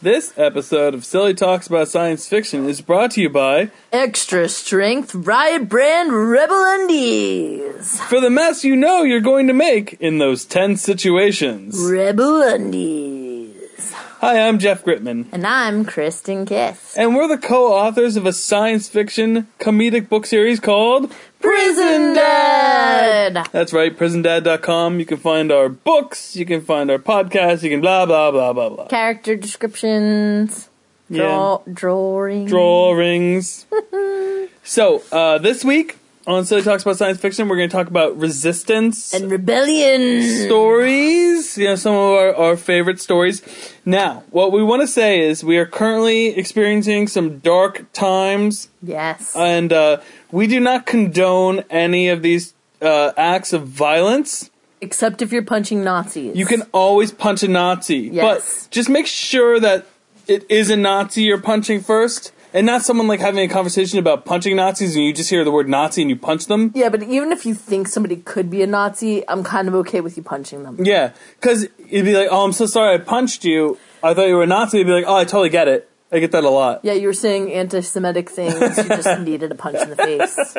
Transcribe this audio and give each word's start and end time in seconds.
This 0.00 0.32
episode 0.38 0.94
of 0.94 1.04
Silly 1.04 1.34
Talks 1.34 1.66
About 1.66 1.88
Science 1.88 2.28
Fiction 2.28 2.68
is 2.68 2.80
brought 2.80 3.10
to 3.12 3.20
you 3.20 3.28
by 3.28 3.72
Extra 3.92 4.48
strength 4.48 5.12
Riot 5.12 5.68
Brand 5.68 6.12
Rebel 6.12 6.54
Undies. 6.64 8.00
For 8.02 8.20
the 8.20 8.30
mess 8.30 8.62
you 8.62 8.76
know 8.76 9.02
you're 9.02 9.20
going 9.20 9.48
to 9.48 9.52
make 9.52 9.94
in 9.94 10.18
those 10.18 10.44
10 10.44 10.76
situations. 10.76 11.76
Rebel 11.90 12.40
Undies. 12.42 13.92
Hi, 14.20 14.46
I'm 14.48 14.58
Jeff 14.60 14.84
Gritman, 14.84 15.26
And 15.32 15.44
I'm 15.46 15.84
Kristen 15.84 16.44
Kiss. 16.46 16.96
and 16.96 17.14
we're 17.16 17.28
the 17.28 17.38
co 17.38 17.72
authors 17.72 18.16
of 18.16 18.24
a 18.26 18.32
science 18.32 18.88
fiction 18.88 19.48
comedic 19.60 20.08
book 20.08 20.26
series 20.26 20.60
called 20.60 21.12
Prison 21.40 22.14
Dad. 22.14 23.46
That's 23.52 23.72
right, 23.72 23.96
prisondad.com. 23.96 24.98
You 24.98 25.06
can 25.06 25.18
find 25.18 25.52
our 25.52 25.68
books, 25.68 26.34
you 26.36 26.44
can 26.44 26.60
find 26.60 26.90
our 26.90 26.98
podcast, 26.98 27.62
you 27.62 27.70
can 27.70 27.80
blah, 27.80 28.06
blah, 28.06 28.30
blah, 28.30 28.52
blah, 28.52 28.68
blah. 28.70 28.86
Character 28.88 29.36
descriptions. 29.36 30.68
Draw, 31.10 31.62
drawing. 31.72 32.46
drawings. 32.46 33.64
so, 34.62 35.02
uh, 35.10 35.38
this 35.38 35.64
week 35.64 35.96
on 36.26 36.44
Silly 36.44 36.60
Talks 36.60 36.82
About 36.82 36.98
Science 36.98 37.18
Fiction, 37.18 37.48
we're 37.48 37.56
going 37.56 37.70
to 37.70 37.74
talk 37.74 37.86
about 37.86 38.18
resistance 38.18 39.14
And 39.14 39.30
rebellion. 39.30 40.22
stories. 40.46 41.56
You 41.56 41.68
know, 41.68 41.74
some 41.76 41.94
of 41.94 42.00
our, 42.12 42.34
our 42.34 42.56
favorite 42.58 43.00
stories. 43.00 43.40
Now, 43.86 44.22
what 44.30 44.52
we 44.52 44.62
want 44.62 44.82
to 44.82 44.86
say 44.86 45.20
is 45.20 45.42
we 45.42 45.56
are 45.56 45.64
currently 45.64 46.26
experiencing 46.36 47.06
some 47.08 47.38
dark 47.38 47.90
times, 47.94 48.68
Yes. 48.82 49.34
and 49.34 49.72
uh, 49.72 50.00
we 50.30 50.46
do 50.46 50.60
not 50.60 50.86
condone 50.86 51.64
any 51.70 52.08
of 52.08 52.22
these 52.22 52.54
uh, 52.82 53.12
acts 53.16 53.52
of 53.52 53.66
violence. 53.66 54.50
Except 54.80 55.22
if 55.22 55.32
you're 55.32 55.42
punching 55.42 55.82
Nazis. 55.82 56.36
You 56.36 56.46
can 56.46 56.62
always 56.72 57.10
punch 57.10 57.42
a 57.42 57.48
Nazi, 57.48 58.10
Yes. 58.12 58.22
but 58.24 58.70
just 58.70 58.88
make 58.88 59.06
sure 59.06 59.58
that 59.58 59.86
it 60.28 60.44
is 60.50 60.70
a 60.70 60.76
Nazi 60.76 61.22
you're 61.22 61.40
punching 61.40 61.80
first, 61.80 62.32
and 62.54 62.64
not 62.66 62.82
someone 62.82 63.08
like 63.08 63.18
having 63.20 63.40
a 63.40 63.52
conversation 63.52 63.98
about 63.98 64.24
punching 64.24 64.54
Nazis 64.56 64.94
and 64.94 65.04
you 65.04 65.12
just 65.12 65.30
hear 65.30 65.42
the 65.44 65.50
word 65.50 65.68
Nazi 65.68 66.02
and 66.02 66.10
you 66.10 66.16
punch 66.16 66.46
them. 66.46 66.70
Yeah, 66.74 66.90
but 66.90 67.02
even 67.02 67.32
if 67.32 67.44
you 67.44 67.54
think 67.54 67.88
somebody 67.88 68.16
could 68.16 68.50
be 68.50 68.62
a 68.62 68.66
Nazi, 68.66 69.26
I'm 69.28 69.42
kind 69.42 69.66
of 69.68 69.74
okay 69.76 70.00
with 70.00 70.16
you 70.16 70.22
punching 70.22 70.62
them. 70.62 70.76
Yeah, 70.82 71.12
because 71.40 71.64
it'd 71.90 72.04
be 72.04 72.14
like, 72.14 72.28
"Oh, 72.30 72.44
I'm 72.44 72.52
so 72.52 72.66
sorry, 72.66 72.94
I 72.94 72.98
punched 72.98 73.44
you. 73.44 73.78
I 74.02 74.14
thought 74.14 74.28
you 74.28 74.36
were 74.36 74.44
a 74.44 74.46
Nazi." 74.46 74.78
It'd 74.78 74.86
be 74.86 74.92
like, 74.92 75.04
"Oh, 75.06 75.16
I 75.16 75.24
totally 75.24 75.48
get 75.50 75.66
it. 75.66 75.90
I 76.12 76.18
get 76.20 76.32
that 76.32 76.44
a 76.44 76.50
lot." 76.50 76.80
Yeah, 76.82 76.94
you 76.94 77.06
were 77.06 77.12
saying 77.14 77.52
anti-Semitic 77.52 78.30
things. 78.30 78.54
You 78.78 78.84
just 78.84 79.20
needed 79.30 79.52
a 79.52 79.54
punch 79.54 79.76
in 79.82 79.90
the 79.90 79.96
face. 79.96 80.54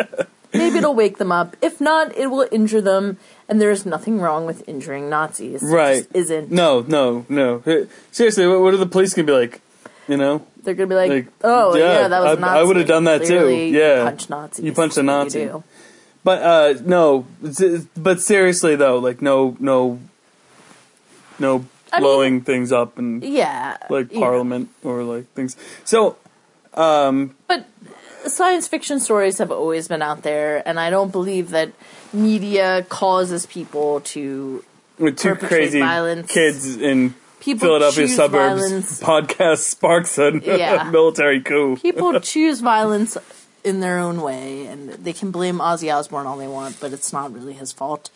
Maybe 0.53 0.78
it'll 0.80 0.95
wake 0.95 1.17
them 1.19 1.31
up. 1.31 1.56
If 1.61 1.80
not, 1.80 2.16
it 2.17 2.28
will 2.28 2.47
injure 2.52 2.81
them. 2.81 3.17
And 3.47 3.59
there 3.61 3.69
is 3.72 3.86
nothing 3.86 4.19
wrong 4.19 4.45
with 4.45 4.67
injuring 4.67 5.09
Nazis. 5.09 5.61
It 5.64 5.67
Right? 5.73 6.08
isn't. 6.14 6.52
No, 6.52 6.81
no, 6.88 7.25
no. 7.30 7.64
Seriously, 8.11 8.47
what, 8.47 8.59
what 8.61 8.73
are 8.73 8.78
the 8.78 8.86
police 8.88 9.14
gonna 9.14 9.25
be 9.28 9.33
like? 9.33 9.61
You 10.08 10.17
know, 10.17 10.45
They're 10.64 10.73
gonna 10.73 10.88
be 10.88 10.95
like, 10.95 11.09
Like, 11.11 11.28
"Oh, 11.44 11.75
yeah, 11.75 12.02
yeah, 12.02 12.08
that 12.08 12.19
was 12.23 12.38
I- 12.38 12.41
Nazi." 12.41 12.59
I 12.59 12.63
would've 12.63 12.88
done 12.88 13.03
that 13.06 13.22
too. 13.22 13.28
Clearly, 13.28 13.69
you 13.69 13.80
Yeah. 13.80 14.03
punch 14.06 14.30
Nazis. 14.30 14.66
You 14.66 14.73
punched 14.73 14.97
a 14.97 15.03
That's 15.03 15.08
what 15.08 15.23
Nazi. 15.23 15.45
do. 15.45 15.63
but 16.23 16.41
uh, 16.44 16.73
no. 16.84 17.25
s- 17.45 17.86
But 17.95 18.19
seriously 18.22 18.75
though, 18.75 18.97
like, 18.97 19.22
no, 19.22 19.56
no, 19.59 20.00
no 21.38 21.66
I 21.91 21.97
mean- 21.97 22.03
blowing 22.03 22.41
things 22.41 22.71
up 22.71 22.97
and 22.97 23.23
Yeah, 23.23 23.77
like. 23.89 24.13
Parliament 24.13 24.69
or 24.83 25.03
like 25.03 25.27
things. 25.33 25.55
So, 25.85 26.17
um, 26.73 27.35
But 27.47 27.65
science 28.27 28.67
fiction 28.67 28.99
stories 28.99 29.37
have 29.39 29.51
always 29.51 29.87
been 29.87 30.01
out 30.01 30.21
there, 30.23 30.61
and 30.67 30.79
I 30.79 30.89
don't 30.89 31.11
believe 31.11 31.49
that 31.51 31.71
media 32.13 32.85
causes 32.89 33.45
people 33.45 34.01
to 34.01 34.63
with 34.97 35.17
two 35.17 35.35
crazy 35.35 35.79
violence. 35.79 36.31
kids 36.31 36.75
in 36.75 37.15
people 37.39 37.67
Philadelphia 37.67 38.07
suburbs 38.07 38.61
violence. 38.61 38.99
podcast 39.01 39.57
sparks 39.75 40.17
a 40.17 40.31
Yeah. 40.43 40.89
military 40.91 41.41
coup. 41.41 41.77
people 41.77 42.19
choose 42.33 42.59
violence 42.59 43.17
in 43.63 43.79
their 43.79 43.99
own 43.99 44.21
way, 44.21 44.65
and 44.67 44.89
they 44.91 45.13
can 45.13 45.31
blame 45.31 45.59
Ozzy 45.59 45.93
Osbourne 45.93 46.25
all 46.25 46.37
they 46.37 46.47
want, 46.47 46.79
but 46.79 46.93
it's 46.93 47.11
not 47.13 47.33
really 47.33 47.53
his 47.53 47.72
fault. 47.72 48.09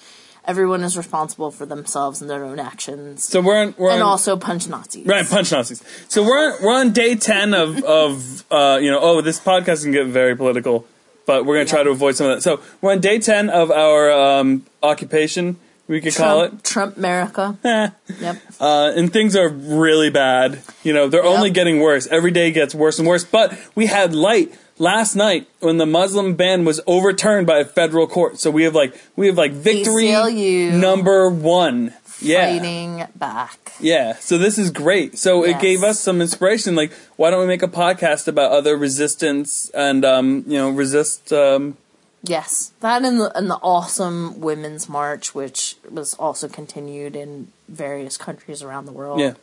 Everyone 0.45 0.83
is 0.83 0.97
responsible 0.97 1.51
for 1.51 1.65
themselves 1.65 2.19
and 2.21 2.29
their 2.29 2.43
own 2.43 2.59
actions, 2.59 3.23
So 3.23 3.39
we're 3.41 3.57
on, 3.61 3.75
we're 3.77 3.91
and 3.91 4.01
on, 4.01 4.09
also 4.09 4.35
punch 4.35 4.67
Nazis. 4.67 5.05
right 5.05 5.25
punch 5.25 5.51
Nazis. 5.53 5.81
So 6.09 6.21
we're 6.23 6.37
on, 6.51 6.61
we're 6.63 6.73
on 6.73 6.91
day 6.91 7.15
ten 7.15 7.53
of 7.53 7.81
of 7.83 8.43
uh, 8.51 8.77
you 8.81 8.91
know 8.91 8.99
oh 9.01 9.21
this 9.21 9.39
podcast 9.39 9.83
can 9.83 9.91
get 9.93 10.07
very 10.07 10.35
political, 10.35 10.85
but 11.25 11.45
we're 11.45 11.55
gonna 11.55 11.65
try 11.65 11.79
Yeah. 11.79 11.83
to 11.85 11.89
avoid 11.91 12.15
some 12.17 12.27
of 12.27 12.35
that. 12.37 12.41
So 12.41 12.59
we're 12.81 12.91
on 12.91 12.99
day 12.99 13.19
ten 13.19 13.49
of 13.49 13.71
our 13.71 14.11
um, 14.11 14.65
occupation. 14.81 15.55
We 15.87 15.99
could 15.99 16.15
call 16.15 16.41
it. 16.43 16.49
Trump, 16.49 16.63
Trump 16.63 16.97
America. 16.97 17.57
Eh. 17.65 17.89
Yep. 18.21 18.37
Uh, 18.59 18.91
and 18.95 19.11
things 19.11 19.35
are 19.35 19.49
really 19.49 20.09
bad. 20.09 20.61
You 20.83 20.93
know, 20.93 21.07
they're 21.09 21.23
Yep. 21.25 21.35
only 21.35 21.49
getting 21.51 21.79
worse. 21.81 22.07
Every 22.07 22.31
day 22.31 22.51
gets 22.51 22.73
worse 22.73 22.99
and 22.99 23.07
worse. 23.07 23.25
But 23.25 23.53
we 23.75 23.87
had 23.87 24.15
light 24.15 24.53
last 24.77 25.15
night 25.15 25.47
when 25.59 25.77
the 25.77 25.85
Muslim 25.85 26.35
ban 26.35 26.65
was 26.65 26.81
overturned 26.87 27.47
by 27.47 27.59
a 27.59 27.65
federal 27.65 28.07
court. 28.07 28.39
So 28.39 28.51
we 28.51 28.63
have 28.63 28.75
like 28.75 28.99
we 29.15 29.27
have 29.27 29.37
like 29.37 29.51
victory 29.51 30.05
ACLU. 30.05 30.73
number 30.73 31.29
one. 31.29 31.93
Yeah. 32.21 32.57
Fighting 32.57 33.05
back. 33.15 33.73
Yeah. 33.79 34.13
So 34.15 34.37
this 34.37 34.57
is 34.57 34.71
great. 34.71 35.17
So 35.17 35.43
it 35.43 35.59
gave 35.59 35.83
us 35.83 35.99
some 35.99 36.21
inspiration. 36.21 36.75
Like, 36.75 36.93
why 37.17 37.29
don't 37.31 37.41
we 37.41 37.47
make 37.47 37.63
a 37.63 37.67
podcast 37.67 38.27
about 38.27 38.51
other 38.51 38.77
resistance 38.77 39.69
and 39.73 40.05
um, 40.05 40.43
you 40.47 40.57
know, 40.57 40.69
resist 40.69 41.33
um 41.33 41.77
Yes, 42.25 42.71
that 42.79 43.03
and 43.03 43.19
the 43.19 43.37
and 43.37 43.49
the 43.49 43.55
awesome 43.55 44.39
women's 44.39 44.87
march, 44.87 45.35
which 45.35 45.75
was 45.91 46.13
also 46.13 46.47
continued 46.47 47.17
in 47.17 47.51
various 47.67 48.15
countries 48.15 48.63
around 48.63 48.85
the 48.85 48.93
world. 48.93 49.19
yeah. 49.19 49.33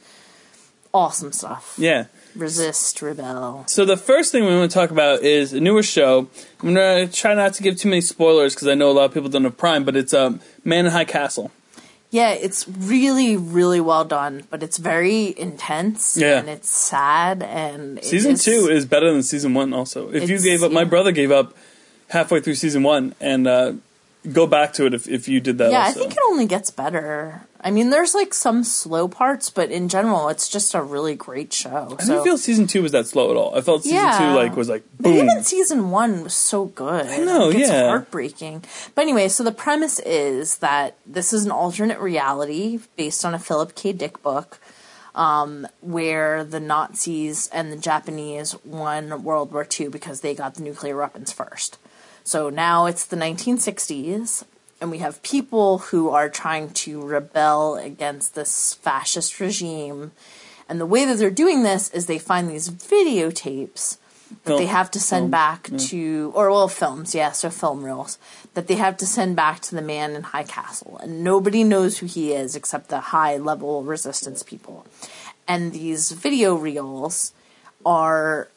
Awesome 0.92 1.32
stuff. 1.32 1.74
Yeah. 1.78 2.06
Resist, 2.36 3.02
rebel. 3.02 3.64
So 3.66 3.84
the 3.84 3.96
first 3.96 4.30
thing 4.32 4.44
we 4.44 4.56
want 4.56 4.70
to 4.70 4.74
talk 4.74 4.90
about 4.90 5.22
is 5.22 5.52
a 5.52 5.60
newer 5.60 5.82
show. 5.82 6.28
I'm 6.60 6.68
gonna 6.74 7.08
try 7.08 7.34
not 7.34 7.54
to 7.54 7.62
give 7.62 7.76
too 7.76 7.88
many 7.88 8.00
spoilers 8.00 8.54
because 8.54 8.68
I 8.68 8.74
know 8.74 8.90
a 8.90 8.92
lot 8.92 9.04
of 9.06 9.14
people 9.14 9.28
don't 9.28 9.44
have 9.44 9.56
Prime, 9.56 9.84
but 9.84 9.96
it's 9.96 10.14
um, 10.14 10.40
Man 10.64 10.86
in 10.86 10.92
High 10.92 11.04
Castle. 11.04 11.50
Yeah, 12.12 12.30
it's 12.32 12.66
really, 12.68 13.36
really 13.36 13.80
well 13.80 14.04
done, 14.04 14.42
but 14.50 14.62
it's 14.64 14.78
very 14.78 15.32
intense. 15.38 16.16
Yeah. 16.16 16.38
and 16.40 16.48
it's 16.48 16.68
sad. 16.70 17.42
And 17.42 17.98
it 17.98 18.04
Season 18.04 18.32
is- 18.32 18.44
two 18.44 18.68
is 18.68 18.84
better 18.84 19.12
than 19.12 19.22
season 19.22 19.54
one. 19.54 19.72
Also, 19.72 20.10
if 20.12 20.28
you 20.28 20.38
gave 20.40 20.62
up, 20.64 20.72
my 20.72 20.84
brother 20.84 21.12
gave 21.12 21.30
up 21.30 21.54
halfway 22.08 22.40
through 22.40 22.54
season 22.56 22.82
one, 22.82 23.14
and 23.20 23.46
uh, 23.46 23.72
go 24.32 24.46
back 24.46 24.72
to 24.74 24.86
it 24.86 24.94
if, 24.94 25.08
if 25.08 25.28
you 25.28 25.40
did 25.40 25.58
that. 25.58 25.70
Yeah, 25.70 25.82
I 25.82 25.92
think 25.92 26.12
it 26.12 26.18
only 26.28 26.46
gets 26.46 26.70
better. 26.70 27.42
I 27.62 27.70
mean, 27.70 27.90
there's 27.90 28.14
like 28.14 28.32
some 28.32 28.64
slow 28.64 29.06
parts, 29.06 29.50
but 29.50 29.70
in 29.70 29.88
general, 29.90 30.28
it's 30.30 30.48
just 30.48 30.74
a 30.74 30.80
really 30.82 31.14
great 31.14 31.52
show. 31.52 31.94
I 31.98 32.02
so. 32.02 32.12
didn't 32.14 32.24
feel 32.24 32.38
season 32.38 32.66
two 32.66 32.82
was 32.82 32.92
that 32.92 33.06
slow 33.06 33.30
at 33.30 33.36
all. 33.36 33.54
I 33.54 33.60
felt 33.60 33.82
season 33.82 33.98
Yeah. 33.98 34.18
two 34.18 34.34
like 34.34 34.56
was 34.56 34.70
like 34.70 34.82
But 34.96 35.10
boom. 35.10 35.16
even 35.28 35.42
season 35.44 35.90
one 35.90 36.22
was 36.24 36.32
so 36.34 36.64
good. 36.66 37.06
I 37.06 37.18
know, 37.18 37.48
Like, 37.48 37.56
it's 37.58 37.68
yeah. 37.70 37.88
heartbreaking. 37.88 38.64
But 38.94 39.02
anyway, 39.02 39.28
so 39.28 39.44
the 39.44 39.52
premise 39.52 39.98
is 40.00 40.58
that 40.58 40.96
this 41.06 41.34
is 41.34 41.44
an 41.44 41.50
alternate 41.50 41.98
reality 42.00 42.78
based 42.96 43.24
on 43.26 43.34
a 43.34 43.38
Philip 43.38 43.74
K. 43.74 43.92
Dick 43.92 44.22
book, 44.22 44.58
um, 45.14 45.66
where 45.82 46.42
the 46.44 46.60
Nazis 46.60 47.48
and 47.52 47.70
the 47.70 47.76
Japanese 47.76 48.56
won 48.64 49.22
World 49.22 49.52
War 49.52 49.66
II 49.78 49.88
because 49.88 50.22
they 50.22 50.34
got 50.34 50.54
the 50.54 50.62
nuclear 50.62 50.96
weapons 50.96 51.30
first. 51.30 51.76
So 52.24 52.48
now 52.48 52.86
it's 52.86 53.04
the 53.04 53.16
1960s, 53.16 54.44
and 54.80 54.90
we 54.90 54.98
have 54.98 55.22
people 55.22 55.78
who 55.78 56.10
are 56.10 56.28
trying 56.28 56.70
to 56.70 57.00
rebel 57.02 57.76
against 57.76 58.34
this 58.34 58.74
fascist 58.74 59.38
regime. 59.40 60.12
And 60.68 60.80
the 60.80 60.86
way 60.86 61.04
that 61.04 61.18
they're 61.18 61.30
doing 61.30 61.62
this 61.62 61.90
is 61.90 62.06
they 62.06 62.18
find 62.18 62.48
these 62.48 62.70
videotapes 62.70 63.98
that 64.44 64.56
they 64.56 64.66
have 64.66 64.90
to 64.92 65.00
send 65.00 65.24
film, 65.24 65.30
back 65.30 65.70
to, 65.76 66.32
or 66.34 66.50
well, 66.50 66.68
films, 66.68 67.14
yeah, 67.14 67.32
so 67.32 67.50
film 67.50 67.84
reels 67.84 68.16
that 68.54 68.68
they 68.68 68.76
have 68.76 68.96
to 68.98 69.06
send 69.06 69.36
back 69.36 69.60
to 69.60 69.74
the 69.74 69.82
man 69.82 70.12
in 70.12 70.22
High 70.22 70.44
Castle, 70.44 70.98
and 71.02 71.24
nobody 71.24 71.64
knows 71.64 71.98
who 71.98 72.06
he 72.06 72.32
is 72.32 72.54
except 72.54 72.88
the 72.88 73.00
high 73.00 73.36
level 73.36 73.82
resistance 73.82 74.42
people. 74.42 74.86
And 75.48 75.72
these 75.72 76.12
video 76.12 76.54
reels 76.54 77.32
are 77.84 78.48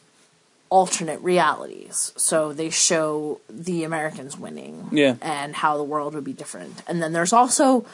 alternate 0.79 1.19
realities, 1.21 2.11
so 2.17 2.37
they 2.51 2.69
show 2.71 3.39
the 3.67 3.83
Americans 3.83 4.33
winning, 4.45 4.75
Yeah. 4.91 5.15
and 5.21 5.49
how 5.61 5.77
the 5.77 5.83
world 5.93 6.15
would 6.15 6.23
be 6.23 6.33
different. 6.33 6.81
And 6.87 6.95
then 7.01 7.13
there's 7.13 7.33
also 7.33 7.85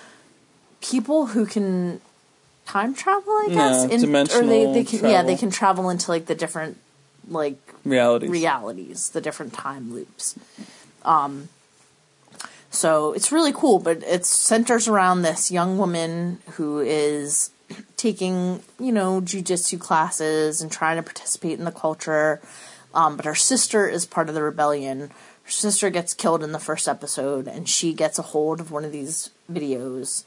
people 0.80 1.20
who 1.34 1.46
can 1.46 2.00
time 2.66 2.94
travel, 2.94 3.34
I 3.34 3.48
guess, 3.50 3.78
Yeah, 3.90 3.96
in, 3.96 4.16
or 4.16 4.44
they, 4.48 4.64
they 4.78 4.84
dimensional 4.84 4.84
can 4.84 5.10
yeah 5.10 5.22
they 5.24 5.36
travel. 5.36 5.38
can 5.38 5.50
travel 5.52 5.90
into 5.90 6.06
like 6.16 6.26
the 6.32 6.36
different 6.36 6.78
like 7.28 7.60
realities. 7.84 8.30
realities, 8.30 9.10
the 9.10 9.22
different 9.22 9.52
time 9.54 9.92
loops. 9.94 10.36
Um, 11.04 11.50
so 12.72 13.14
it's 13.14 13.32
really 13.32 13.52
cool, 13.62 13.80
but 13.80 13.98
it 14.04 14.26
centers 14.26 14.88
around 14.88 15.24
this 15.24 15.52
young 15.52 15.78
woman 15.78 16.38
who 16.56 16.80
is 16.80 17.50
taking, 17.98 18.62
you 18.80 18.92
know, 18.92 19.22
jujitsu 19.22 19.80
classes 19.80 20.62
and 20.62 20.72
trying 20.72 20.98
to 20.98 21.04
participate 21.04 21.60
in 21.60 21.66
the 21.66 21.72
culture. 21.72 22.42
Um, 22.94 23.16
but 23.16 23.26
her 23.26 23.36
sister 23.36 23.88
is 23.88 24.06
part 24.06 24.30
of 24.30 24.36
the 24.36 24.44
rebellion. 24.44 25.12
Her 25.44 25.52
sister 25.52 25.90
gets 25.90 26.14
killed 26.14 26.44
in 26.44 26.52
the 26.52 26.60
first 26.60 26.88
episode, 26.88 27.48
and 27.48 27.70
she 27.70 27.94
gets 27.94 28.18
a 28.20 28.24
hold 28.24 28.60
of 28.60 28.72
one 28.72 28.86
of 28.86 28.92
these 28.92 29.30
videos. 29.52 30.24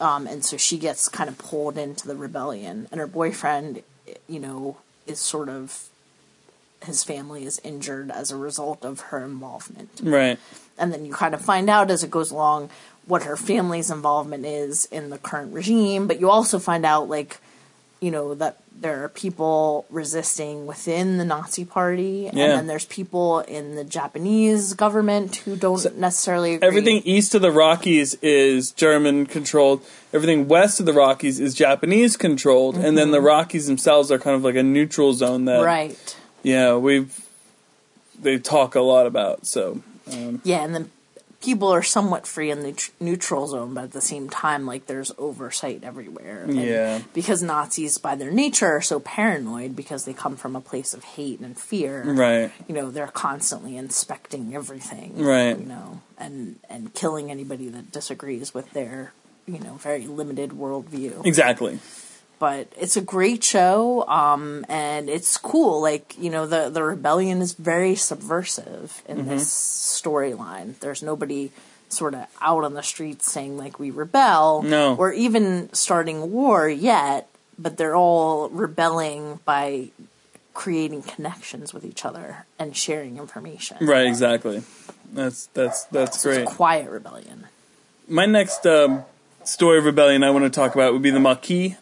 Um, 0.00 0.26
and 0.26 0.44
so 0.44 0.56
she 0.56 0.78
gets 0.78 1.08
kind 1.08 1.28
of 1.30 1.38
pulled 1.38 1.78
into 1.78 2.08
the 2.08 2.16
rebellion, 2.16 2.88
and 2.90 3.00
her 3.00 3.06
boyfriend 3.06 3.82
you 4.28 4.40
know, 4.40 4.76
is 5.06 5.18
sort 5.18 5.48
of 5.48 5.88
his 6.84 7.04
family 7.04 7.44
is 7.44 7.60
injured 7.62 8.10
as 8.10 8.30
a 8.30 8.36
result 8.36 8.84
of 8.84 9.00
her 9.00 9.24
involvement. 9.24 10.00
Right. 10.02 10.38
And 10.76 10.92
then 10.92 11.04
you 11.04 11.12
kind 11.12 11.34
of 11.34 11.40
find 11.40 11.70
out 11.70 11.90
as 11.90 12.02
it 12.02 12.10
goes 12.10 12.30
along 12.32 12.70
what 13.06 13.24
her 13.24 13.36
family's 13.36 13.90
involvement 13.90 14.44
is 14.46 14.84
in 14.86 15.10
the 15.10 15.18
current 15.18 15.52
regime, 15.52 16.06
but 16.06 16.20
you 16.20 16.30
also 16.30 16.58
find 16.58 16.84
out 16.86 17.08
like 17.08 17.38
you 18.00 18.10
know 18.10 18.34
that 18.34 18.58
there 18.80 19.04
are 19.04 19.08
people 19.08 19.84
resisting 19.88 20.66
within 20.66 21.18
the 21.18 21.24
Nazi 21.24 21.64
party 21.64 22.26
and 22.26 22.36
Yeah. 22.36 22.48
then 22.56 22.66
there's 22.66 22.84
people 22.86 23.40
in 23.40 23.76
the 23.76 23.84
Japanese 23.84 24.74
government 24.74 25.36
who 25.36 25.54
don't 25.54 25.96
necessarily 25.98 26.54
agree. 26.54 26.66
Everything 26.66 27.02
east 27.04 27.32
of 27.36 27.42
the 27.42 27.52
Rockies 27.52 28.14
is 28.22 28.72
German 28.72 29.26
controlled. 29.26 29.82
Everything 30.12 30.48
west 30.48 30.80
of 30.80 30.86
the 30.86 30.92
Rockies 30.92 31.38
is 31.38 31.54
Japanese 31.54 32.16
controlled, 32.16 32.76
and 32.76 32.98
then 32.98 33.12
the 33.12 33.20
Rockies 33.20 33.68
themselves 33.68 34.10
are 34.10 34.18
kind 34.18 34.34
of 34.34 34.42
like 34.42 34.56
a 34.56 34.62
neutral 34.64 35.12
zone 35.12 35.44
that, 35.44 35.58
Mm-hmm. 35.58 35.64
right. 35.64 36.16
yeah, 36.42 36.74
we've 36.74 37.24
they 38.20 38.38
talk 38.38 38.74
a 38.74 38.80
lot 38.80 39.06
about. 39.06 39.46
So 39.46 39.80
um, 40.12 40.40
Yeah, 40.44 40.64
and 40.64 40.74
then 40.74 40.90
people 41.42 41.68
are 41.72 41.82
somewhat 41.82 42.26
free 42.26 42.50
in 42.50 42.60
the 42.60 42.72
tr- 42.72 42.90
neutral 43.00 43.46
zone, 43.46 43.74
but 43.74 43.84
at 43.84 43.92
the 43.92 44.00
same 44.00 44.30
time, 44.30 44.66
like 44.66 44.86
there's 44.86 45.12
oversight 45.18 45.82
everywhere. 45.84 46.44
And 46.44 46.54
Yeah. 46.54 47.00
Because 47.12 47.42
Nazis, 47.42 47.98
by 47.98 48.14
their 48.14 48.30
nature, 48.30 48.68
are 48.76 48.80
so 48.80 49.00
paranoid 49.00 49.74
because 49.76 50.04
they 50.04 50.12
come 50.12 50.36
from 50.36 50.56
a 50.56 50.60
place 50.60 50.94
of 50.94 51.04
hate 51.04 51.40
and 51.40 51.58
fear. 51.58 52.02
right, 52.04 52.50
You 52.68 52.74
know, 52.74 52.90
they're 52.90 53.06
constantly 53.08 53.76
inspecting 53.76 54.54
everything. 54.54 55.18
Right. 55.18 55.58
You 55.58 55.66
know, 55.66 56.00
and 56.18 56.56
and 56.70 56.94
killing 56.94 57.30
anybody 57.30 57.68
that 57.68 57.92
disagrees 57.92 58.54
with 58.54 58.72
their 58.72 59.12
you 59.46 59.58
know 59.58 59.74
very 59.74 60.06
limited 60.06 60.50
worldview 60.50 61.26
exactly. 61.26 61.80
But 62.42 62.66
it's 62.76 62.96
a 62.96 63.00
great 63.16 63.44
show 63.44 64.04
um, 64.08 64.66
and 64.68 65.08
it's 65.08 65.36
cool 65.36 65.80
like 65.80 66.06
you 66.18 66.28
know 66.34 66.44
the 66.54 66.62
the 66.76 66.82
rebellion 66.82 67.40
is 67.40 67.52
very 67.54 67.94
subversive 67.94 69.00
in 69.10 69.16
Mm-hmm. 69.18 69.28
this 69.28 69.46
storyline 70.02 70.68
there's 70.80 71.02
nobody 71.02 71.50
sort 71.88 72.14
of 72.14 72.24
out 72.40 72.64
on 72.64 72.74
the 72.74 72.82
streets 72.82 73.30
saying 73.30 73.56
like 73.64 73.78
we 73.78 73.90
rebel 73.90 74.62
No. 74.62 74.96
or 74.96 75.12
even 75.12 75.72
starting 75.72 76.18
war 76.32 76.68
yet 76.68 77.28
but 77.58 77.76
they're 77.76 77.94
all 77.94 78.48
rebelling 78.48 79.38
by 79.44 79.90
creating 80.54 81.02
connections 81.14 81.72
with 81.74 81.84
each 81.84 82.04
other 82.04 82.44
and 82.58 82.76
sharing 82.76 83.18
information 83.18 83.76
Right, 83.80 84.06
exactly. 84.06 84.62
That's 85.12 85.46
that's 85.54 85.84
that's 85.96 86.20
so 86.20 86.30
great. 86.30 86.42
it's 86.42 86.52
a 86.52 86.54
quiet 86.54 86.88
rebellion 86.90 87.46
My 88.08 88.26
next 88.26 88.66
um, 88.66 89.04
story 89.44 89.78
of 89.78 89.84
rebellion 89.84 90.24
I 90.24 90.30
want 90.30 90.44
to 90.44 90.50
talk 90.60 90.74
about 90.74 90.92
would 90.94 91.02
be 91.02 91.10
the 91.10 91.20
Maquis, 91.20 91.76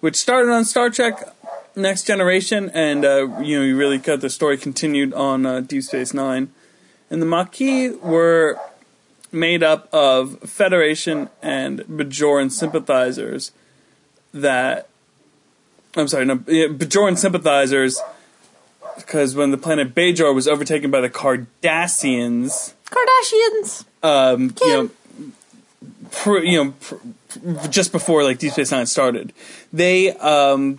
which 0.00 0.16
started 0.16 0.50
on 0.50 0.64
Star 0.64 0.90
Trek 0.90 1.34
Next 1.76 2.06
Generation, 2.06 2.70
and 2.74 3.04
uh, 3.04 3.40
you 3.40 3.58
know 3.58 3.64
you 3.64 3.76
really 3.76 3.98
got 3.98 4.20
the 4.20 4.30
story 4.30 4.56
continued 4.58 5.14
on 5.14 5.46
uh, 5.46 5.60
Deep 5.60 5.82
Space 5.82 6.12
Nine. 6.12 6.52
And 7.10 7.20
the 7.20 7.26
Maquis 7.26 7.96
were 8.02 8.58
made 9.32 9.62
up 9.62 9.92
of 9.92 10.38
Federation 10.40 11.28
and 11.42 11.80
Bajoran 11.80 12.50
sympathizers 12.50 13.52
that 14.32 14.88
I'm 15.96 16.08
sorry, 16.08 16.24
no, 16.24 16.36
Bajoran 16.36 17.18
sympathizers 17.18 18.00
because 18.96 19.34
when 19.34 19.50
the 19.50 19.58
planet 19.58 19.94
Bajor 19.94 20.34
was 20.34 20.46
overtaken 20.46 20.90
by 20.90 21.00
the 21.00 21.10
Cardassians, 21.10 22.74
kardashians 22.84 23.84
um, 24.02 24.54
you 24.60 24.68
know, 24.72 24.90
pr- 26.10 26.38
you 26.38 26.64
know, 26.64 26.70
pr- 26.80 26.94
just 27.70 27.92
before 27.92 28.24
like 28.24 28.38
Deep 28.38 28.52
Space 28.52 28.70
Nine 28.70 28.86
started, 28.86 29.32
they 29.72 30.12
um, 30.12 30.78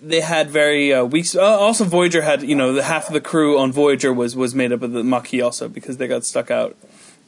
they 0.00 0.20
had 0.20 0.50
very 0.50 0.92
uh, 0.92 1.04
weak. 1.04 1.26
Uh, 1.34 1.40
also, 1.40 1.84
Voyager 1.84 2.22
had 2.22 2.42
you 2.42 2.56
know 2.56 2.72
the 2.72 2.82
half 2.82 3.08
of 3.08 3.14
the 3.14 3.20
crew 3.20 3.58
on 3.58 3.72
Voyager 3.72 4.12
was 4.12 4.34
was 4.34 4.54
made 4.54 4.72
up 4.72 4.82
of 4.82 4.92
the 4.92 5.04
Maquis 5.04 5.42
also 5.42 5.68
because 5.68 5.96
they 5.96 6.08
got 6.08 6.24
stuck 6.24 6.50
out 6.50 6.76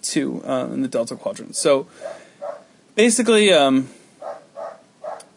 too 0.03 0.43
uh, 0.45 0.69
in 0.73 0.83
the 0.83 0.89
Delta 0.89 1.17
Quadrant. 1.17 1.57
So 1.57 1.87
basically, 2.95 3.53
um, 3.53 3.89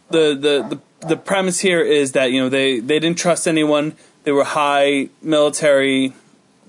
the, 0.10 0.36
the 0.36 0.80
the 1.02 1.08
the 1.08 1.18
premise 1.18 1.60
here 1.60 1.82
is 1.82 2.14
that 2.14 2.32
you 2.32 2.42
know 2.42 2.50
they 2.50 2.80
they 2.80 3.00
didn't 3.00 3.18
trust 3.18 3.48
anyone. 3.48 3.96
They 4.24 4.32
were 4.32 4.44
high 4.44 5.10
military 5.22 6.14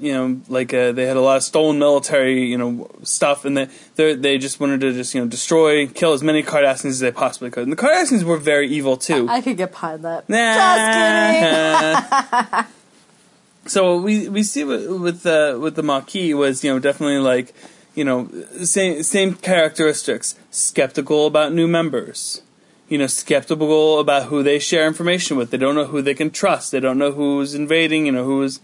you 0.01 0.13
know, 0.13 0.41
like 0.49 0.73
uh, 0.73 0.93
they 0.93 1.07
had 1.07 1.17
a 1.17 1.21
lot 1.21 1.37
of 1.39 1.43
stolen 1.43 1.79
military, 1.79 2.45
you 2.47 2.57
know, 2.57 2.89
stuff, 3.03 3.45
and 3.45 3.57
they 3.57 3.69
they 3.97 4.15
they 4.15 4.39
just 4.39 4.61
wanted 4.61 4.81
to 4.83 4.93
just 4.93 5.15
you 5.15 5.21
know 5.21 5.27
destroy, 5.27 5.87
kill 5.89 6.13
as 6.13 6.23
many 6.23 6.43
Cardassians 6.43 6.91
as 6.91 7.01
they 7.01 7.11
possibly 7.13 7.51
could. 7.51 7.65
And 7.65 7.73
the 7.73 7.77
Cardassians 7.77 8.23
were 8.23 8.37
very 8.37 8.69
evil 8.69 8.97
too. 8.97 9.27
i 9.29 9.41
could 9.41 9.57
get 9.57 9.73
behind 9.73 10.05
that 10.05 10.29
Nah. 10.29 10.55
just 10.55 12.11
kidding 12.55 12.65
so 13.67 13.99
we 14.01 14.29
we 14.29 14.43
see 14.43 14.65
with 14.65 14.87
with 15.01 15.23
the 15.23 15.59
with 15.61 15.75
the 15.75 15.83
Maquis 15.83 16.35
was 16.35 16.63
you 16.65 16.73
know 16.73 16.79
definitely 16.79 17.19
like 17.19 17.53
you 17.95 18.05
know 18.05 18.29
same 18.63 19.03
same 19.03 19.35
characteristics. 19.35 20.35
Skeptical 20.51 21.27
about 21.27 21.53
new 21.53 21.67
members. 21.69 22.43
You 22.89 22.97
know, 22.97 23.07
skeptical 23.07 24.01
about 24.01 24.29
who 24.31 24.43
they 24.43 24.59
share 24.59 24.87
information 24.87 25.37
with. 25.37 25.51
They 25.51 25.59
don't 25.59 25.75
know 25.75 25.85
who 25.85 26.01
they 26.01 26.15
can 26.15 26.31
trust. 26.31 26.73
They 26.73 26.81
don't 26.81 26.97
know 26.97 27.13
who's 27.13 27.55
invading. 27.55 28.07
You 28.07 28.13
know, 28.13 28.25
who's 28.25 28.61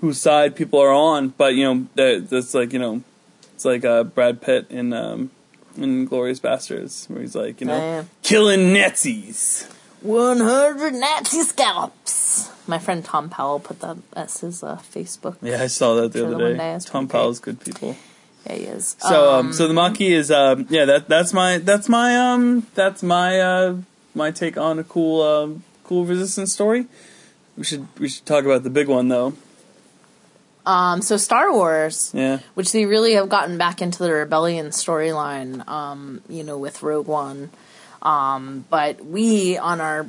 whose 0.00 0.20
side 0.20 0.56
people 0.56 0.80
are 0.80 0.92
on. 0.92 1.28
But 1.28 1.54
you 1.54 1.64
know, 1.64 2.24
that's 2.26 2.54
like 2.54 2.72
you 2.72 2.78
know, 2.78 3.02
it's 3.54 3.64
like 3.64 3.84
uh, 3.84 4.04
Brad 4.04 4.40
Pitt 4.40 4.66
in 4.70 4.92
um, 4.92 5.30
in 5.76 6.06
Glorious 6.06 6.40
Bastards, 6.40 7.06
where 7.06 7.20
he's 7.20 7.34
like 7.34 7.60
you 7.60 7.66
know, 7.66 8.06
killing 8.22 8.72
Nazis. 8.72 9.68
100 10.00 10.94
Nazi 10.94 11.42
scalps. 11.42 12.50
My 12.68 12.78
friend 12.78 13.04
Tom 13.04 13.28
Powell 13.28 13.58
put 13.58 13.80
that 13.80 13.96
as 14.14 14.40
his 14.40 14.62
uh, 14.62 14.76
Facebook. 14.76 15.36
Yeah, 15.42 15.62
I 15.62 15.66
saw 15.66 15.94
that 15.96 16.12
the 16.12 16.26
other 16.26 16.52
day. 16.52 16.56
day 16.56 16.78
Tom 16.84 17.08
Powell's 17.08 17.40
good 17.40 17.60
people. 17.60 17.96
Yeah, 18.46 18.54
he 18.54 18.64
is. 18.64 18.96
So, 19.00 19.34
um, 19.34 19.52
so 19.52 19.66
the 19.66 19.74
Maquis 19.74 20.12
is, 20.12 20.30
um, 20.30 20.66
yeah, 20.70 20.84
that 20.84 21.08
that's 21.08 21.32
my 21.32 21.58
that's 21.58 21.88
my 21.88 22.16
um 22.16 22.66
that's 22.74 23.02
my 23.02 23.40
uh 23.40 23.76
my 24.14 24.30
take 24.30 24.56
on 24.56 24.78
a 24.78 24.84
cool 24.84 25.22
um 25.22 25.64
cool 25.82 26.04
resistance 26.04 26.52
story. 26.52 26.86
We 27.56 27.64
should 27.64 27.88
we 27.98 28.08
should 28.08 28.24
talk 28.24 28.44
about 28.44 28.62
the 28.62 28.70
big 28.70 28.86
one 28.86 29.08
though. 29.08 29.34
Um, 30.68 31.02
so 31.02 31.16
Star 31.16 31.52
Wars, 31.52 32.10
Yeah, 32.14 32.38
which 32.54 32.72
they 32.72 32.84
really 32.84 33.14
have 33.14 33.28
gotten 33.28 33.56
back 33.58 33.80
into 33.82 34.02
the 34.02 34.12
rebellion 34.12 34.66
storyline, 34.68 35.66
um, 35.66 36.20
you 36.28 36.44
know, 36.44 36.58
with 36.58 36.82
Rogue 36.82 37.06
One. 37.08 37.50
Um, 38.02 38.64
but 38.70 39.04
we 39.04 39.56
on 39.58 39.80
our 39.80 40.06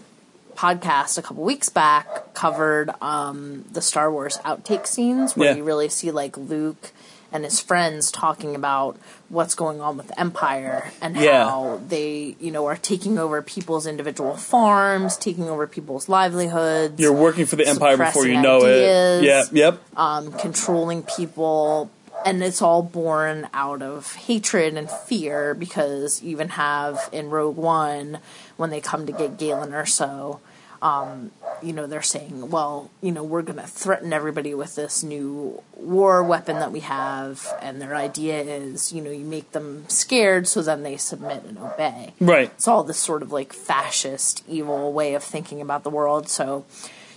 podcast 0.56 1.17
a 1.17 1.21
couple 1.21 1.44
weeks 1.44 1.69
back 1.69 2.33
covered 2.33 2.89
um, 3.01 3.63
the 3.71 3.81
Star 3.81 4.12
Wars 4.12 4.38
outtake 4.45 4.86
scenes 4.86 5.36
where 5.38 5.51
Yeah. 5.51 5.55
you 5.57 5.63
really 5.63 5.88
see 5.89 6.12
like 6.12 6.36
Luke 6.38 6.91
and 7.31 7.43
his 7.45 7.60
friends 7.62 8.12
talking 8.12 8.55
about 8.55 8.98
what's 9.29 9.53
going 9.55 9.79
on 9.79 9.95
with 9.95 10.07
the 10.07 10.19
Empire 10.19 10.91
and 11.01 11.15
Yeah. 11.15 11.45
how 11.45 11.79
they, 11.88 12.36
you 12.39 12.51
know, 12.51 12.65
are 12.65 12.75
taking 12.75 13.17
over 13.19 13.41
people's 13.41 13.86
individual 13.86 14.36
farms, 14.36 15.15
taking 15.17 15.48
over 15.48 15.67
people's 15.67 16.09
livelihoods 16.09 17.00
you're 17.00 17.13
working 17.13 17.45
for 17.45 17.55
the 17.55 17.67
Empire 17.67 17.95
before 17.98 18.25
you 18.27 18.41
know 18.41 18.57
ideas. 18.57 19.24
it. 19.24 19.25
Yeah, 19.25 19.43
yep. 19.51 19.79
um, 19.95 20.31
controlling 20.33 21.03
people, 21.03 21.91
and 22.25 22.43
it's 22.43 22.62
all 22.62 22.81
born 22.83 23.48
out 23.53 23.81
of 23.81 24.13
hatred 24.15 24.75
and 24.75 24.89
fear 24.89 25.53
because 25.53 26.21
you 26.24 26.31
even 26.31 26.50
have 26.50 26.98
in 27.12 27.29
Rogue 27.29 27.55
One 27.57 28.19
when 28.57 28.71
they 28.71 28.81
come 28.81 29.05
to 29.05 29.12
get 29.12 29.38
Galen 29.38 29.71
Erso. 29.71 30.39
Um, 30.81 31.31
you 31.62 31.74
know, 31.74 31.88
they're 31.88 32.01
saying, 32.01 32.50
well, 32.50 32.89
you 33.01 33.12
know, 33.12 33.24
we're 33.24 33.42
going 33.42 33.60
to 33.60 33.68
threaten 33.68 34.13
everybody 34.13 34.54
with 34.54 34.75
this 34.75 35.04
new 35.04 35.62
war 35.75 36.24
weapon 36.24 36.58
that 36.60 36.72
we 36.72 36.82
have. 36.82 37.46
And 37.62 37.82
their 37.82 37.96
idea 37.96 38.42
is, 38.42 38.92
you 38.94 39.01
know, 39.01 39.12
you 39.12 39.25
make 39.25 39.51
them 39.51 39.86
scared 39.88 40.48
so 40.48 40.62
then 40.62 40.84
they 40.84 40.98
submit 40.98 41.44
and 41.44 41.58
obey 41.58 42.13
Right. 42.20 42.51
it's 42.54 42.68
all 42.68 42.84
this 42.84 42.98
sort 43.00 43.22
of 43.22 43.32
like 43.32 43.54
fascist 43.54 44.44
evil 44.48 44.92
way 44.94 45.13
of 45.13 45.24
thinking 45.24 45.62
about 45.62 45.84
the 45.84 45.89
world 45.89 46.28
so 46.30 46.66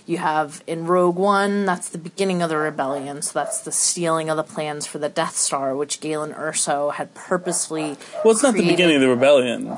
you 0.05 0.17
have 0.17 0.63
in 0.67 0.85
rogue 0.85 1.15
one 1.15 1.65
that's 1.65 1.89
the 1.89 1.97
beginning 1.97 2.41
of 2.41 2.49
the 2.49 2.57
rebellion 2.57 3.21
so 3.21 3.39
that's 3.39 3.61
the 3.61 3.71
stealing 3.71 4.29
of 4.29 4.37
the 4.37 4.43
plans 4.43 4.85
for 4.85 4.99
the 4.99 5.09
death 5.09 5.35
star 5.35 5.75
which 5.75 5.99
galen 6.01 6.33
erso 6.33 6.93
had 6.93 7.13
purposefully 7.13 7.95
Well, 8.23 8.33
it's 8.33 8.43
not 8.43 8.53
the 8.55 8.67
beginning 8.67 8.95
of 8.95 9.01
the 9.01 9.09
rebellion. 9.09 9.77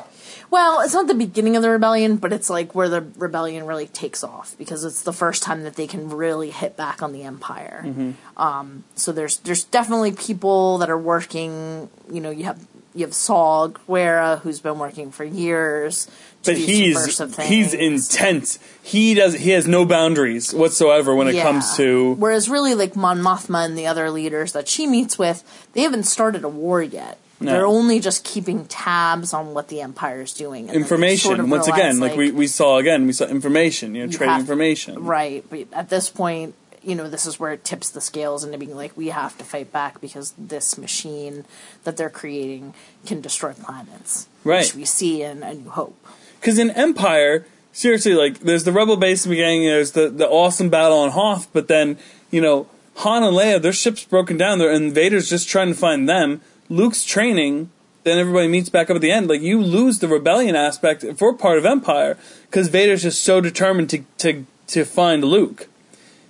Well 0.51 0.81
it's 0.81 0.93
not 0.93 1.07
the 1.07 1.13
beginning 1.15 1.55
of 1.55 1.61
the 1.63 1.69
rebellion 1.69 2.17
but 2.17 2.31
it's 2.33 2.49
like 2.49 2.73
where 2.75 2.89
the 2.89 3.01
rebellion 3.17 3.65
really 3.65 3.87
takes 3.87 4.23
off 4.23 4.55
because 4.57 4.83
it's 4.83 5.01
the 5.03 5.13
first 5.13 5.43
time 5.43 5.63
that 5.63 5.75
they 5.75 5.87
can 5.87 6.09
really 6.09 6.51
hit 6.51 6.75
back 6.77 7.01
on 7.03 7.11
the 7.13 7.23
empire 7.23 7.83
Mm-hmm. 7.85 8.11
um, 8.41 8.83
so 8.95 9.11
there's 9.11 9.37
there's 9.39 9.63
definitely 9.65 10.11
people 10.11 10.77
that 10.79 10.89
are 10.89 10.97
working 10.97 11.89
you 12.11 12.21
know 12.21 12.29
you 12.29 12.45
have 12.45 12.65
you 12.93 13.05
have 13.05 13.13
Saw 13.13 13.67
Gerrera 13.67 14.39
who's 14.39 14.61
been 14.61 14.79
working 14.79 15.11
for 15.11 15.25
years 15.25 16.05
to 16.43 16.51
But 16.53 16.57
he's 16.57 17.27
he's 17.47 17.73
intense. 17.73 18.57
He 18.81 19.13
does 19.15 19.33
he 19.33 19.49
has 19.49 19.67
no 19.67 19.83
boundaries 19.85 20.53
whatsoever 20.53 21.13
when 21.13 21.27
it 21.27 21.35
Yeah. 21.35 21.43
comes 21.43 21.75
to 21.75 22.13
whereas 22.15 22.47
really 22.49 22.73
like 22.73 22.95
Mon 22.95 23.19
Mothma 23.19 23.65
and 23.65 23.77
the 23.77 23.85
other 23.87 24.09
leaders 24.09 24.53
that 24.53 24.69
she 24.69 24.87
meets 24.87 25.19
with 25.19 25.43
they 25.73 25.81
haven't 25.81 26.03
started 26.03 26.43
a 26.45 26.49
war 26.49 26.81
yet 26.81 27.17
No. 27.45 27.51
They're 27.51 27.65
only 27.65 27.99
just 27.99 28.23
keeping 28.23 28.65
tabs 28.65 29.33
on 29.33 29.53
what 29.53 29.67
the 29.69 29.81
Empire's 29.81 30.33
doing. 30.33 30.67
and 30.69 30.75
information. 30.77 31.27
sort 31.29 31.39
of 31.39 31.49
Once 31.49 31.67
realize, 31.67 31.79
again, 31.79 31.99
like, 31.99 32.15
we, 32.17 32.31
we 32.31 32.47
saw 32.47 32.77
again, 32.77 33.05
we 33.07 33.13
saw 33.13 33.25
information. 33.25 33.95
You 33.95 34.01
know, 34.05 34.11
you 34.11 34.17
trading 34.17 34.31
have- 34.33 34.41
information. 34.41 35.03
Right, 35.03 35.43
but 35.49 35.67
at 35.71 35.89
this 35.89 36.09
point, 36.09 36.55
you 36.83 36.93
know, 36.95 37.09
this 37.09 37.25
is 37.25 37.39
where 37.39 37.51
it 37.51 37.63
tips 37.65 37.89
the 37.89 38.01
scales 38.01 38.43
into 38.43 38.57
being 38.59 38.75
like, 38.75 38.95
we 38.95 39.07
have 39.07 39.35
to 39.39 39.43
fight 39.43 39.71
back 39.71 39.99
because 40.01 40.33
this 40.37 40.77
machine 40.77 41.43
that 41.83 41.97
they're 41.97 42.11
creating 42.11 42.73
can 43.07 43.21
destroy 43.21 43.53
planets. 43.53 44.27
Right. 44.43 44.65
Which 44.65 44.75
we 44.75 44.85
see 44.85 45.23
in 45.23 45.41
A 45.41 45.55
New 45.55 45.69
Hope. 45.71 45.97
Because 46.39 46.59
in 46.59 46.69
Empire, 46.69 47.47
seriously, 47.71 48.13
like 48.13 48.39
there's 48.41 48.65
the 48.65 48.71
rebel 48.71 48.97
base 48.97 49.25
in 49.25 49.31
the 49.31 49.35
beginning, 49.35 49.63
there's 49.63 49.91
the 49.93 50.09
the 50.09 50.27
awesome 50.27 50.69
battle 50.69 50.99
on 50.99 51.09
Hoth, 51.09 51.47
but 51.53 51.67
then 51.67 51.97
you 52.29 52.39
know 52.39 52.67
Han 52.97 53.23
and 53.23 53.35
Leia, 53.35 53.59
their 53.59 53.73
ship's 53.73 54.03
broken 54.05 54.37
down, 54.37 54.59
there, 54.59 54.71
and 54.71 54.93
Vader's 54.93 55.27
just 55.27 55.49
trying 55.49 55.69
to 55.69 55.73
find 55.73 56.07
them. 56.07 56.41
Luke's 56.69 57.03
training. 57.03 57.69
Then 58.03 58.19
everybody 58.19 58.47
meets 58.47 58.69
back 58.69 58.89
up 58.91 58.95
at 58.95 59.01
the 59.01 59.11
end. 59.11 59.27
Like 59.27 59.41
you 59.41 59.59
lose 59.61 59.99
the 59.99 60.07
rebellion 60.07 60.55
aspect 60.55 61.03
for 61.17 61.33
part 61.33 61.57
of 61.57 61.65
Empire 61.65 62.17
because 62.49 62.67
Vader's 62.67 63.01
just 63.01 63.23
so 63.23 63.41
determined 63.41 63.89
to 63.91 64.03
to 64.19 64.45
to 64.67 64.85
find 64.85 65.23
Luke 65.23 65.67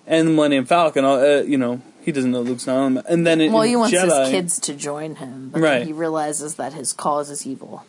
and 0.07 0.27
the 0.27 0.31
Millennium 0.31 0.65
Falcon. 0.65 1.03
Uh, 1.03 1.43
you 1.45 1.57
know 1.57 1.81
he 2.01 2.11
doesn't 2.11 2.31
know 2.31 2.41
Luke's 2.41 2.67
not 2.67 2.77
on 2.77 2.97
him. 2.97 3.03
And 3.09 3.25
then 3.27 3.41
in, 3.41 3.51
Well, 3.51 3.63
he 3.63 3.75
wants 3.75 3.95
Jedi, 3.97 4.21
his 4.21 4.29
kids 4.29 4.59
to 4.59 4.73
join 4.75 5.15
him, 5.15 5.49
but 5.51 5.59
Right. 5.61 5.79
then 5.79 5.87
he 5.87 5.93
realizes 5.93 6.55
that 6.55 6.73
his 6.73 6.93
cause 6.93 7.31
is 7.31 7.47
evil. 7.47 7.83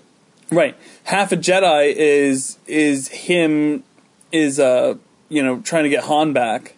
Right. 0.50 0.74
Half 1.04 1.32
a 1.32 1.36
Jedi 1.36 1.92
is 1.94 2.58
is 2.66 3.08
him 3.08 3.84
is 4.32 4.58
uh 4.58 4.94
you 5.28 5.42
know 5.44 5.60
trying 5.60 5.84
to 5.84 5.90
get 5.90 6.04
Han 6.04 6.32
back. 6.32 6.74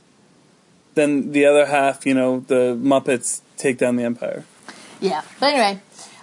Then 0.95 1.33
the 1.33 1.47
other 1.47 1.67
half, 1.67 2.05
you 2.05 2.13
know, 2.13 2.41
the 2.41 2.77
Muppets 2.79 3.41
take 3.57 3.79
down 3.79 3.97
the 3.97 4.03
Empire. 4.05 4.45
Yeah, 5.01 5.23
but 5.41 5.53
anyway, 5.55 5.81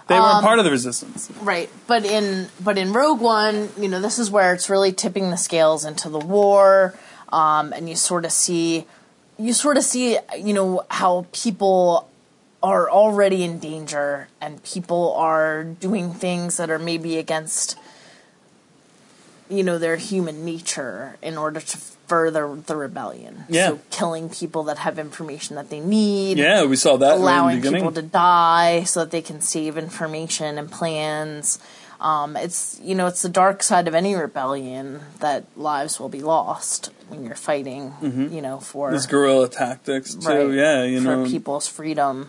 They 0.08 0.16
Um, 0.16 0.22
weren't 0.22 0.44
part 0.44 0.58
of 0.60 0.64
the 0.64 0.70
resistance. 0.70 1.28
Right, 1.40 1.68
but 1.88 2.04
in 2.04 2.48
but 2.60 2.78
in 2.78 2.92
Rogue 2.92 3.20
One, 3.20 3.70
you 3.76 3.88
know, 3.88 4.00
this 4.00 4.18
is 4.20 4.30
where 4.30 4.54
it's 4.54 4.70
really 4.70 4.92
tipping 4.92 5.30
the 5.30 5.36
scales 5.36 5.84
into 5.84 6.08
the 6.08 6.20
war, 6.20 6.94
um, 7.32 7.72
and 7.72 7.88
you 7.88 7.96
sort 7.96 8.24
of 8.24 8.30
see, 8.30 8.86
you 9.36 9.52
sort 9.52 9.76
of 9.76 9.82
see, 9.82 10.18
you 10.38 10.52
know, 10.54 10.84
how 10.90 11.26
people 11.32 12.08
are 12.62 12.88
already 12.88 13.42
in 13.42 13.58
danger, 13.58 14.28
and 14.40 14.62
people 14.62 15.12
are 15.14 15.64
doing 15.64 16.14
things 16.14 16.56
that 16.56 16.70
are 16.70 16.78
maybe 16.78 17.18
against, 17.18 17.76
you 19.48 19.62
know, 19.64 19.76
their 19.78 19.96
human 19.96 20.44
nature 20.44 21.16
in 21.20 21.36
order 21.36 21.60
to 21.60 21.78
further 22.06 22.54
the 22.66 22.76
rebellion. 22.76 23.44
Yeah. 23.48 23.68
so 23.70 23.80
killing 23.90 24.28
people 24.30 24.62
that 24.64 24.78
have 24.78 24.98
information 24.98 25.56
that 25.56 25.70
they 25.70 25.80
need 25.80 26.38
Yeah, 26.38 26.64
we 26.64 26.76
saw 26.76 26.96
that 26.98 27.16
allowing 27.16 27.56
in 27.56 27.62
the 27.62 27.68
beginning. 27.68 27.80
people 27.88 28.02
to 28.02 28.06
die 28.08 28.84
so 28.84 29.00
that 29.00 29.10
they 29.10 29.22
can 29.22 29.40
save 29.40 29.76
information 29.76 30.58
and 30.58 30.70
plans. 30.70 31.58
Um, 32.00 32.36
it's 32.36 32.78
you 32.82 32.94
know 32.94 33.06
it's 33.06 33.22
the 33.22 33.28
dark 33.30 33.62
side 33.62 33.88
of 33.88 33.94
any 33.94 34.14
rebellion 34.14 35.00
that 35.20 35.44
lives 35.56 35.98
will 35.98 36.10
be 36.10 36.20
lost 36.22 36.90
when 37.08 37.24
you're 37.24 37.34
fighting. 37.34 37.94
You 38.32 38.42
know 38.42 38.58
for 38.60 38.90
This 38.92 39.06
guerrilla 39.06 39.48
tactics 39.48 40.14
too. 40.14 40.28
right, 40.28 40.50
Yeah, 40.50 40.84
you 40.84 41.00
for 41.00 41.16
know. 41.16 41.26
people's 41.26 41.66
freedom 41.66 42.28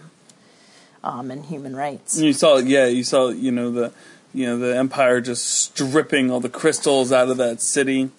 um, 1.03 1.31
and 1.31 1.46
human 1.46 1.75
rights. 1.75 2.17
You 2.19 2.34
saw, 2.34 2.57
yeah, 2.57 2.86
you 2.88 3.03
saw, 3.03 3.29
you 3.29 3.51
know, 3.51 3.72
the, 3.72 3.91
you 4.34 4.46
know, 4.48 4.57
the 4.57 4.75
Empire 4.77 5.22
just 5.22 5.46
stripping 5.48 6.31
all 6.31 6.39
the 6.39 6.50
crystals 6.50 7.12
out 7.12 7.29
of 7.29 7.38
that 7.38 7.62
city. 7.62 8.10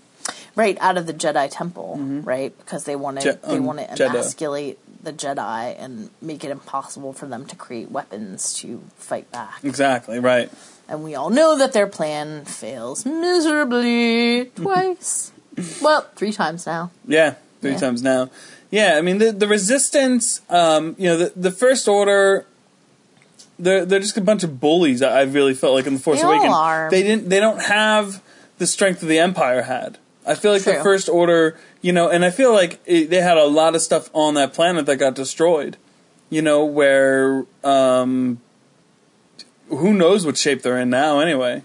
Right 0.59 0.77
out 0.81 0.99
of 0.99 1.07
the 1.07 1.15
Jedi 1.15 1.49
Temple, 1.51 1.97
right? 2.25 2.53
Because 2.59 2.83
they 2.85 2.97
want 2.97 3.21
to 3.21 3.33
Je- 3.33 3.39
they 3.49 3.57
um, 3.59 3.65
want 3.65 3.79
to 3.79 4.05
emasculate 4.07 4.79
the 5.05 5.13
Jedi 5.13 5.77
and 5.79 6.11
make 6.21 6.43
it 6.43 6.51
impossible 6.51 7.13
for 7.13 7.27
them 7.27 7.47
to 7.47 7.55
create 7.55 7.91
weapons 7.93 8.53
to 8.55 8.83
fight 8.97 9.31
back. 9.31 9.61
Exactly 9.63 10.19
right. 10.19 10.51
And 10.89 11.05
we 11.05 11.15
all 11.15 11.31
know 11.31 11.57
that 11.59 11.73
their 11.75 11.87
plan 11.87 12.45
fails 12.45 13.07
miserably 13.07 14.47
twice. 14.57 15.33
well, 15.83 16.03
three 16.17 16.33
times 16.33 16.67
now. 16.67 16.91
Yeah, 17.07 17.35
three 17.61 17.73
Yeah. 17.73 17.79
times 17.79 18.03
now. 18.03 18.31
Yeah, 18.71 18.97
I 18.99 19.01
mean 19.01 19.19
the 19.19 19.33
the 19.33 19.47
resistance. 19.49 20.41
Um, 20.51 20.95
you 20.99 21.09
know, 21.09 21.17
the 21.17 21.33
the 21.37 21.51
first 21.51 21.89
order. 21.89 22.47
They're 23.61 23.85
they're 23.85 24.01
just 24.01 24.17
a 24.17 24.21
bunch 24.21 24.45
of 24.45 24.61
bullies. 24.61 25.03
I 25.03 25.23
really 25.23 25.55
felt 25.55 25.75
like 25.75 25.87
in 25.87 25.95
the 25.95 26.01
Force 26.01 26.21
They 26.21 26.27
Awakens, 26.27 26.91
they 26.91 27.03
didn't 27.03 27.29
they 27.29 27.41
don't 27.41 27.61
have 27.63 28.23
the 28.59 28.67
strength 28.67 29.03
of 29.03 29.09
the 29.09 29.19
Empire 29.19 29.63
had. 29.63 29.99
I 30.29 30.35
feel 30.35 30.53
like 30.53 30.63
the 30.63 30.75
First 30.75 31.09
Order, 31.09 31.57
you 31.81 31.93
know, 31.93 32.09
and 32.11 32.25
I 32.25 32.31
feel 32.31 32.53
like 32.53 32.81
it, 32.85 33.09
they 33.09 33.21
had 33.21 33.39
a 33.39 33.47
lot 33.47 33.75
of 33.75 33.81
stuff 33.81 34.11
on 34.13 34.35
that 34.35 34.53
planet 34.53 34.87
that 34.87 34.97
got 34.97 35.15
destroyed. 35.15 35.77
You 36.31 36.43
know, 36.43 36.65
where 36.67 37.47
um, 37.65 38.41
who 39.71 39.95
knows 39.95 40.27
what 40.27 40.37
shape 40.37 40.61
they're 40.61 40.79
in 40.79 40.91
now? 40.91 41.21
Anyway, 41.21 41.63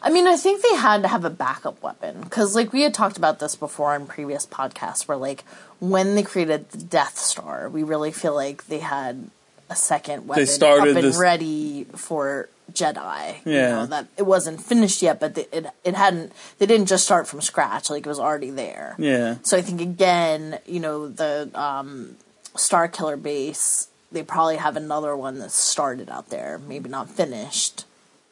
I 0.00 0.10
mean, 0.10 0.28
I 0.28 0.36
think 0.36 0.62
they 0.62 0.76
had 0.76 1.02
to 1.02 1.08
have 1.08 1.24
a 1.24 1.30
backup 1.30 1.82
weapon 1.82 2.20
because, 2.20 2.54
like, 2.54 2.72
we 2.72 2.82
had 2.82 2.94
talked 2.94 3.16
about 3.16 3.40
this 3.40 3.56
before 3.56 3.96
in 3.96 4.06
previous 4.06 4.46
podcasts, 4.46 5.08
where 5.08 5.16
like 5.16 5.44
when 5.80 6.14
they 6.14 6.22
created 6.22 6.70
the 6.70 6.78
Death 6.78 7.18
Star, 7.18 7.68
we 7.68 7.82
really 7.82 8.12
feel 8.12 8.34
like 8.34 8.68
they 8.68 8.78
had 8.78 9.30
a 9.68 9.76
second 9.76 10.26
weapon 10.28 10.46
started 10.46 10.90
up 10.92 10.96
and 10.96 11.04
this- 11.06 11.16
ready 11.18 11.84
for 11.96 12.48
Jedi. 12.72 13.36
you 13.44 13.52
Yeah. 13.52 13.70
know, 13.70 13.86
that 13.86 14.06
it 14.16 14.22
wasn't 14.24 14.60
finished 14.62 15.00
yet, 15.02 15.20
but 15.20 15.34
they, 15.34 15.46
it 15.52 15.66
it 15.84 15.94
hadn't. 15.94 16.32
They 16.58 16.66
didn't 16.66 16.86
just 16.86 17.04
start 17.04 17.26
from 17.28 17.40
scratch; 17.40 17.90
like 17.90 18.04
it 18.04 18.08
was 18.08 18.18
already 18.20 18.50
there. 18.50 18.94
yeah, 18.98 19.36
So 19.42 19.56
I 19.56 19.62
think 19.62 19.80
again, 19.80 20.58
you 20.66 20.80
know, 20.80 21.08
the 21.08 21.48
um, 21.54 22.16
Star 22.56 22.88
Killer 22.88 23.16
base, 23.16 23.88
they 24.10 24.22
probably 24.22 24.56
have 24.56 24.76
another 24.76 25.16
one 25.16 25.38
that 25.38 25.52
started 25.52 26.08
out 26.10 26.28
there, 26.30 26.58
maybe 26.66 26.88
not 26.88 27.08
finished. 27.08 27.84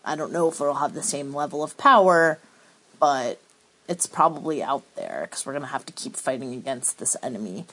I 0.05 0.17
don't 0.17 0.33
know 0.33 0.49
if 0.49 0.61
it'll 0.61 0.75
have 0.75 0.95
the 0.95 1.03
same 1.03 1.33
level 1.35 1.63
of 1.63 1.77
power, 1.79 2.39
but 3.01 3.41
it's 3.89 4.07
probably 4.07 4.63
out 4.63 4.83
there 4.97 5.27
because 5.29 5.45
we're 5.45 5.53
going 5.53 5.63
to 5.63 5.69
have 5.69 5.85
to 5.87 5.93
keep 5.93 6.17
fighting 6.17 6.55
against 6.55 6.99
this 6.99 7.17
enemy. 7.23 7.67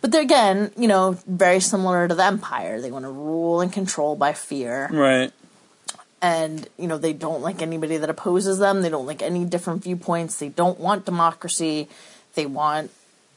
But 0.00 0.12
they're 0.12 0.22
again, 0.22 0.70
you 0.76 0.88
know, 0.88 1.18
very 1.26 1.60
similar 1.60 2.06
to 2.06 2.14
the 2.14 2.24
Empire. 2.24 2.80
They 2.80 2.90
want 2.90 3.04
to 3.04 3.10
rule 3.10 3.60
and 3.60 3.72
control 3.72 4.16
by 4.16 4.32
fear 4.32 4.88
right. 4.92 5.32
and 6.22 6.68
you 6.78 6.86
know 6.86 6.98
they 6.98 7.12
don't 7.12 7.42
like 7.42 7.62
anybody 7.62 7.96
that 7.96 8.08
opposes 8.08 8.58
them 8.58 8.82
they 8.82 8.88
don't 8.88 9.06
like 9.06 9.22
any 9.22 9.44
different 9.44 9.82
viewpoints 9.82 10.38
they 10.38 10.48
don't 10.48 10.80
want 10.80 11.04
democracy 11.04 11.88
they 12.34 12.46
want 12.46 12.90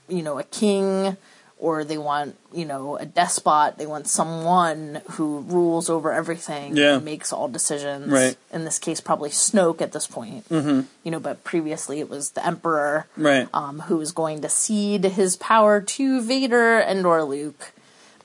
you 0.07 0.21
know 0.21 0.39
a 0.39 0.43
king 0.43 1.17
or 1.59 1.83
they 1.83 1.97
want 1.97 2.35
you 2.53 2.65
know 2.65 2.97
a 2.97 3.05
despot 3.05 3.77
they 3.77 3.85
want 3.85 4.07
someone 4.07 5.01
who 5.11 5.41
rules 5.41 5.89
over 5.89 6.11
everything 6.11 6.75
Yeah. 6.75 6.95
and 6.95 7.05
makes 7.05 7.31
all 7.33 7.47
decisions 7.47 8.07
Right. 8.11 8.35
in 8.51 8.63
this 8.65 8.79
case 8.79 9.01
probably 9.01 9.29
snoke 9.29 9.81
at 9.81 9.91
this 9.91 10.07
point 10.07 10.47
mm-hmm. 10.49 10.81
you 11.03 11.11
know 11.11 11.19
but 11.19 11.43
previously 11.43 11.99
it 11.99 12.09
was 12.09 12.31
the 12.31 12.45
emperor 12.45 13.05
Right. 13.17 13.47
um, 13.53 13.81
who 13.81 13.97
was 13.97 14.11
going 14.13 14.41
to 14.41 14.49
cede 14.49 15.03
his 15.03 15.35
power 15.35 15.81
to 15.81 16.21
vader 16.21 16.79
and 16.79 17.05
or 17.05 17.23
luke 17.23 17.73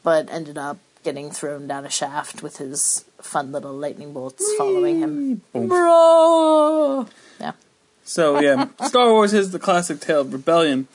but 0.03 0.31
ended 0.31 0.57
up 0.57 0.79
getting 1.03 1.31
thrown 1.31 1.67
down 1.67 1.85
a 1.85 1.91
shaft 1.91 2.43
with 2.43 2.57
his 2.57 3.05
fun 3.21 3.53
little 3.53 3.73
lightning 3.75 4.13
bolts 4.15 4.43
following 4.57 5.01
him. 5.01 5.43
Bro. 5.53 7.07
Yeah. 7.39 7.53
So 8.05 8.41
yeah, 8.41 8.69
Star 8.87 9.11
Wars 9.13 9.35
is 9.35 9.51
the 9.51 9.59
classic 9.59 10.01
tale 10.01 10.23
of 10.23 10.33
rebellion. 10.33 10.89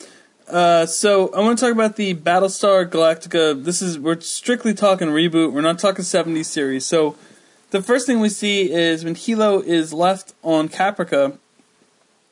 Uh, 0.50 0.84
so 0.88 1.32
I 1.34 1.42
want 1.42 1.60
to 1.60 1.66
talk 1.66 1.74
about 1.74 1.96
the 1.96 2.16
Battlestar 2.16 2.90
Galactica. 2.90 3.64
This 3.64 3.84
is 3.84 4.00
we're 4.00 4.20
strictly 4.20 4.74
talking 4.74 5.10
reboot. 5.10 5.54
We're 5.54 5.62
not 5.62 5.78
talking 5.78 6.04
'70s 6.04 6.46
series. 6.46 6.88
So 6.88 7.16
the 7.70 7.84
first 7.84 8.08
thing 8.08 8.20
we 8.20 8.30
see 8.30 8.72
is 8.72 9.06
when 9.06 9.14
Helo 9.14 9.64
is 9.64 9.94
left 9.94 10.34
on 10.44 10.68
Caprica. 10.68 11.38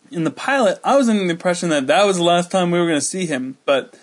In 0.10 0.24
the 0.24 0.32
pilot, 0.32 0.80
I 0.84 0.96
was 0.96 1.10
under 1.10 1.24
the 1.24 1.30
impression 1.30 1.70
that 1.70 1.86
that 1.88 2.06
was 2.06 2.18
the 2.18 2.24
last 2.24 2.50
time 2.50 2.72
we 2.72 2.80
were 2.80 2.88
going 2.88 2.98
to 2.98 3.06
see 3.06 3.26
him. 3.26 3.58
But 3.66 3.94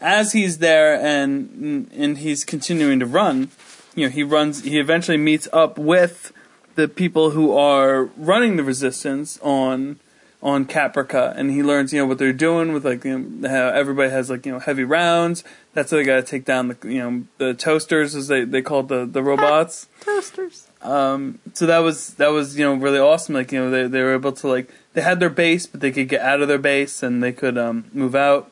as 0.00 0.32
he's 0.32 0.58
there 0.58 1.00
and 1.00 1.88
and 1.94 2.18
he's 2.18 2.44
continuing 2.44 3.00
to 3.00 3.06
run, 3.06 3.50
you 3.94 4.06
know, 4.06 4.10
he 4.10 4.22
runs. 4.22 4.64
He 4.64 4.78
eventually 4.78 5.16
meets 5.16 5.48
up 5.50 5.78
with 5.78 6.32
the 6.74 6.88
people 6.88 7.30
who 7.30 7.56
are 7.56 8.04
running 8.18 8.56
the 8.56 8.64
resistance 8.64 9.38
on 9.40 9.98
on 10.42 10.66
Caprica, 10.66 11.32
and 11.36 11.50
he 11.50 11.62
learns 11.62 11.92
you 11.92 12.00
know 12.00 12.06
what 12.06 12.18
they're 12.18 12.32
doing 12.32 12.72
with 12.72 12.84
like 12.84 13.04
you 13.04 13.18
know, 13.18 13.48
how 13.48 13.68
everybody 13.68 14.10
has 14.10 14.28
like 14.28 14.44
you 14.44 14.52
know 14.52 14.58
heavy 14.58 14.84
rounds. 14.84 15.44
That's 15.72 15.90
how 15.90 15.98
they 15.98 16.04
got 16.04 16.16
to 16.16 16.22
take 16.22 16.44
down 16.44 16.68
the 16.68 16.76
you 16.84 16.98
know 16.98 17.24
the 17.38 17.54
toasters 17.54 18.14
as 18.14 18.28
they 18.28 18.44
they 18.44 18.60
called 18.60 18.88
the 18.88 19.06
the 19.06 19.22
robots. 19.22 19.86
Toasters. 20.00 20.66
Um, 20.82 21.38
so 21.54 21.66
that 21.66 21.78
was 21.78 22.14
that 22.14 22.32
was 22.32 22.58
you 22.58 22.64
know 22.64 22.74
really 22.74 22.98
awesome. 22.98 23.36
Like 23.36 23.52
you 23.52 23.60
know 23.60 23.70
they 23.70 23.86
they 23.86 24.02
were 24.02 24.14
able 24.14 24.32
to 24.32 24.48
like 24.48 24.68
they 24.94 25.00
had 25.00 25.20
their 25.20 25.30
base, 25.30 25.66
but 25.66 25.80
they 25.80 25.92
could 25.92 26.08
get 26.08 26.20
out 26.20 26.42
of 26.42 26.48
their 26.48 26.58
base 26.58 27.02
and 27.02 27.22
they 27.22 27.32
could 27.32 27.56
um, 27.56 27.84
move 27.92 28.16
out 28.16 28.50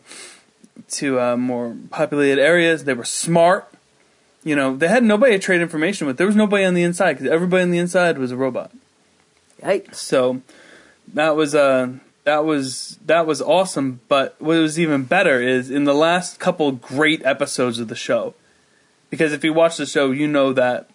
to 0.90 1.20
uh, 1.20 1.36
more 1.36 1.76
populated 1.90 2.40
areas. 2.40 2.84
They 2.84 2.94
were 2.94 3.04
smart. 3.04 3.66
You 4.44 4.54
know 4.54 4.76
they 4.76 4.88
had 4.88 5.02
nobody 5.02 5.32
to 5.32 5.38
trade 5.40 5.60
information 5.60 6.06
with. 6.06 6.18
There 6.18 6.26
was 6.26 6.36
nobody 6.36 6.64
on 6.64 6.74
the 6.74 6.84
inside 6.84 7.14
because 7.14 7.26
everybody 7.26 7.64
on 7.64 7.72
the 7.72 7.78
inside 7.78 8.16
was 8.16 8.30
a 8.30 8.36
robot. 8.36 8.70
Yikes. 9.60 9.96
So 9.96 10.40
that 11.14 11.36
was 11.36 11.54
uh 11.54 11.92
that 12.24 12.44
was 12.44 12.98
that 13.06 13.26
was 13.26 13.40
awesome. 13.40 14.00
But 14.08 14.36
what 14.38 14.56
was 14.58 14.78
even 14.78 15.04
better 15.04 15.40
is 15.40 15.70
in 15.70 15.84
the 15.84 15.94
last 15.94 16.38
couple 16.38 16.72
great 16.72 17.24
episodes 17.24 17.78
of 17.78 17.88
the 17.88 17.96
show, 17.96 18.34
because 19.08 19.32
if 19.32 19.44
you 19.44 19.52
watch 19.52 19.76
the 19.76 19.86
show, 19.86 20.10
you 20.10 20.28
know 20.28 20.52
that 20.52 20.90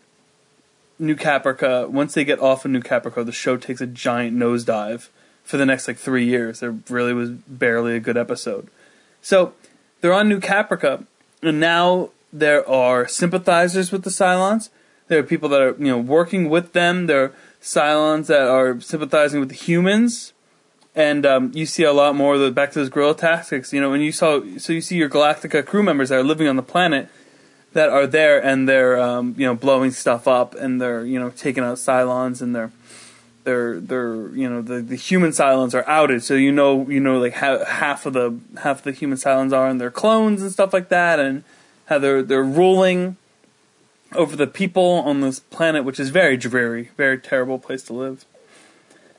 New 0.98 1.16
Caprica, 1.16 1.90
once 1.90 2.14
they 2.14 2.24
get 2.24 2.40
off 2.40 2.66
of 2.66 2.72
New 2.72 2.82
Caprica, 2.82 3.26
the 3.26 3.32
show 3.32 3.58
takes 3.58 3.82
a 3.82 3.88
giant 3.88 4.38
nosedive 4.38 5.10
for 5.44 5.58
the 5.58 5.66
next 5.66 5.88
like 5.88 5.98
three 5.98 6.26
years. 6.26 6.60
There 6.60 6.76
really 6.90 7.14
was 7.14 7.32
barely 7.32 7.96
a 7.96 8.00
good 8.00 8.18
episode. 8.18 8.70
So 9.22 9.54
they're 10.02 10.14
on 10.14 10.30
New 10.30 10.40
Caprica, 10.40 11.06
and 11.42 11.60
now 11.60 12.12
there 12.32 12.68
are 12.70 13.08
sympathizers 13.08 13.92
with 13.92 14.04
the 14.04 14.10
Cylons. 14.10 14.70
There 15.08 15.20
are 15.20 15.24
people 15.24 15.50
that 15.50 15.62
are 15.62 15.76
you 15.78 15.88
know 15.88 15.98
working 15.98 16.50
with 16.50 16.74
them. 16.74 17.08
There 17.08 17.34
Cylons 17.66 18.28
that 18.28 18.48
are 18.48 18.80
sympathizing 18.80 19.40
with 19.40 19.50
the 19.50 19.56
humans, 19.56 20.34
and 20.94 21.26
um, 21.26 21.52
you 21.56 21.66
see 21.66 21.82
a 21.82 21.92
lot 21.92 22.16
more 22.16 22.36
of 22.36 22.40
the 22.40 22.52
back 22.52 22.72
to 22.74 22.80
those 22.80 22.90
guerrilla 22.90 23.16
tactics. 23.16 23.74
You 23.74 23.82
know, 23.82 23.90
when 23.90 24.02
you 24.02 24.12
saw 24.12 24.42
so 24.60 24.72
you 24.72 24.82
see 24.82 24.98
your 24.98 25.10
Galactica 25.10 25.66
crew 25.66 25.82
members 25.82 26.10
that 26.10 26.20
are 26.20 26.24
living 26.24 26.48
on 26.48 26.58
the 26.58 26.62
planet 26.62 27.10
that 27.74 27.90
are 27.90 28.06
there 28.06 28.42
and 28.44 28.70
they're 28.70 29.00
um, 29.02 29.34
you 29.36 29.48
know 29.48 29.56
blowing 29.56 29.90
stuff 29.90 30.28
up 30.28 30.54
and 30.54 30.80
they're 30.80 31.04
you 31.04 31.20
know 31.20 31.32
taking 31.32 31.64
out 31.64 31.78
Cylons 31.78 32.40
and 32.40 32.56
they're 32.56 32.72
they're 33.46 33.80
they're 33.80 34.30
you 34.30 34.48
know 34.48 34.62
the, 34.62 34.82
the 34.82 34.96
human 34.96 35.32
Cylons 35.32 35.74
are 35.74 35.88
outed 35.90 36.24
so 36.24 36.36
you 36.36 36.52
know 36.52 36.88
you 36.88 37.00
know 37.00 37.18
like 37.18 37.34
how 37.34 37.66
half 37.66 38.06
of 38.06 38.14
the 38.14 38.38
half 38.62 38.78
of 38.78 38.84
the 38.84 38.92
human 38.92 39.18
Cylons 39.18 39.54
are 39.54 39.68
and 39.68 39.82
they're 39.82 39.90
clones 39.90 40.44
and 40.44 40.52
stuff 40.52 40.72
like 40.72 40.90
that 40.90 41.20
and 41.20 41.44
how 41.88 41.98
they're 41.98 42.22
they're 42.22 42.44
ruling 42.44 43.18
over 44.14 44.36
the 44.36 44.48
people 44.48 45.02
on 45.06 45.22
this 45.22 45.40
planet 45.40 45.84
which 45.84 46.00
is 46.00 46.10
very 46.10 46.38
dreary 46.38 46.92
very 46.98 47.18
terrible 47.18 47.60
place 47.60 47.84
to 47.84 47.94
live 47.94 48.26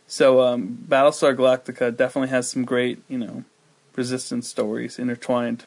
so 0.06 0.40
um, 0.42 0.78
Battlestar 0.88 1.34
Galactica 1.34 1.94
definitely 1.94 2.28
has 2.28 2.50
some 2.50 2.64
great 2.64 3.02
you 3.08 3.18
know 3.18 3.44
resistance 3.94 4.48
stories 4.48 4.98
intertwined 4.98 5.64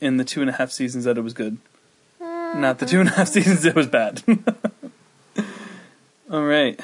in 0.00 0.16
the 0.16 0.24
two 0.24 0.40
and 0.40 0.50
a 0.50 0.54
half 0.54 0.70
seasons 0.70 1.04
that 1.04 1.16
it 1.16 1.22
was 1.22 1.32
good 1.32 1.58
not 2.54 2.78
the 2.78 2.86
two 2.86 3.00
and 3.00 3.08
a 3.08 3.12
half 3.12 3.28
seasons 3.32 3.64
it 3.64 3.74
was 3.74 3.86
bad. 3.86 4.22
All 6.30 6.44
right. 6.44 6.80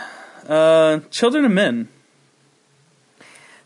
Uh, 0.47 1.01
Children 1.11 1.45
of 1.45 1.53
Men. 1.53 1.89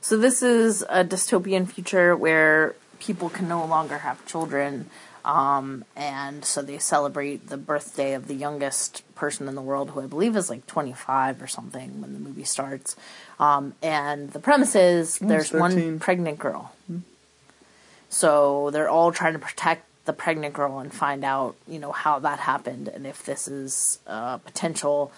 So 0.01 0.17
this 0.17 0.43
is 0.43 0.83
a 0.89 1.05
dystopian 1.05 1.69
future 1.69 2.17
where 2.17 2.75
people 2.99 3.29
can 3.29 3.49
no 3.49 3.65
longer 3.65 3.99
have 3.99 4.25
children, 4.27 4.91
um, 5.25 5.85
and 5.97 6.45
so 6.45 6.63
they 6.63 6.79
celebrate 6.79 7.49
the 7.49 7.57
birthday 7.57 8.15
of 8.15 8.27
the 8.29 8.35
youngest 8.35 9.03
person 9.15 9.49
in 9.49 9.55
the 9.55 9.63
world, 9.63 9.91
who 9.91 10.01
I 10.01 10.07
believe 10.07 10.37
is 10.37 10.51
like 10.51 10.67
25 10.67 11.43
or 11.43 11.47
something 11.47 12.01
when 12.01 12.13
the 12.13 12.19
movie 12.19 12.45
starts. 12.45 12.97
Um, 13.39 13.75
and 13.83 14.31
the 14.33 14.39
premise 14.39 14.75
is 14.75 15.19
there's 15.19 15.51
13. 15.51 15.61
one 15.61 16.01
pregnant 16.01 16.39
girl. 16.39 16.73
So 18.09 18.71
they're 18.71 18.91
all 18.91 19.11
trying 19.11 19.33
to 19.33 19.39
protect 19.39 19.87
the 20.05 20.13
pregnant 20.13 20.55
girl 20.55 20.81
and 20.81 20.93
find 20.93 21.25
out, 21.25 21.57
you 21.67 21.79
know, 21.79 21.93
how 21.93 22.19
that 22.19 22.41
happened 22.41 22.89
and 22.89 23.07
if 23.07 23.25
this 23.25 23.47
is 23.49 24.01
a 24.07 24.39
potential, 24.45 25.13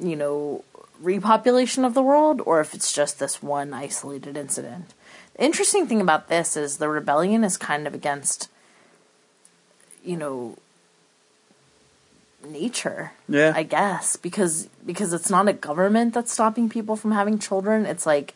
you 0.00 0.14
know, 0.14 0.64
repopulation 1.02 1.84
of 1.84 1.94
the 1.94 2.02
world 2.02 2.42
or 2.44 2.60
if 2.60 2.74
it's 2.74 2.92
just 2.92 3.18
this 3.18 3.42
one 3.42 3.72
isolated 3.72 4.36
incident. 4.36 4.92
The 5.34 5.44
interesting 5.44 5.86
thing 5.86 6.00
about 6.00 6.28
this 6.28 6.56
is 6.56 6.76
the 6.76 6.88
rebellion 6.88 7.42
is 7.42 7.56
kind 7.56 7.86
of 7.86 7.94
against, 7.94 8.48
you 10.04 10.16
know, 10.16 10.56
nature. 12.44 13.12
Yeah. 13.28 13.52
I 13.54 13.62
guess 13.62 14.16
because 14.16 14.68
because 14.84 15.12
it's 15.12 15.30
not 15.30 15.48
a 15.48 15.52
government 15.52 16.14
that's 16.14 16.32
stopping 16.32 16.68
people 16.68 16.96
from 16.96 17.12
having 17.12 17.38
children. 17.38 17.86
It's 17.86 18.06
like 18.06 18.34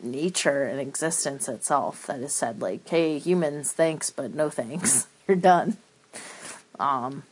nature 0.00 0.64
and 0.64 0.80
existence 0.80 1.48
itself 1.48 2.06
that 2.06 2.20
has 2.20 2.34
said 2.34 2.60
like, 2.60 2.88
"Hey, 2.88 3.18
humans, 3.18 3.72
thanks, 3.72 4.10
but 4.10 4.34
no 4.34 4.50
thanks. 4.50 5.06
You're 5.28 5.36
done." 5.36 5.76
Um, 6.78 7.22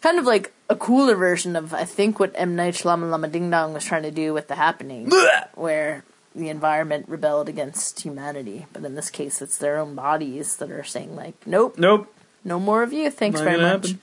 kind 0.00 0.18
of 0.18 0.24
like 0.24 0.52
a 0.68 0.76
cooler 0.76 1.14
version 1.14 1.56
of 1.56 1.74
I 1.74 1.84
think 1.84 2.20
what 2.20 2.32
M 2.34 2.56
Night 2.56 2.74
Shyamalan 2.74 3.32
Ding 3.32 3.50
Dong 3.50 3.74
was 3.74 3.84
trying 3.84 4.02
to 4.04 4.10
do 4.10 4.32
with 4.32 4.48
The 4.48 4.56
Happening, 4.56 5.10
where 5.54 6.04
the 6.34 6.48
environment 6.48 7.08
rebelled 7.08 7.48
against 7.48 8.00
humanity, 8.00 8.66
but 8.72 8.84
in 8.84 8.94
this 8.94 9.10
case, 9.10 9.42
it's 9.42 9.58
their 9.58 9.78
own 9.78 9.94
bodies 9.94 10.56
that 10.56 10.70
are 10.70 10.84
saying 10.84 11.16
like, 11.16 11.34
"Nope, 11.46 11.76
Nope. 11.76 12.12
No 12.44 12.58
more 12.58 12.82
of 12.82 12.92
you. 12.92 13.10
Thanks 13.10 13.40
Not 13.40 13.44
very 13.44 13.60
much." 13.60 13.88
happen. 13.88 14.00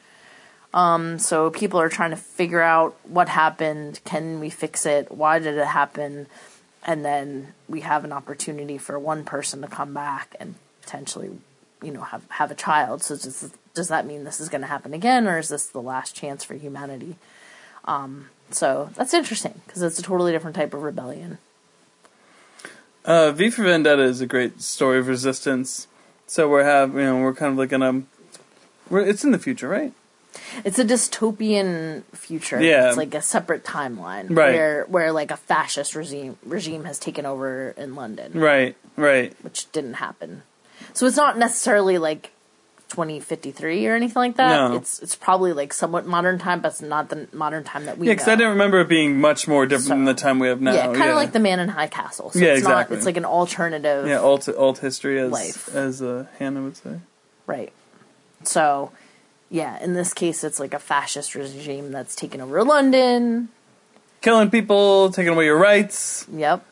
Um, 0.74 1.20
so 1.20 1.50
people 1.50 1.80
are 1.80 1.90
trying 1.90 2.12
to 2.12 2.18
figure 2.18 2.62
out 2.62 2.96
what 3.04 3.30
happened. 3.30 4.00
Can 4.04 4.40
we 4.40 4.50
fix 4.50 4.86
it? 4.86 5.12
Why 5.12 5.40
did 5.40 5.58
it 5.58 5.68
happen? 5.68 6.28
And 6.86 7.04
then 7.04 7.54
we 7.68 7.82
have 7.82 8.04
an 8.04 8.12
opportunity 8.12 8.78
for 8.78 9.00
one 9.00 9.24
person 9.24 9.62
to 9.62 9.68
come 9.68 9.94
back 9.94 10.36
and 10.40 10.56
potentially, 10.82 11.32
you 11.82 11.92
know, 11.92 12.02
have 12.02 12.24
have 12.30 12.52
a 12.52 12.56
child. 12.56 13.04
So 13.04 13.16
does 13.16 13.52
does 13.74 13.88
that 13.88 14.06
mean 14.06 14.24
this 14.24 14.40
is 14.40 14.50
going 14.50 14.62
to 14.62 14.68
happen 14.68 14.94
again, 14.94 15.28
or 15.28 15.38
is 15.38 15.50
this 15.50 15.66
the 15.66 15.82
last 15.82 16.16
chance 16.16 16.44
for 16.44 16.56
humanity? 16.56 17.16
Um, 17.86 18.30
so 18.52 18.90
that's 18.96 19.14
interesting 19.14 19.62
because 19.66 19.82
it's 19.82 20.00
a 20.00 20.04
totally 20.04 20.32
different 20.32 20.56
type 20.56 20.74
of 20.74 20.84
rebellion. 20.84 21.38
Uh, 23.06 23.32
V 23.32 23.50
for 23.50 23.64
Vendetta 23.64 24.04
is 24.04 24.20
a 24.20 24.26
great 24.26 24.62
story 24.62 25.00
of 25.00 25.08
resistance. 25.08 25.88
So 26.26 26.50
we're 26.50 26.64
have 26.64 26.94
you 26.94 27.02
know 27.02 27.18
we're 27.20 27.34
kind 27.34 27.54
of 27.54 27.58
like 27.58 27.72
in 27.72 27.82
a, 27.82 28.04
it's 28.92 29.24
in 29.24 29.32
the 29.32 29.40
future, 29.40 29.68
right? 29.68 29.94
It's 30.64 30.78
a 30.78 30.86
dystopian 30.86 32.04
future. 32.14 32.62
Yeah. 32.62 32.88
It's 32.90 32.98
like 32.98 33.14
a 33.16 33.22
separate 33.22 33.64
timeline 33.64 34.28
Right. 34.30 34.54
where 34.54 34.86
where 34.86 35.12
like 35.12 35.32
a 35.32 35.38
fascist 35.38 35.96
regime 35.96 36.38
regime 36.46 36.86
has 36.86 37.00
taken 37.00 37.26
over 37.26 37.72
in 37.78 37.96
London. 37.96 38.34
Right, 38.34 38.76
right. 38.96 39.34
which 39.42 39.72
didn't 39.72 39.96
happen. 39.96 40.44
So 40.94 41.06
it's 41.08 41.18
not 41.18 41.38
necessarily 41.38 41.98
like 41.98 42.32
2053 42.90 43.88
or 43.88 43.96
anything 43.96 44.16
like 44.16 44.36
that. 44.38 44.70
No. 44.70 44.76
It's 44.76 45.00
it's 45.00 45.16
probably 45.16 45.54
like 45.54 45.74
somewhat 45.74 46.06
modern 46.06 46.38
time, 46.40 46.62
but 46.62 46.70
it's 46.70 46.82
not 46.82 47.10
the 47.10 47.28
modern 47.34 47.64
time 47.64 47.86
that 47.86 47.98
we 47.98 48.08
Yeah, 48.08 48.14
because. 48.14 48.28
I 48.28 48.36
didn't 48.36 48.52
remember 48.52 48.80
it 48.82 48.88
being 48.88 49.20
much 49.20 49.48
more 49.48 49.66
different 49.66 49.90
than 49.90 50.06
the 50.06 50.14
time 50.14 50.40
we 50.40 50.48
have 50.48 50.62
now. 50.62 50.74
yeah, 50.74 50.86
kind 50.94 51.10
of 51.10 51.16
like 51.16 51.32
the 51.34 51.40
Man 51.40 51.60
in 51.60 51.70
High 51.70 51.88
Castle. 51.88 52.30
So 52.32 52.40
Yeah, 52.40 52.50
it's 52.50 52.60
exactly. 52.60 52.94
not. 52.96 52.98
It's 52.98 53.06
like 53.06 53.18
an 53.18 53.26
alternative. 53.26 54.08
yeah 54.08 54.20
alt 54.20 54.48
alt 54.50 54.78
history 54.80 55.20
as 55.20 55.32
Life. 55.32 55.74
as 55.76 56.02
uh, 56.02 56.28
Hannah 56.40 56.62
would 56.62 56.78
say. 56.78 57.00
Right. 57.46 57.72
So, 58.44 58.92
yeah, 59.50 59.82
in 59.84 59.94
this 59.94 60.14
case, 60.14 60.44
it's 60.44 60.60
like 60.60 60.74
a 60.74 60.80
fascist 60.80 61.36
regime 61.36 61.92
that's 61.92 62.16
taken 62.16 62.42
over 62.42 62.64
London. 62.64 63.50
Killing 64.22 64.50
people, 64.50 65.12
taking 65.12 65.34
away 65.34 65.46
your 65.46 65.58
rights, 65.58 66.26
Yep. 66.34 66.66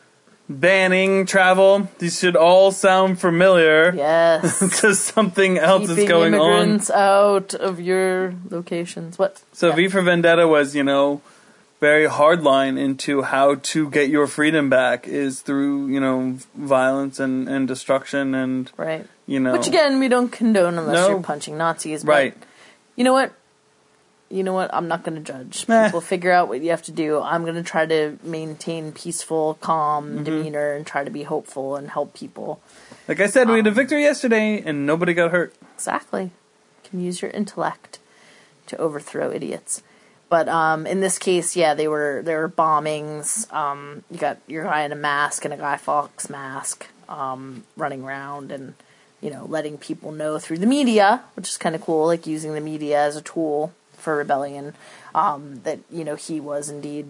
banning 0.48 1.26
travel. 1.26 1.88
These 1.98 2.18
should 2.18 2.36
all 2.36 2.70
sound 2.72 3.20
familiar 3.20 3.94
Yes. 3.94 4.58
to 4.80 4.94
something 4.94 5.58
else 5.58 5.82
Keeping 5.82 5.96
that's 5.96 6.08
going 6.08 6.34
on. 6.34 6.40
immigrants 6.58 6.90
out 6.90 7.54
of 7.54 7.80
your 7.80 8.34
locations. 8.50 9.18
What? 9.18 9.42
So 9.52 9.68
Yeah. 9.70 9.74
V 9.76 9.88
for 9.88 10.02
Vendetta 10.02 10.46
was, 10.48 10.74
you 10.74 10.82
know, 10.84 11.20
very 11.80 12.06
hard 12.06 12.42
line 12.42 12.78
into 12.78 13.22
how 13.22 13.56
to 13.56 13.90
get 13.90 14.08
your 14.08 14.26
freedom 14.26 14.70
back 14.70 15.06
is 15.06 15.40
through, 15.40 15.88
you 15.88 16.00
know, 16.00 16.38
violence 16.54 17.20
and, 17.20 17.48
and 17.48 17.68
destruction 17.68 18.34
and, 18.34 18.70
Right. 18.76 19.06
you 19.26 19.40
know. 19.40 19.52
Which 19.52 19.66
again, 19.66 19.98
we 20.00 20.08
don't 20.08 20.30
condone 20.30 20.78
unless 20.78 20.94
No. 20.94 21.08
you're 21.10 21.20
punching 21.22 21.56
Nazis. 21.58 22.02
But 22.04 22.12
Right. 22.12 22.34
You 22.96 23.04
know 23.04 23.12
what? 23.12 23.32
You 24.28 24.42
know 24.42 24.54
what? 24.54 24.74
I'm 24.74 24.88
not 24.88 25.04
going 25.04 25.14
to 25.14 25.22
judge. 25.22 25.68
Meh. 25.68 25.84
People 25.86 26.00
figure 26.00 26.32
out 26.32 26.48
what 26.48 26.60
you 26.60 26.70
have 26.70 26.82
to 26.84 26.92
do. 26.92 27.20
I'm 27.20 27.42
going 27.42 27.54
to 27.54 27.62
try 27.62 27.86
to 27.86 28.18
maintain 28.24 28.90
peaceful, 28.92 29.54
calm 29.60 30.06
Mm-hmm. 30.14 30.24
demeanor 30.24 30.72
and 30.72 30.84
try 30.86 31.04
to 31.04 31.10
be 31.10 31.22
hopeful 31.24 31.76
and 31.76 31.90
help 31.90 32.14
people. 32.14 32.60
Like 33.06 33.20
I 33.20 33.26
said, 33.28 33.46
we 33.48 33.60
Um, 33.60 33.64
had 33.64 33.66
a 33.68 33.70
victory 33.70 34.02
yesterday 34.02 34.60
and 34.64 34.84
nobody 34.86 35.14
got 35.14 35.30
hurt. 35.30 35.54
Exactly. 35.76 36.22
You 36.84 36.90
can 36.90 37.00
use 37.04 37.22
your 37.22 37.30
intellect 37.32 37.98
to 38.66 38.76
overthrow 38.78 39.30
idiots. 39.30 39.82
But 40.28 40.48
um, 40.48 40.86
in 40.86 41.00
this 41.00 41.18
case, 41.18 41.54
yeah, 41.54 41.74
they 41.74 41.86
were 41.86 42.22
there 42.24 42.40
were 42.40 42.48
bombings. 42.48 43.52
Um, 43.52 44.02
you 44.10 44.18
got 44.18 44.38
your 44.46 44.64
guy 44.64 44.82
in 44.82 44.92
a 44.92 44.96
mask 44.96 45.44
and 45.44 45.54
a 45.54 45.56
Guy 45.56 45.76
Fawkes 45.76 46.28
mask 46.28 46.86
um, 47.08 47.64
running 47.76 48.02
around 48.02 48.50
and 48.50 48.74
you 49.20 49.30
know 49.30 49.46
letting 49.48 49.78
people 49.78 50.10
know 50.10 50.38
through 50.38 50.58
the 50.58 50.66
media, 50.66 51.22
which 51.34 51.48
is 51.48 51.56
kind 51.56 51.74
of 51.74 51.80
cool, 51.80 52.06
like 52.06 52.26
using 52.26 52.54
the 52.54 52.60
media 52.60 53.00
as 53.00 53.16
a 53.16 53.22
tool 53.22 53.72
for 53.92 54.16
rebellion. 54.16 54.74
Um, 55.14 55.60
that 55.62 55.78
you 55.90 56.04
know 56.04 56.16
he 56.16 56.40
was 56.40 56.68
indeed 56.68 57.06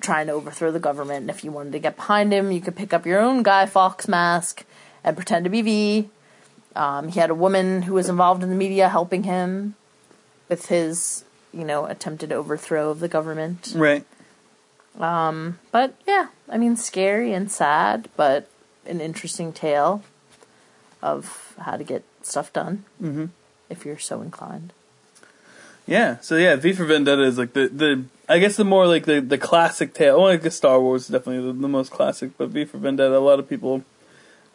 trying 0.00 0.28
to 0.28 0.32
overthrow 0.32 0.70
the 0.70 0.80
government, 0.80 1.22
and 1.22 1.30
if 1.30 1.44
you 1.44 1.52
wanted 1.52 1.72
to 1.72 1.78
get 1.78 1.96
behind 1.96 2.32
him, 2.32 2.50
you 2.50 2.60
could 2.60 2.76
pick 2.76 2.94
up 2.94 3.04
your 3.04 3.20
own 3.20 3.42
Guy 3.42 3.66
Fawkes 3.66 4.08
mask 4.08 4.64
and 5.04 5.16
pretend 5.16 5.44
to 5.44 5.50
be 5.50 5.62
V. 5.62 6.10
Um, 6.74 7.08
he 7.08 7.18
had 7.18 7.30
a 7.30 7.34
woman 7.34 7.82
who 7.82 7.94
was 7.94 8.08
involved 8.08 8.42
in 8.42 8.50
the 8.50 8.56
media 8.56 8.88
helping 8.88 9.24
him 9.24 9.74
with 10.48 10.66
his, 10.66 11.24
you 11.52 11.64
know, 11.64 11.86
attempted 11.86 12.32
overthrow 12.32 12.90
of 12.90 13.00
the 13.00 13.08
government. 13.08 13.72
Right. 13.74 14.04
Um, 14.98 15.58
But 15.70 15.94
yeah, 16.06 16.28
I 16.48 16.58
mean, 16.58 16.76
scary 16.76 17.32
and 17.32 17.50
sad, 17.50 18.08
but 18.16 18.48
an 18.86 19.00
interesting 19.00 19.52
tale 19.52 20.02
of 21.02 21.54
how 21.60 21.76
to 21.76 21.84
get 21.84 22.02
stuff 22.22 22.52
done 22.52 22.84
Mm-hmm. 23.02 23.26
if 23.70 23.84
you're 23.84 23.98
so 23.98 24.20
inclined. 24.22 24.72
Yeah. 25.86 26.18
So 26.20 26.36
yeah, 26.36 26.56
V 26.56 26.72
for 26.72 26.84
Vendetta 26.84 27.22
is 27.22 27.38
like 27.38 27.52
the, 27.54 27.68
the 27.68 28.04
I 28.28 28.38
guess 28.40 28.56
the 28.56 28.64
more 28.64 28.86
like 28.86 29.06
the, 29.06 29.20
the 29.20 29.38
classic 29.38 29.94
tale. 29.94 30.18
Well, 30.20 30.28
I 30.32 30.36
guess 30.36 30.56
Star 30.56 30.80
Wars 30.80 31.02
is 31.04 31.08
definitely 31.08 31.46
the, 31.46 31.58
the 31.58 31.68
most 31.68 31.90
classic, 31.90 32.32
but 32.36 32.48
V 32.50 32.64
for 32.66 32.78
Vendetta, 32.78 33.16
a 33.16 33.20
lot 33.20 33.38
of 33.38 33.48
people 33.48 33.84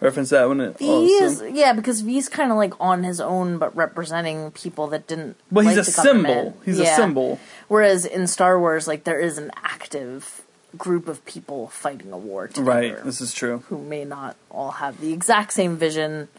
reference 0.04 0.30
that 0.30 0.48
one. 0.48 0.74
V 0.74 0.89
also. 0.89 1.26
is 1.48 1.56
yeah, 1.56 1.74
because 1.74 2.02
V's 2.02 2.30
kind 2.30 2.52
of 2.52 2.58
like 2.58 2.74
on 2.80 3.04
his 3.04 3.20
own, 3.22 3.58
but 3.58 3.76
representing 3.76 4.52
people 4.52 4.88
that 4.88 5.08
didn't. 5.08 5.36
Well, 5.52 5.66
he's 5.66 5.78
like 5.78 5.88
a 5.88 5.92
symbol. 5.92 6.58
He's 6.66 6.80
a 6.80 6.86
symbol. 6.86 7.39
Whereas 7.68 8.06
in 8.06 8.28
Star 8.28 8.60
Wars, 8.60 8.88
like 8.88 9.04
there 9.06 9.20
is 9.20 9.38
an 9.38 9.52
active 9.63 10.42
group 10.78 11.08
of 11.08 11.24
people 11.26 11.68
fighting 11.68 12.12
a 12.12 12.18
war 12.18 12.48
together, 12.48 12.63
Right. 12.72 13.04
This 13.04 13.22
is 13.22 13.32
true. 13.34 13.63
who 13.70 13.78
may 13.78 14.04
not 14.06 14.36
all 14.50 14.72
have 14.72 15.00
the 15.00 15.13
exact 15.13 15.54
same 15.54 15.78
vision, 15.78 16.30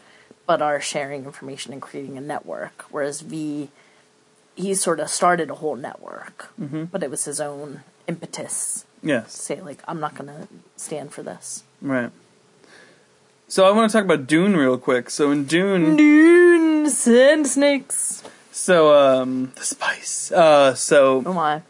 but 0.45 0.61
are 0.61 0.81
sharing 0.81 1.23
information 1.25 1.71
and 1.73 1.81
creating 1.81 2.17
a 2.17 2.21
network. 2.21 2.83
Whereas 2.91 3.21
V, 3.21 3.69
he 4.55 4.73
sort 4.75 4.99
of 4.99 5.09
started 5.09 5.49
a 5.49 5.55
whole 5.55 5.75
network, 5.77 6.49
Mm-hmm. 6.59 6.85
but 6.85 7.01
it 7.01 7.09
was 7.09 7.23
his 7.25 7.39
own 7.39 7.83
impetus 8.07 8.85
Yes. 9.01 9.33
say 9.33 9.61
like, 9.61 9.81
I'm 9.87 9.99
not 9.99 10.15
going 10.15 10.27
to 10.27 10.47
stand 10.75 11.13
for 11.13 11.23
this. 11.23 11.63
Right. 11.81 12.11
So 13.47 13.65
I 13.65 13.71
want 13.71 13.89
to 13.91 13.97
talk 13.97 14.05
about 14.05 14.27
Dune 14.27 14.55
real 14.57 14.77
quick. 14.77 15.09
So 15.09 15.31
in 15.31 15.45
Dune, 15.45 15.95
Dune 15.95 16.89
sand 16.89 17.47
snakes. 17.47 18.23
so 18.51 18.95
um, 18.95 19.51
the 19.55 19.63
spice. 19.63 20.31
Uh, 20.31 20.73
so 20.73 21.23
Oh 21.25 21.33
my. 21.33 21.61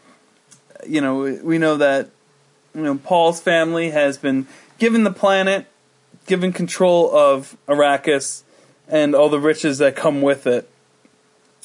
you 0.86 1.00
know, 1.00 1.16
we- 1.18 1.40
we 1.40 1.58
know 1.58 1.76
that 1.76 2.08
you 2.74 2.82
know 2.82 2.96
Paul's 2.96 3.40
family 3.40 3.90
has 3.90 4.18
been 4.18 4.46
given 4.78 5.04
the 5.04 5.12
planet, 5.12 5.66
given 6.26 6.52
control 6.52 7.14
of 7.14 7.56
Arrakis, 7.68 8.42
and 8.88 9.14
all 9.14 9.28
the 9.28 9.40
riches 9.40 9.78
that 9.78 9.96
come 9.96 10.22
with 10.22 10.46
it. 10.46 10.68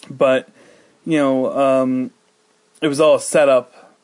But 0.09 0.49
you 1.05 1.17
know, 1.17 1.51
um, 1.57 2.11
it 2.81 2.87
was 2.87 2.99
all 2.99 3.19
set 3.19 3.47
up, 3.49 3.95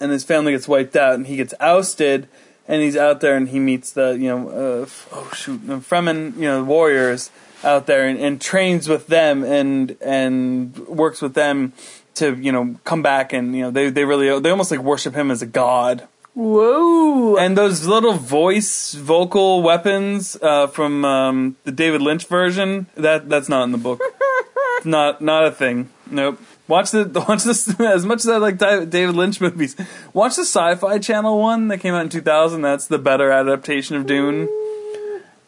and 0.00 0.12
his 0.12 0.24
family 0.24 0.52
gets 0.52 0.68
wiped 0.68 0.96
out, 0.96 1.14
and 1.14 1.26
he 1.26 1.36
gets 1.36 1.52
ousted, 1.60 2.28
and 2.66 2.82
he's 2.82 2.96
out 2.96 3.20
there, 3.20 3.36
and 3.36 3.48
he 3.48 3.58
meets 3.58 3.92
the 3.92 4.12
you 4.12 4.28
know, 4.28 4.48
uh, 4.48 4.86
oh 5.12 5.30
shoot, 5.34 5.66
the 5.66 5.76
Fremen, 5.76 6.34
you 6.36 6.42
know, 6.42 6.64
warriors 6.64 7.30
out 7.62 7.86
there, 7.86 8.06
and, 8.06 8.18
and 8.18 8.40
trains 8.40 8.88
with 8.88 9.06
them, 9.06 9.44
and 9.44 9.96
and 10.00 10.76
works 10.88 11.22
with 11.22 11.34
them 11.34 11.72
to 12.14 12.34
you 12.34 12.52
know 12.52 12.76
come 12.84 13.02
back, 13.02 13.32
and 13.32 13.54
you 13.54 13.62
know 13.62 13.70
they 13.70 13.90
they 13.90 14.04
really 14.04 14.38
they 14.40 14.50
almost 14.50 14.70
like 14.70 14.80
worship 14.80 15.14
him 15.14 15.30
as 15.30 15.42
a 15.42 15.46
god. 15.46 16.08
Whoa. 16.34 17.36
And 17.36 17.56
those 17.56 17.86
little 17.86 18.14
voice 18.14 18.92
vocal 18.94 19.62
weapons 19.62 20.36
uh, 20.42 20.66
from 20.66 21.04
um, 21.04 21.56
the 21.62 21.70
David 21.70 22.02
Lynch 22.02 22.26
version 22.26 22.88
that 22.96 23.28
that's 23.28 23.48
not 23.48 23.62
in 23.62 23.72
the 23.72 23.78
book. 23.78 24.02
not 24.84 25.20
not 25.20 25.46
a 25.46 25.52
thing. 25.52 25.90
Nope. 26.10 26.40
Watch 26.66 26.90
the 26.92 27.04
watch 27.28 27.44
this 27.44 27.78
as 27.80 28.06
much 28.06 28.20
as 28.20 28.28
I 28.28 28.38
like 28.38 28.58
David 28.58 29.14
Lynch 29.14 29.40
movies. 29.40 29.76
Watch 30.12 30.36
the 30.36 30.42
Sci-Fi 30.42 30.98
Channel 30.98 31.38
one 31.38 31.68
that 31.68 31.78
came 31.78 31.94
out 31.94 32.02
in 32.02 32.08
2000. 32.08 32.62
That's 32.62 32.86
the 32.86 32.98
better 32.98 33.30
adaptation 33.30 33.96
of 33.96 34.06
Dune. 34.06 34.48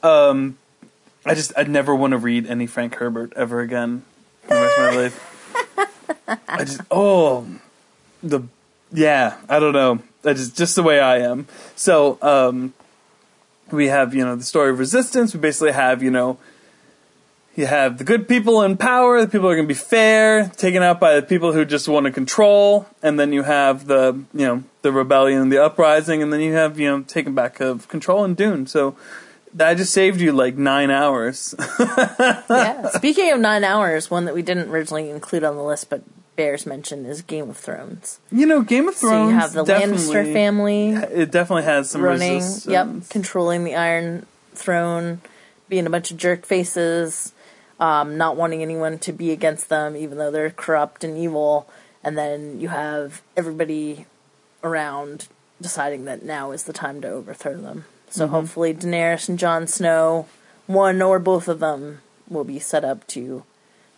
Um, 0.03 0.59
I 1.25 1.35
just 1.35 1.53
I'd 1.57 1.69
never 1.69 1.95
want 1.95 2.13
to 2.13 2.19
read 2.19 2.47
any 2.47 2.67
Frank 2.67 2.97
Herbert 2.97 3.33
ever 3.35 3.61
again 3.61 4.05
for 4.43 4.55
the 4.55 4.61
rest 4.63 4.79
of 4.79 4.85
my 4.85 5.01
life. 5.03 6.39
I 6.49 6.65
just 6.65 6.81
oh 6.91 7.47
the 8.23 8.43
yeah 8.93 9.39
I 9.49 9.59
don't 9.59 9.73
know. 9.73 10.03
I 10.25 10.35
just 10.35 10.57
just 10.57 10.77
the 10.77 10.83
way 10.83 11.01
I 11.01 11.19
am. 11.19 11.47
So 11.75 12.19
um, 12.21 12.75
we 13.71 13.89
have 13.89 14.15
you 14.15 14.25
know 14.25 14.37
the 14.37 14.45
story 14.45 14.71
of 14.71 14.79
resistance. 14.79 15.35
We 15.35 15.41
basically 15.41 15.73
have 15.73 16.03
you 16.03 16.11
know 16.11 16.39
you 17.57 17.67
have 17.67 17.99
the 17.99 18.05
good 18.05 18.29
people 18.29 18.63
in 18.63 18.77
power. 18.77 19.21
The 19.21 19.27
people 19.27 19.43
who 19.43 19.49
are 19.49 19.57
going 19.57 19.67
to 19.67 19.75
be 19.75 19.79
fair, 19.79 20.49
taken 20.57 20.83
out 20.83 21.01
by 21.01 21.15
the 21.17 21.23
people 21.23 21.53
who 21.53 21.65
just 21.65 21.89
want 21.89 22.07
to 22.07 22.13
control, 22.13 22.87
and 23.03 23.19
then 23.19 23.33
you 23.33 23.43
have 23.43 23.87
the 23.87 24.23
you 24.35 24.47
know 24.47 24.63
the 24.83 24.93
rebellion, 24.93 25.49
the 25.49 25.63
uprising, 25.65 26.23
and 26.23 26.33
then 26.33 26.41
you 26.41 26.53
have 26.53 26.79
you 26.79 26.89
know 26.89 27.03
taken 27.03 27.35
back 27.35 27.61
of 27.61 27.89
control 27.89 28.25
in 28.25 28.35
Dune. 28.35 28.67
So 28.67 28.97
that 29.55 29.77
just 29.79 29.93
saved 29.93 30.21
you 30.21 30.33
like 30.33 30.57
nine 30.57 30.91
hours. 30.91 31.55
yeah. 32.51 32.89
Speaking 32.91 33.33
of 33.33 33.41
nine 33.41 33.65
hours, 33.65 34.11
one 34.11 34.27
that 34.27 34.35
we 34.35 34.43
didn't 34.43 34.69
originally 34.69 35.09
include 35.09 35.45
on 35.45 35.57
the 35.57 35.63
list, 35.63 35.89
but 35.89 36.03
Bears 36.37 36.67
mentioned 36.67 37.07
is 37.07 37.23
Game 37.23 37.49
of 37.49 37.57
Thrones. 37.57 38.21
you 38.31 38.45
know, 38.45 38.61
Game 38.61 38.89
of 38.89 38.95
Thrones. 38.95 39.31
So 39.31 39.31
you 39.31 39.35
have 39.35 39.53
the 39.55 39.65
Lannister 39.65 40.31
family 40.31 40.91
It 40.91 41.31
definitely 41.31 41.63
has 41.63 41.89
some 41.89 42.03
running, 42.03 42.35
resistance. 42.35 42.71
yep, 42.71 42.89
controlling 43.09 43.65
the 43.65 43.75
Iron 43.75 44.27
Throne, 44.55 45.23
being 45.71 45.87
a 45.87 45.91
bunch 45.91 46.11
of 46.11 46.19
jerk 46.19 46.45
faces, 46.45 47.33
um, 47.81 48.17
not 48.17 48.37
wanting 48.37 48.63
anyone 48.63 48.99
to 49.01 49.13
be 49.13 49.31
against 49.33 49.69
them, 49.69 49.97
even 49.97 50.19
though 50.19 50.31
they're 50.31 50.51
corrupt 50.51 51.05
and 51.05 51.17
evil. 51.19 51.69
And 52.03 52.17
then 52.17 52.61
you 52.61 52.69
have 52.69 53.23
everybody 53.37 54.07
around 54.63 55.29
deciding 55.61 56.05
that 56.05 56.23
now 56.23 56.51
is 56.53 56.65
the 56.65 56.73
time 56.73 57.01
to 57.03 57.09
overthrow 57.09 57.57
them. 57.61 57.85
So 58.11 58.25
Mm-hmm. 58.25 58.35
hopefully 58.35 58.75
Daenerys 58.75 59.29
and 59.29 59.39
Jon 59.39 59.67
Snow, 59.67 60.27
one 60.67 61.03
or 61.03 61.19
both 61.19 61.49
of 61.49 61.59
them, 61.61 62.01
will 62.29 62.45
be 62.45 62.59
set 62.59 62.85
up 62.85 63.07
to 63.09 63.45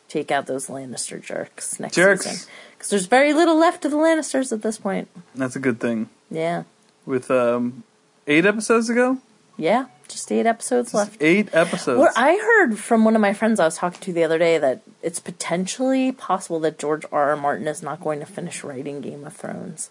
take 0.09 0.31
out 0.31 0.47
those 0.47 0.69
Lannister 0.69 1.23
jerks 1.23 1.79
next 1.79 1.95
Jerks. 1.95 2.25
season. 2.25 2.49
Because 2.73 2.91
there's 2.91 3.07
very 3.07 3.33
little 3.35 3.57
left 3.59 3.85
of 3.85 3.91
the 3.91 3.97
Lannisters 3.97 4.53
at 4.53 4.63
this 4.63 4.79
point. 4.79 5.09
That's 5.35 5.57
a 5.57 5.61
good 5.61 5.81
thing. 5.81 6.09
Yeah. 6.31 6.63
With 7.05 7.31
um, 7.31 7.83
eight 8.27 8.47
episodes 8.47 8.89
ago, 8.89 9.19
Yeah. 9.57 9.87
Just 10.09 10.33
eight 10.33 10.47
episodes 10.47 10.95
left. 10.95 11.23
eight 11.23 11.49
episodes. 11.55 11.99
What 11.99 12.13
I 12.17 12.37
heard 12.37 12.79
from 12.79 13.05
one 13.05 13.15
of 13.15 13.21
my 13.21 13.33
friends 13.33 13.61
I 13.61 13.65
was 13.65 13.77
talking 13.77 14.01
to 14.01 14.13
the 14.13 14.25
other 14.25 14.39
day 14.39 14.59
that 14.59 14.83
it's 15.03 15.21
potentially 15.21 16.13
possible 16.13 16.59
that 16.61 16.79
George 16.79 17.05
R. 17.13 17.31
R. 17.31 17.37
Martin 17.37 17.69
is 17.69 17.83
not 17.83 18.01
going 18.01 18.21
to 18.21 18.27
finish 18.27 18.65
writing 18.65 19.01
Game 19.01 19.25
of 19.25 19.35
Thrones 19.37 19.91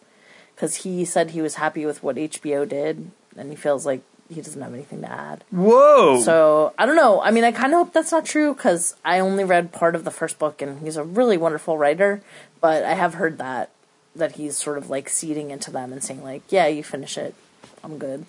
because 0.55 0.77
he 0.77 1.05
said 1.05 1.31
he 1.31 1.41
was 1.41 1.55
happy 1.55 1.85
with 1.85 2.01
what 2.03 2.15
HBO 2.15 2.67
did 2.67 3.11
and 3.37 3.49
he 3.51 3.55
feels 3.55 3.85
like 3.85 4.01
he 4.29 4.41
doesn't 4.41 4.61
have 4.61 4.73
anything 4.73 5.01
to 5.01 5.09
add. 5.11 5.43
Whoa! 5.51 6.19
So 6.21 6.73
I 6.77 6.85
don't 6.85 6.95
know. 6.97 7.21
I 7.21 7.31
mean, 7.31 7.43
I 7.45 7.51
kind 7.51 7.71
of 7.73 7.77
hope 7.77 7.93
that's 7.93 8.11
not 8.11 8.25
true 8.25 8.53
because 8.53 8.95
I 9.05 9.19
only 9.19 9.43
read 9.43 9.71
part 9.71 9.95
of 9.95 10.03
the 10.03 10.11
first 10.11 10.37
book 10.39 10.61
and 10.61 10.81
he's 10.81 10.97
a 10.97 11.03
really 11.03 11.37
wonderful 11.37 11.77
writer. 11.77 12.21
But 12.59 12.83
I 12.83 12.93
have 12.95 13.13
heard 13.13 13.37
that 13.37 13.69
that 14.15 14.33
he's 14.33 14.57
sort 14.57 14.79
of 14.79 14.89
like 14.89 15.07
ceding 15.09 15.51
into 15.51 15.69
them 15.71 15.93
and 15.93 16.03
saying 16.03 16.23
like, 16.23 16.41
"Yeah, 16.49 16.65
you 16.67 16.83
finish 16.83 17.17
it, 17.17 17.35
I'm 17.83 17.99
good." 17.99 18.25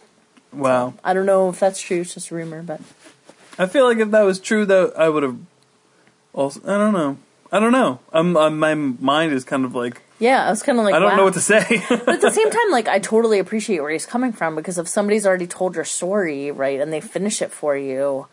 Wow. 0.52 0.94
I 1.02 1.14
don't 1.14 1.26
know 1.26 1.48
if 1.48 1.60
that's 1.60 1.80
true. 1.80 2.00
It's 2.00 2.14
just 2.14 2.30
a 2.30 2.34
rumor, 2.34 2.62
but 2.62 2.80
I 3.58 3.66
feel 3.66 3.84
like 3.84 3.98
if 3.98 4.10
that 4.10 4.22
was 4.22 4.40
true, 4.40 4.64
though, 4.64 4.92
I 4.96 5.08
would 5.08 5.22
have. 5.22 5.38
Also, 6.32 6.60
I 6.64 6.78
don't 6.78 6.92
know. 6.92 7.18
I 7.50 7.60
don't 7.60 7.72
know. 7.72 8.00
I'm, 8.12 8.36
I'm 8.36 8.58
my 8.58 8.74
mind 8.74 9.32
is 9.32 9.44
kind 9.44 9.64
of 9.64 9.74
like 9.74 10.02
yeah, 10.18 10.46
I 10.46 10.50
was 10.50 10.62
kind 10.62 10.78
of 10.78 10.84
like, 10.84 10.94
I 10.94 10.98
don't 10.98 11.10
wow. 11.10 11.16
know 11.16 11.24
what 11.24 11.34
to 11.34 11.40
say. 11.40 11.64
but 11.88 12.08
at 12.08 12.20
the 12.20 12.30
same 12.30 12.50
time, 12.50 12.70
like 12.70 12.88
I 12.88 12.98
totally 12.98 13.38
appreciate 13.38 13.80
where 13.80 13.90
he's 13.90 14.06
coming 14.06 14.32
from 14.32 14.56
because 14.56 14.78
if 14.78 14.88
somebody's 14.88 15.26
already 15.26 15.46
told 15.46 15.76
your 15.76 15.84
story, 15.84 16.50
right, 16.50 16.80
and 16.80 16.92
they 16.92 17.00
finish 17.00 17.40
it 17.40 17.52
for 17.52 17.76
you, 17.76 18.26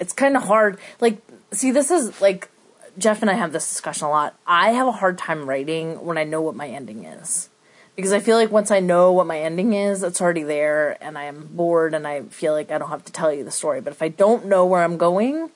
it's 0.00 0.12
kind 0.12 0.36
of 0.36 0.44
hard. 0.44 0.78
Like, 1.00 1.18
see, 1.52 1.70
this 1.70 1.90
is 1.90 2.18
like 2.20 2.48
Jeff 2.96 3.20
and 3.20 3.30
I 3.30 3.34
have 3.34 3.52
this 3.52 3.68
discussion 3.68 4.06
a 4.06 4.10
lot. 4.10 4.34
I 4.46 4.70
have 4.72 4.86
a 4.86 4.92
hard 4.92 5.18
time 5.18 5.46
writing 5.48 6.04
when 6.04 6.16
I 6.16 6.24
know 6.24 6.40
what 6.40 6.54
my 6.54 6.68
ending 6.68 7.04
is. 7.04 7.50
Because 7.96 8.12
I 8.12 8.20
feel 8.20 8.36
like 8.36 8.50
once 8.50 8.70
I 8.70 8.80
know 8.80 9.12
what 9.12 9.26
my 9.26 9.38
ending 9.38 9.74
is, 9.74 10.02
it's 10.02 10.20
already 10.20 10.42
there 10.44 10.96
and 11.02 11.18
I 11.18 11.24
am 11.24 11.48
bored 11.52 11.92
and 11.94 12.06
I 12.06 12.22
feel 12.22 12.52
like 12.54 12.70
I 12.70 12.78
don't 12.78 12.88
have 12.88 13.04
to 13.04 13.12
tell 13.12 13.32
you 13.32 13.44
the 13.44 13.50
story. 13.50 13.80
But 13.80 13.92
if 13.92 14.02
I 14.02 14.08
don't 14.08 14.46
know 14.46 14.64
where 14.64 14.82
I'm 14.82 14.96
going, 14.96 15.50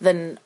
then 0.00 0.38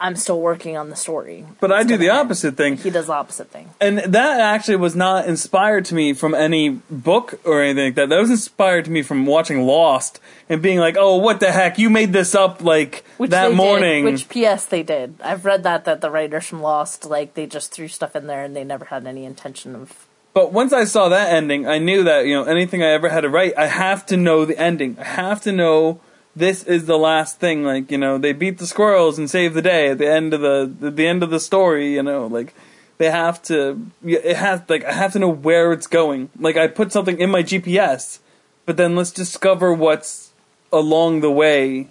I'm 0.00 0.16
still 0.16 0.40
working 0.40 0.76
on 0.76 0.90
the 0.90 0.96
story. 0.96 1.46
but 1.60 1.72
I 1.72 1.82
do 1.82 1.96
the 1.96 2.10
end. 2.10 2.18
opposite 2.18 2.56
thing. 2.56 2.76
He 2.76 2.90
does 2.90 3.06
the 3.06 3.12
opposite 3.14 3.48
thing. 3.50 3.70
And 3.80 3.98
that 3.98 4.40
actually 4.40 4.76
was 4.76 4.94
not 4.94 5.26
inspired 5.26 5.84
to 5.86 5.94
me 5.94 6.12
from 6.12 6.34
any 6.34 6.68
book 6.90 7.40
or 7.44 7.62
anything 7.62 7.86
like 7.86 7.94
that. 7.94 8.08
That 8.10 8.20
was 8.20 8.30
inspired 8.30 8.84
to 8.84 8.90
me 8.90 9.02
from 9.02 9.24
watching 9.24 9.62
Lost 9.66 10.20
and 10.48 10.60
being 10.60 10.78
like, 10.78 10.96
"Oh, 10.98 11.16
what 11.16 11.40
the 11.40 11.52
heck? 11.52 11.78
You 11.78 11.90
made 11.90 12.12
this 12.12 12.34
up 12.34 12.62
like 12.62 13.04
Which 13.16 13.30
that 13.30 13.44
they 13.44 13.48
did, 13.50 13.56
morning." 13.56 14.04
which 14.04 14.28
PS 14.28 14.64
they 14.66 14.82
did. 14.82 15.14
I've 15.22 15.44
read 15.44 15.62
that 15.62 15.84
that 15.86 16.00
the 16.02 16.10
writers 16.10 16.46
from 16.46 16.60
Lost 16.60 17.06
like 17.06 17.34
they 17.34 17.46
just 17.46 17.72
threw 17.72 17.88
stuff 17.88 18.14
in 18.14 18.26
there 18.26 18.44
and 18.44 18.54
they 18.54 18.64
never 18.64 18.86
had 18.86 19.06
any 19.06 19.24
intention 19.24 19.74
of. 19.74 20.06
But 20.34 20.52
once 20.52 20.72
I 20.72 20.84
saw 20.84 21.08
that 21.08 21.32
ending, 21.32 21.66
I 21.66 21.78
knew 21.78 22.02
that 22.02 22.26
you 22.26 22.34
know 22.34 22.42
anything 22.42 22.82
I 22.82 22.88
ever 22.88 23.08
had 23.08 23.20
to 23.20 23.28
write, 23.28 23.56
I 23.56 23.68
have 23.68 24.04
to 24.06 24.16
know 24.16 24.44
the 24.44 24.58
ending. 24.58 24.96
I 24.98 25.04
have 25.04 25.40
to 25.42 25.52
know 25.52 26.00
this 26.34 26.64
is 26.64 26.86
the 26.86 26.98
last 26.98 27.38
thing. 27.38 27.62
Like 27.62 27.90
you 27.92 27.98
know, 27.98 28.18
they 28.18 28.32
beat 28.32 28.58
the 28.58 28.66
squirrels 28.66 29.16
and 29.16 29.30
save 29.30 29.54
the 29.54 29.62
day 29.62 29.90
at 29.90 29.98
the 29.98 30.10
end 30.10 30.34
of 30.34 30.40
the 30.40 30.90
the 30.90 31.06
end 31.06 31.22
of 31.22 31.30
the 31.30 31.38
story. 31.38 31.94
You 31.94 32.02
know, 32.02 32.26
like 32.26 32.52
they 32.98 33.10
have 33.10 33.42
to. 33.44 33.86
It 34.04 34.36
has 34.36 34.62
like 34.68 34.84
I 34.84 34.92
have 34.92 35.12
to 35.12 35.20
know 35.20 35.28
where 35.28 35.72
it's 35.72 35.86
going. 35.86 36.30
Like 36.38 36.56
I 36.56 36.66
put 36.66 36.90
something 36.90 37.20
in 37.20 37.30
my 37.30 37.44
GPS, 37.44 38.18
but 38.66 38.76
then 38.76 38.96
let's 38.96 39.12
discover 39.12 39.72
what's 39.72 40.32
along 40.72 41.20
the 41.20 41.30
way 41.30 41.88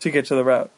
to 0.00 0.10
get 0.10 0.26
to 0.26 0.34
the 0.34 0.42
route. 0.42 0.70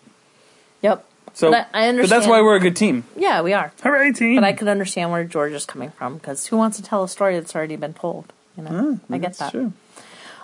Yep. 0.83 1.05
So 1.37 1.51
But 1.51 1.68
I- 1.75 1.88
I 1.88 1.92
But 1.92 2.09
that's 2.09 2.27
why 2.27 2.40
we're 2.40 2.57
a 2.57 2.61
good 2.61 2.77
team. 2.77 3.05
Yeah, 3.14 3.42
we 3.42 3.53
are. 3.53 3.70
Hooray, 3.83 4.12
team! 4.12 4.37
But 4.37 4.44
I 4.44 4.55
could 4.55 4.68
understand 4.68 5.11
where 5.12 5.22
George 5.22 5.53
is 5.53 5.66
coming 5.66 5.90
from 5.90 6.14
because 6.14 6.46
who 6.46 6.57
wants 6.57 6.79
to 6.79 6.83
tell 6.83 7.05
a 7.05 7.09
story 7.09 7.38
that's 7.38 7.55
already 7.55 7.77
been 7.77 7.92
told? 7.92 8.33
You 8.57 8.62
know, 8.64 8.99
I 9.11 9.18
get 9.18 9.35
That's 9.37 9.38
that. 9.38 9.51
true. 9.51 9.72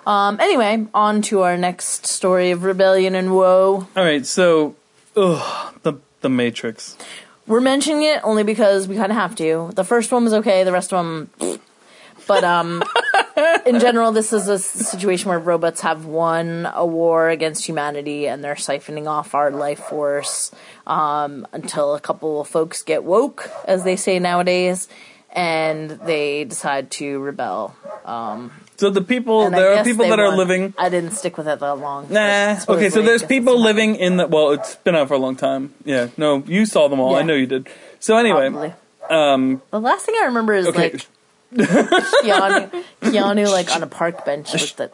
Um. 0.07 0.39
Anyway, 0.39 0.87
on 0.93 1.23
to 1.23 1.41
our 1.43 1.57
next 1.57 2.07
story 2.07 2.51
of 2.51 2.63
rebellion 2.65 3.15
and 3.15 3.35
woe. 3.35 3.87
All 3.97 4.05
right, 4.05 4.27
so 4.27 4.75
ugh, 5.17 5.75
the 5.83 5.95
the 6.21 6.29
Matrix. 6.29 6.99
We're 7.47 7.63
mentioning 7.63 8.03
it 8.03 8.21
only 8.23 8.43
because 8.43 8.87
we 8.87 8.97
kind 8.97 9.11
of 9.11 9.17
have 9.17 9.35
to. 9.37 9.71
The 9.75 9.85
first 9.85 10.13
one 10.13 10.25
was 10.25 10.35
okay. 10.35 10.63
The 10.63 10.73
rest 10.73 10.93
of 10.93 11.03
them, 11.05 11.31
but 12.27 12.45
um, 12.45 12.83
in 13.67 13.79
general, 13.81 14.13
this 14.13 14.33
is 14.33 14.49
a 14.49 14.59
situation 14.59 15.29
where 15.29 15.39
robots 15.39 15.81
have 15.83 16.05
won 16.07 16.69
a 16.75 16.85
war 16.87 17.29
against 17.29 17.67
humanity 17.67 18.27
and 18.27 18.43
they're 18.43 18.55
siphoning 18.55 19.07
off 19.07 19.35
our 19.35 19.51
life 19.51 19.79
force 19.81 20.51
um, 20.87 21.47
until 21.53 21.95
a 21.95 22.01
couple 22.01 22.41
of 22.41 22.49
folks 22.49 22.83
get 22.83 23.05
woke, 23.05 23.51
as 23.67 23.85
they 23.85 23.97
say 23.97 24.19
nowadays, 24.19 24.89
and 25.31 25.91
they 25.91 26.45
decide 26.45 26.91
to 26.93 27.19
rebel. 27.21 27.75
So 28.77 28.91
the 28.91 29.01
people, 29.03 29.47
And 29.47 29.55
there 29.55 29.75
are 29.79 29.85
people 29.85 30.09
that 30.09 30.19
are 30.19 30.37
living. 30.37 30.75
I 30.77 30.89
didn't 30.89 31.13
stick 31.13 31.39
with 31.39 31.47
it 31.47 31.61
that 31.61 31.75
long. 31.79 32.09
Nah. 32.11 32.59
Okay, 32.69 32.91
so 32.91 33.01
there's 33.01 33.23
people 33.23 33.59
living 33.61 33.95
in 33.97 34.17
the. 34.17 34.27
Well, 34.27 34.51
it's 34.53 34.75
been 34.77 34.97
out 34.97 35.07
for 35.09 35.15
a 35.15 35.19
long 35.19 35.37
time. 35.37 35.73
Yeah. 35.85 36.09
No, 36.17 36.43
you 36.47 36.67
saw 36.67 36.89
them 36.89 36.99
all. 36.99 37.15
I 37.15 37.23
know 37.23 37.35
you 37.35 37.47
did. 37.47 37.69
So 38.01 38.17
anyway, 38.17 38.51
Probably. 38.51 38.73
um, 39.09 39.63
The 39.71 39.81
last 39.81 40.05
thing 40.05 40.17
I 40.21 40.25
remember 40.27 40.55
is 40.55 40.67
okay. 40.67 40.91
like 40.93 41.07
Keanu, 41.55 42.85
Keanu 43.03 43.51
like 43.51 43.75
on 43.75 43.83
a 43.83 43.87
park 44.01 44.25
bench 44.25 44.53
with 44.53 44.77
the 44.77 44.91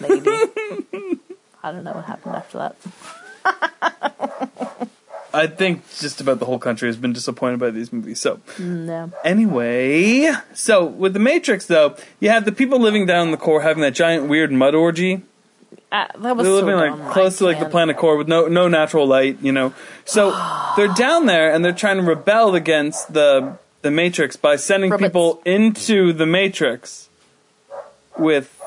lady. 0.00 1.18
I 1.62 1.70
don't 1.72 1.84
know 1.84 1.92
what 1.92 2.04
happened 2.04 2.36
after 2.36 2.58
that. 2.58 2.76
I 5.34 5.46
think 5.46 5.82
just 5.98 6.20
about 6.20 6.40
the 6.40 6.44
whole 6.44 6.58
country 6.58 6.88
has 6.88 6.96
been 6.98 7.14
disappointed 7.14 7.58
by 7.58 7.70
these 7.70 7.90
movies. 7.92 8.20
So 8.20 8.40
No. 8.58 9.10
anyway, 9.24 10.30
so 10.52 10.84
with 10.84 11.14
the 11.14 11.18
Matrix 11.20 11.66
though, 11.66 11.96
you 12.20 12.28
have 12.28 12.44
the 12.44 12.52
people 12.52 12.78
living 12.78 13.06
down 13.06 13.26
in 13.28 13.30
the 13.30 13.38
core 13.38 13.62
having 13.62 13.82
that 13.82 13.94
giant 13.94 14.28
weird 14.28 14.52
mud 14.52 14.74
orgy. 14.74 15.22
Uh, 15.90 16.06
that 16.18 16.36
was 16.36 16.44
They're 16.44 16.52
so 16.60 16.64
living 16.66 16.76
dumb. 16.78 17.00
like 17.00 17.12
close 17.12 17.38
to 17.38 17.44
like 17.44 17.60
the 17.60 17.68
planet 17.68 17.96
core 17.96 18.16
with 18.16 18.28
no 18.28 18.46
no 18.46 18.68
natural 18.68 19.06
light, 19.06 19.38
you 19.42 19.52
know. 19.52 19.72
So 20.04 20.30
they're 20.76 20.88
down 20.94 21.26
there 21.26 21.52
and 21.52 21.64
they're 21.64 21.72
trying 21.72 21.96
to 21.96 22.02
rebel 22.02 22.54
against 22.54 23.12
the 23.12 23.56
the 23.82 23.90
Matrix 23.90 24.36
by 24.36 24.56
sending 24.56 24.90
Robots. 24.90 25.08
people 25.08 25.42
into 25.44 26.12
the 26.12 26.26
Matrix 26.26 27.08
with 28.16 28.58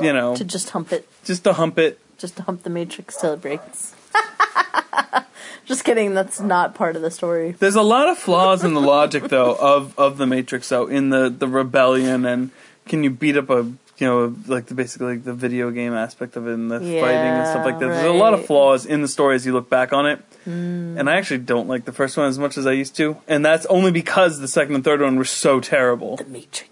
you 0.00 0.12
know 0.12 0.34
to 0.36 0.44
just 0.44 0.70
hump 0.70 0.92
it, 0.92 1.06
just 1.24 1.44
to 1.44 1.52
hump 1.54 1.78
it. 1.78 1.98
just 2.18 2.36
to 2.36 2.42
hump 2.42 2.62
the 2.62 2.70
Matrix 2.70 3.16
till 3.16 3.34
it 3.34 3.42
breaks. 3.42 3.94
just 5.66 5.84
kidding. 5.84 6.14
That's 6.14 6.40
not 6.40 6.74
part 6.74 6.96
of 6.96 7.02
the 7.02 7.10
story. 7.10 7.52
There's 7.52 7.76
a 7.76 7.82
lot 7.82 8.08
of 8.08 8.18
flaws 8.18 8.64
in 8.64 8.74
the 8.74 8.80
logic 8.80 9.24
though 9.24 9.54
of 9.54 9.98
of 9.98 10.16
the 10.18 10.26
Matrix 10.26 10.68
though 10.68 10.86
in 10.86 11.10
the 11.10 11.28
the 11.28 11.48
rebellion 11.48 12.24
and 12.24 12.50
can 12.86 13.04
you 13.04 13.10
beat 13.10 13.36
up 13.36 13.50
a 13.50 13.70
you 14.00 14.06
know 14.06 14.34
like 14.46 14.66
the 14.66 14.74
basically 14.74 15.14
like 15.14 15.24
the 15.24 15.34
video 15.34 15.70
game 15.70 15.92
aspect 15.92 16.36
of 16.36 16.46
it 16.46 16.54
and 16.54 16.70
the 16.70 16.78
fighting 16.78 16.90
and 16.94 17.46
stuff 17.48 17.64
like 17.64 17.78
that. 17.78 17.86
Yeah, 17.86 17.92
There's 17.92 18.06
a 18.06 18.18
lot 18.18 18.34
of 18.34 18.46
flaws 18.46 18.86
in 18.86 19.02
the 19.02 19.08
story 19.08 19.36
as 19.36 19.44
you 19.44 19.52
look 19.52 19.68
back 19.68 19.92
on 19.92 20.06
it. 20.06 20.20
Hmm. 20.44 20.96
And 20.98 21.10
I 21.10 21.16
actually 21.16 21.38
don't 21.38 21.68
like 21.68 21.84
the 21.84 21.92
first 21.92 22.16
one 22.16 22.26
as 22.26 22.38
much 22.38 22.56
as 22.56 22.66
I 22.66 22.72
used 22.72 22.96
to, 22.96 23.18
and 23.28 23.44
that's 23.44 23.66
only 23.66 23.92
because 23.92 24.40
the 24.40 24.48
second 24.48 24.74
and 24.74 24.84
third 24.84 25.00
one 25.02 25.16
were 25.16 25.24
so 25.24 25.60
terrible. 25.60 26.16
The 26.16 26.24
Matrix. 26.24 26.70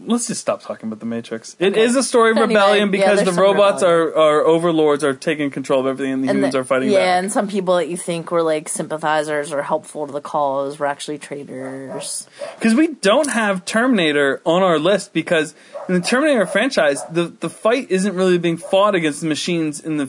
Let's 0.00 0.28
just 0.28 0.40
stop 0.40 0.62
talking 0.62 0.86
about 0.88 1.00
the 1.00 1.06
Matrix. 1.06 1.56
It 1.58 1.76
is 1.76 1.96
a 1.96 2.04
story 2.04 2.30
of 2.30 2.36
Anyway, 2.36 2.54
rebellion 2.54 2.90
because 2.92 3.22
there's 3.22 3.34
the 3.34 3.40
robots 3.42 3.82
rebellion. 3.82 4.12
are, 4.14 4.16
are 4.16 4.46
overlords 4.46 5.02
are 5.02 5.12
taking 5.12 5.50
control 5.50 5.80
of 5.80 5.86
everything, 5.86 6.12
and 6.12 6.22
the 6.22 6.28
humans 6.32 6.52
the- 6.52 6.60
are 6.60 6.64
fighting 6.64 6.90
yeah, 6.90 6.98
back. 6.98 7.24
and 7.24 7.32
some 7.32 7.48
people 7.48 7.76
that 7.76 7.88
you 7.88 7.96
think 7.96 8.30
were 8.30 8.42
like 8.42 8.68
sympathizers 8.68 9.52
or 9.52 9.62
helpful 9.62 10.06
to 10.06 10.12
the 10.12 10.20
cause 10.20 10.78
were 10.78 10.86
actually 10.86 11.18
traitors. 11.18 12.28
Because 12.58 12.74
we 12.76 12.94
don't 12.94 13.28
have 13.30 13.64
Terminator 13.64 14.40
on 14.44 14.62
our 14.62 14.78
list 14.78 15.12
because 15.12 15.54
in 15.88 15.94
the 15.94 16.00
Terminator 16.00 16.46
franchise, 16.46 17.04
the 17.10 17.24
the 17.24 17.50
fight 17.50 17.90
isn't 17.90 18.14
really 18.14 18.38
being 18.38 18.56
fought 18.56 18.94
against 18.94 19.20
the 19.20 19.26
machines 19.26 19.80
in 19.80 19.96
the 19.96 20.08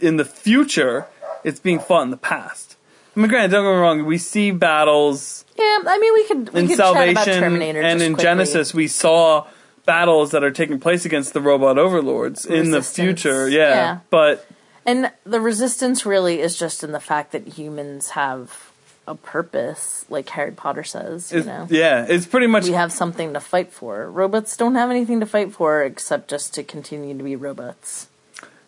in 0.00 0.16
the 0.18 0.24
future. 0.24 1.06
It's 1.42 1.58
being 1.60 1.80
fought 1.80 2.02
in 2.04 2.10
the 2.10 2.16
past. 2.16 2.73
I 3.16 3.20
mean, 3.20 3.28
granted, 3.28 3.52
don't 3.52 3.64
get 3.64 3.70
me 3.70 3.76
wrong. 3.76 4.04
We 4.06 4.18
see 4.18 4.50
battles 4.50 5.44
Yeah, 5.56 5.78
I 5.86 5.98
mean 6.00 6.14
we 6.14 6.24
could 6.26 6.52
we 6.52 6.60
in 6.60 6.68
could 6.68 6.76
chat 6.78 6.90
about 6.92 7.14
Salvation 7.24 7.40
Terminator 7.40 7.80
and 7.82 7.98
just 8.00 8.06
in 8.08 8.14
quickly. 8.14 8.24
Genesis. 8.24 8.74
We 8.74 8.88
saw 8.88 9.46
battles 9.86 10.30
that 10.32 10.42
are 10.42 10.50
taking 10.50 10.80
place 10.80 11.04
against 11.04 11.32
the 11.34 11.40
robot 11.40 11.78
overlords 11.78 12.44
in 12.44 12.70
the 12.70 12.78
Resistance. 12.78 12.94
future. 12.94 13.48
Yeah, 13.48 13.68
Yeah. 13.70 13.98
but 14.10 14.46
And 14.86 15.10
the 15.24 15.40
resistance 15.40 16.04
really 16.06 16.40
is 16.40 16.56
just 16.58 16.82
in 16.82 16.92
the 16.92 17.00
fact 17.00 17.32
that 17.32 17.46
humans 17.48 18.10
have 18.10 18.70
a 19.06 19.14
purpose, 19.14 20.06
like 20.08 20.28
Harry 20.30 20.50
Potter 20.52 20.82
says. 20.82 21.30
You 21.30 21.38
it's, 21.38 21.46
know, 21.46 21.66
yeah, 21.70 22.06
it's 22.08 22.24
pretty 22.26 22.46
much 22.46 22.64
we 22.64 22.72
have 22.72 22.90
something 22.92 23.34
to 23.34 23.40
fight 23.40 23.70
for. 23.72 24.10
Robots 24.10 24.56
don't 24.56 24.74
have 24.76 24.90
anything 24.90 25.20
to 25.20 25.26
fight 25.26 25.52
for 25.52 25.82
except 25.82 26.28
just 26.30 26.54
to 26.54 26.62
continue 26.64 27.16
to 27.16 27.22
be 27.22 27.36
robots. 27.36 28.08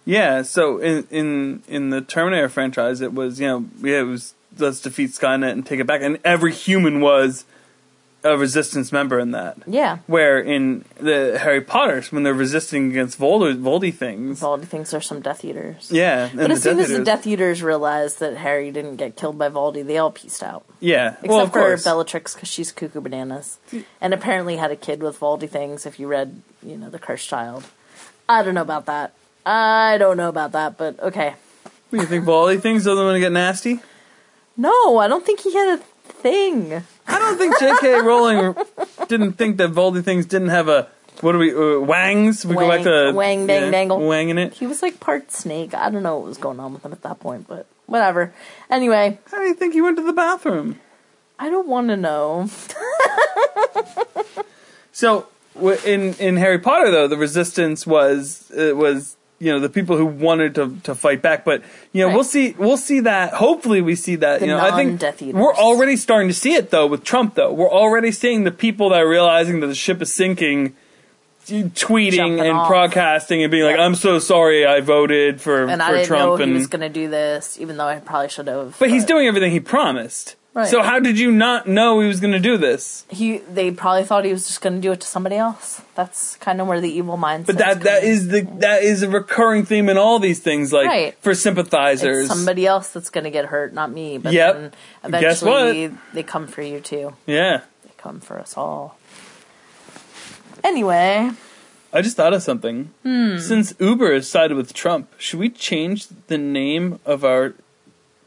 Yeah, 0.05 0.43
so 0.43 0.79
in 0.79 1.07
in 1.11 1.63
in 1.67 1.91
the 1.91 2.01
Terminator 2.01 2.49
franchise, 2.51 3.01
it 3.01 3.13
was 3.15 3.41
you 3.41 3.47
know 3.49 3.65
yeah 3.83 4.01
it 4.01 4.03
was 4.05 4.35
let's 4.59 4.81
defeat 4.81 5.11
Skynet 5.11 5.53
and 5.53 5.65
take 5.67 5.81
it 5.81 5.87
back, 5.87 6.01
and 6.03 6.19
every 6.25 6.53
human 6.53 7.01
was 7.01 7.45
a 8.25 8.37
resistance 8.37 8.91
member 8.91 9.21
in 9.21 9.31
that. 9.31 9.57
Yeah, 9.69 9.99
Where 10.09 10.41
in 10.41 10.85
the 10.99 11.39
Harry 11.41 11.61
Potter's, 11.61 12.11
when 12.11 12.25
they're 12.25 12.35
resisting 12.35 12.91
against 12.91 13.21
Voldy, 13.21 13.55
Voldy 13.57 13.95
things, 13.95 14.41
Voldy 14.41 14.65
things 14.65 14.93
are 14.93 15.01
some 15.01 15.21
Death 15.21 15.45
Eaters. 15.45 15.93
yeah, 15.93 16.31
and 16.31 16.37
But 16.39 16.51
as 16.51 16.63
soon 16.63 16.81
as 16.81 16.89
the 16.89 17.05
Death 17.05 17.25
Eaters 17.27 17.63
realized 17.63 18.19
that 18.19 18.37
Harry 18.39 18.73
didn't 18.73 18.97
get 18.97 19.15
killed 19.15 19.39
by 19.39 19.49
Voldy, 19.49 19.87
they 19.87 19.99
all 19.99 20.11
pieced 20.11 20.43
out. 20.43 20.65
yeah, 20.81 21.11
Except 21.13 21.29
well 21.29 21.41
of 21.43 21.53
for 21.53 21.61
course, 21.61 21.85
Bellatrix, 21.85 22.35
because 22.35 22.49
she's 22.49 22.73
cuckoo 22.73 23.01
bananas, 23.01 23.59
and 24.01 24.13
apparently 24.13 24.57
had 24.57 24.73
a 24.73 24.77
kid 24.77 25.03
with 25.03 25.21
Voldy 25.21 25.49
things. 25.49 25.87
If 25.87 26.01
you 26.01 26.09
read, 26.09 26.43
you 26.65 26.77
know, 26.77 26.91
the 26.91 26.99
Cursed 26.99 27.29
Child, 27.29 27.65
I 28.29 28.43
don't 28.43 28.55
know 28.55 28.63
about 28.63 28.87
that. 28.87 29.13
I 29.45 29.99
don't 29.99 30.17
know 30.17 30.31
about 30.31 30.51
that, 30.53 30.77
but 30.77 30.99
okay. 30.99 31.35
What, 31.91 32.01
you 32.01 32.07
think 32.07 32.25
Voldy 32.25 32.61
things 32.61 32.83
doesn't 32.85 33.05
want 33.05 33.15
to 33.15 33.21
get 33.21 33.31
nasty? 33.31 33.79
No, 34.57 34.99
I 34.99 35.09
don't 35.09 35.25
think 35.25 35.41
he 35.41 35.53
had 35.53 35.79
a 35.79 35.83
thing. 35.83 36.83
I 37.07 37.19
don't 37.19 37.37
think 37.39 37.59
J.K. 37.59 38.01
Rowling 38.01 38.55
didn't 39.09 39.35
think 39.35 39.59
that 39.59 39.71
Voldy 39.73 40.03
things 40.03 40.27
didn't 40.27 40.49
have 40.49 40.69
a 40.69 40.89
what 41.21 41.33
do 41.33 41.39
we 41.39 41.53
uh, 41.55 41.81
wangs? 41.81 42.45
We 42.45 42.55
go 42.55 42.69
back 42.69 42.85
Wang- 42.85 42.85
to 42.85 43.13
wang, 43.15 43.47
dang, 43.47 43.71
dangle. 43.71 44.07
wang 44.07 44.29
in 44.29 44.37
it. 44.39 44.53
He 44.55 44.67
was 44.67 44.83
like 44.83 45.01
part 45.01 45.33
snake. 45.33 45.73
I 45.75 45.89
don't 45.89 46.03
know 46.03 46.19
what 46.19 46.27
was 46.29 46.37
going 46.39 46.61
on 46.61 46.75
with 46.75 46.85
him 46.85 46.93
at 46.93 47.03
that 47.03 47.21
point, 47.21 47.49
but 47.49 47.67
whatever. 47.87 48.35
Anyway, 48.71 49.19
How 49.31 49.39
do 49.39 49.45
you 49.45 49.55
think 49.55 49.73
he 49.73 49.81
went 49.81 49.97
to 49.97 50.03
the 50.03 50.13
bathroom? 50.13 50.79
I 51.39 51.49
don't 51.49 51.69
want 51.69 51.89
to 51.89 51.97
know. 51.97 52.49
So 54.93 55.27
in 55.85 56.15
in 56.15 56.39
Harry 56.39 56.59
Potter 56.59 56.91
though, 56.91 57.07
the 57.07 57.19
resistance 57.19 57.87
was 57.87 58.51
it 58.57 58.79
was 58.79 59.17
you 59.39 59.53
know 59.53 59.61
the 59.61 59.69
people 59.69 59.97
who 59.97 60.07
wanted 60.07 60.55
to 60.55 60.77
to 60.85 60.95
fight 60.95 61.21
back, 61.23 61.45
but 61.45 61.63
you 61.93 62.01
know 62.01 62.07
Right. 62.09 62.15
we'll 62.15 62.25
see 62.25 62.55
we'll 62.59 62.77
see 62.79 63.01
that. 63.01 63.35
Hopefully, 63.35 63.83
we 63.83 63.95
see 63.95 64.17
that. 64.17 64.41
The 64.41 64.47
you 64.47 64.53
know, 64.53 64.59
I 64.61 64.71
think 64.77 65.03
Eaters. 65.03 65.35
we're 65.35 65.55
already 65.55 65.97
starting 65.97 66.29
to 66.29 66.35
see 66.35 66.55
it 66.55 66.71
though 66.71 66.87
with 66.87 67.05
Trump. 67.05 67.35
Though 67.35 67.53
we're 67.53 67.71
already 67.71 68.13
seeing 68.13 68.45
the 68.45 68.51
people 68.51 68.91
that 68.91 69.01
are 69.01 69.09
realizing 69.09 69.61
that 69.61 69.67
the 69.67 69.75
ship 69.75 70.01
is 70.03 70.13
sinking. 70.13 70.75
Tweeting 71.49 72.13
Jumping 72.13 72.41
and 72.41 72.59
off. 72.59 72.67
broadcasting 72.69 73.43
and 73.45 73.53
being 73.53 73.63
like, 73.63 73.79
"I'm 73.79 73.95
so 73.95 74.19
sorry, 74.19 74.67
I 74.67 74.81
voted 74.81 75.41
for 75.41 75.59
Trump. 75.59 75.71
And 75.71 75.81
I 75.83 75.93
didn't 75.93 76.07
Trump." 76.07 76.25
know 76.25 76.35
and 76.43 76.51
he 76.53 76.59
was 76.59 76.67
going 76.67 76.81
to 76.81 76.89
do 76.89 77.09
this, 77.09 77.57
even 77.61 77.77
though 77.77 77.87
I 77.87 78.01
probably 78.01 78.31
should 78.31 78.49
have. 78.49 78.75
but 78.81 78.91
he's 78.91 79.05
doing 79.05 79.29
everything 79.29 79.53
he 79.53 79.61
promised. 79.61 80.35
Right. 80.57 80.69
So 80.69 80.81
how 80.83 81.01
did 81.01 81.19
you 81.19 81.31
not 81.31 81.69
know 81.69 82.01
he 82.01 82.09
was 82.09 82.19
going 82.19 82.33
to 82.33 82.41
do 82.41 82.57
this? 82.57 83.05
He, 83.11 83.39
they 83.41 83.71
probably 83.71 84.05
thought 84.05 84.25
he 84.25 84.33
was 84.33 84.47
just 84.47 84.63
going 84.63 84.77
to 84.77 84.81
do 84.81 84.91
it 84.91 85.03
to 85.03 85.07
somebody 85.07 85.37
else. 85.37 85.83
That's 85.95 86.37
kind 86.37 86.63
of 86.63 86.67
where 86.67 86.81
the 86.81 86.89
evil 86.91 87.19
mindset. 87.19 87.45
But 87.47 87.59
that 87.59 87.81
that 87.83 88.05
is 88.05 88.29
the 88.29 88.41
that 88.61 88.83
is 88.83 89.03
a 89.03 89.09
recurring 89.11 89.67
theme 89.67 89.91
in 89.91 89.99
all 89.99 90.19
these 90.19 90.41
things, 90.41 90.73
like 90.73 90.87
Right. 90.87 91.15
for 91.21 91.35
sympathizers. 91.35 92.25
It's 92.25 92.35
somebody 92.35 92.67
else 92.67 92.89
that's 92.89 93.11
going 93.11 93.25
to 93.25 93.31
get 93.31 93.45
hurt, 93.45 93.75
not 93.75 93.91
me. 93.93 94.17
But 94.17 94.33
Yep. 94.33 94.55
then 94.55 94.73
eventually 95.05 95.93
they 96.15 96.23
come 96.23 96.47
for 96.47 96.63
you 96.63 96.81
too. 96.81 97.13
yeah, 97.27 97.61
They 97.85 97.91
come 97.99 98.21
for 98.21 98.39
us 98.39 98.57
all. 98.57 98.97
Anyway, 100.65 101.31
I 101.93 102.01
just 102.03 102.17
thought 102.17 102.33
of 102.33 102.43
something. 102.43 102.93
Hmm. 103.03 103.37
Since 103.39 103.75
Uber 103.79 104.15
has 104.15 104.27
sided 104.27 104.57
with 104.57 104.73
Trump, 104.73 105.11
should 105.19 105.39
we 105.39 105.51
change 105.51 106.07
the 106.29 106.39
name 106.39 106.99
of 107.05 107.25
our 107.27 107.53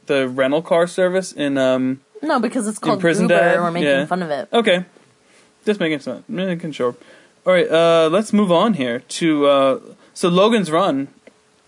the 0.05 0.27
rental 0.27 0.61
car 0.61 0.85
service 0.85 1.31
in 1.31 1.57
um? 1.57 2.01
No, 2.21 2.39
because 2.39 2.67
it's 2.67 2.79
called 2.79 2.99
prison 2.99 3.27
dad? 3.27 3.55
and 3.55 3.63
We're 3.63 3.71
making 3.71 3.89
Yeah. 3.89 4.05
fun 4.05 4.21
of 4.23 4.29
it. 4.31 4.47
Okay, 4.51 4.85
just 5.65 5.79
making 5.79 5.99
some 5.99 6.23
making 6.27 6.71
sure. 6.71 6.95
All 7.45 7.53
right, 7.53 7.69
uh, 7.69 8.09
let's 8.11 8.33
move 8.33 8.51
on 8.51 8.73
here 8.75 8.99
to 8.99 9.45
uh, 9.47 9.79
so 10.13 10.29
Logan's 10.29 10.69
Run 10.71 11.07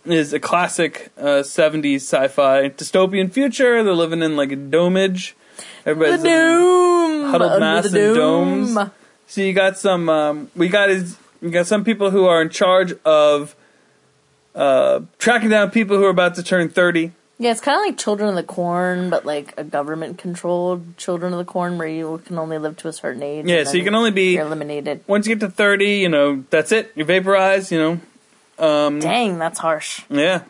is 0.06 0.34
a 0.34 0.40
classic 0.40 1.12
uh, 1.18 1.42
'70s 1.44 1.98
sci-fi 2.02 2.70
dystopian 2.70 3.32
future. 3.32 3.84
They're 3.84 3.94
living 3.94 4.22
in 4.22 4.36
like 4.36 4.52
a 4.52 4.56
domage. 4.56 5.36
The 5.84 5.92
Everybody's 5.92 6.24
doom, 6.24 7.30
huddled 7.32 7.52
under 7.52 7.60
mass 7.60 7.90
the 7.90 8.14
domes. 8.14 8.78
So 9.28 9.42
you 9.42 9.54
got 9.54 9.78
some. 9.78 10.10
Um, 10.10 10.52
we 10.56 10.68
got 10.68 10.90
is 10.90 11.18
we 11.42 11.50
got 11.52 11.66
some 11.68 11.84
people 11.84 12.12
who 12.12 12.26
are 12.26 12.42
in 12.42 12.50
charge 12.50 12.94
of 13.06 13.56
uh, 14.56 15.02
tracking 15.18 15.50
down 15.50 15.72
people 15.72 15.98
who 15.98 16.04
are 16.06 16.10
about 16.10 16.36
to 16.36 16.44
turn 16.44 16.70
thirty. 16.70 17.12
Yeah, 17.42 17.50
it's 17.50 17.60
kind 17.60 17.76
of 17.76 17.84
like 17.84 17.98
Children 17.98 18.30
of 18.30 18.36
the 18.36 18.44
Corn, 18.44 19.10
but 19.10 19.26
like 19.26 19.56
a 19.58 19.64
government-controlled 19.64 20.96
Children 20.98 21.34
of 21.34 21.40
the 21.40 21.46
Corn, 21.46 21.80
where 21.80 21.88
you 21.88 22.22
can 22.24 22.38
only 22.38 22.60
live 22.60 22.78
to 22.78 22.88
a 22.88 22.94
certain 22.94 23.24
age. 23.24 23.48
Yeah, 23.48 23.64
so 23.64 23.78
you 23.78 23.84
can 23.84 23.96
only 23.96 24.12
be 24.12 24.36
eliminated. 24.38 25.04
once 25.08 25.26
you 25.26 25.34
get 25.36 25.40
to 25.48 25.52
thirty. 25.52 25.98
You 25.98 26.10
know 26.10 26.44
that's 26.52 26.72
it. 26.72 26.92
You 26.96 27.04
vaporize. 27.04 27.72
You 27.72 27.80
know. 27.80 28.00
Um, 28.64 29.00
Dang, 29.00 29.40
that's 29.40 29.58
harsh. 29.58 30.04
yeah. 30.10 30.44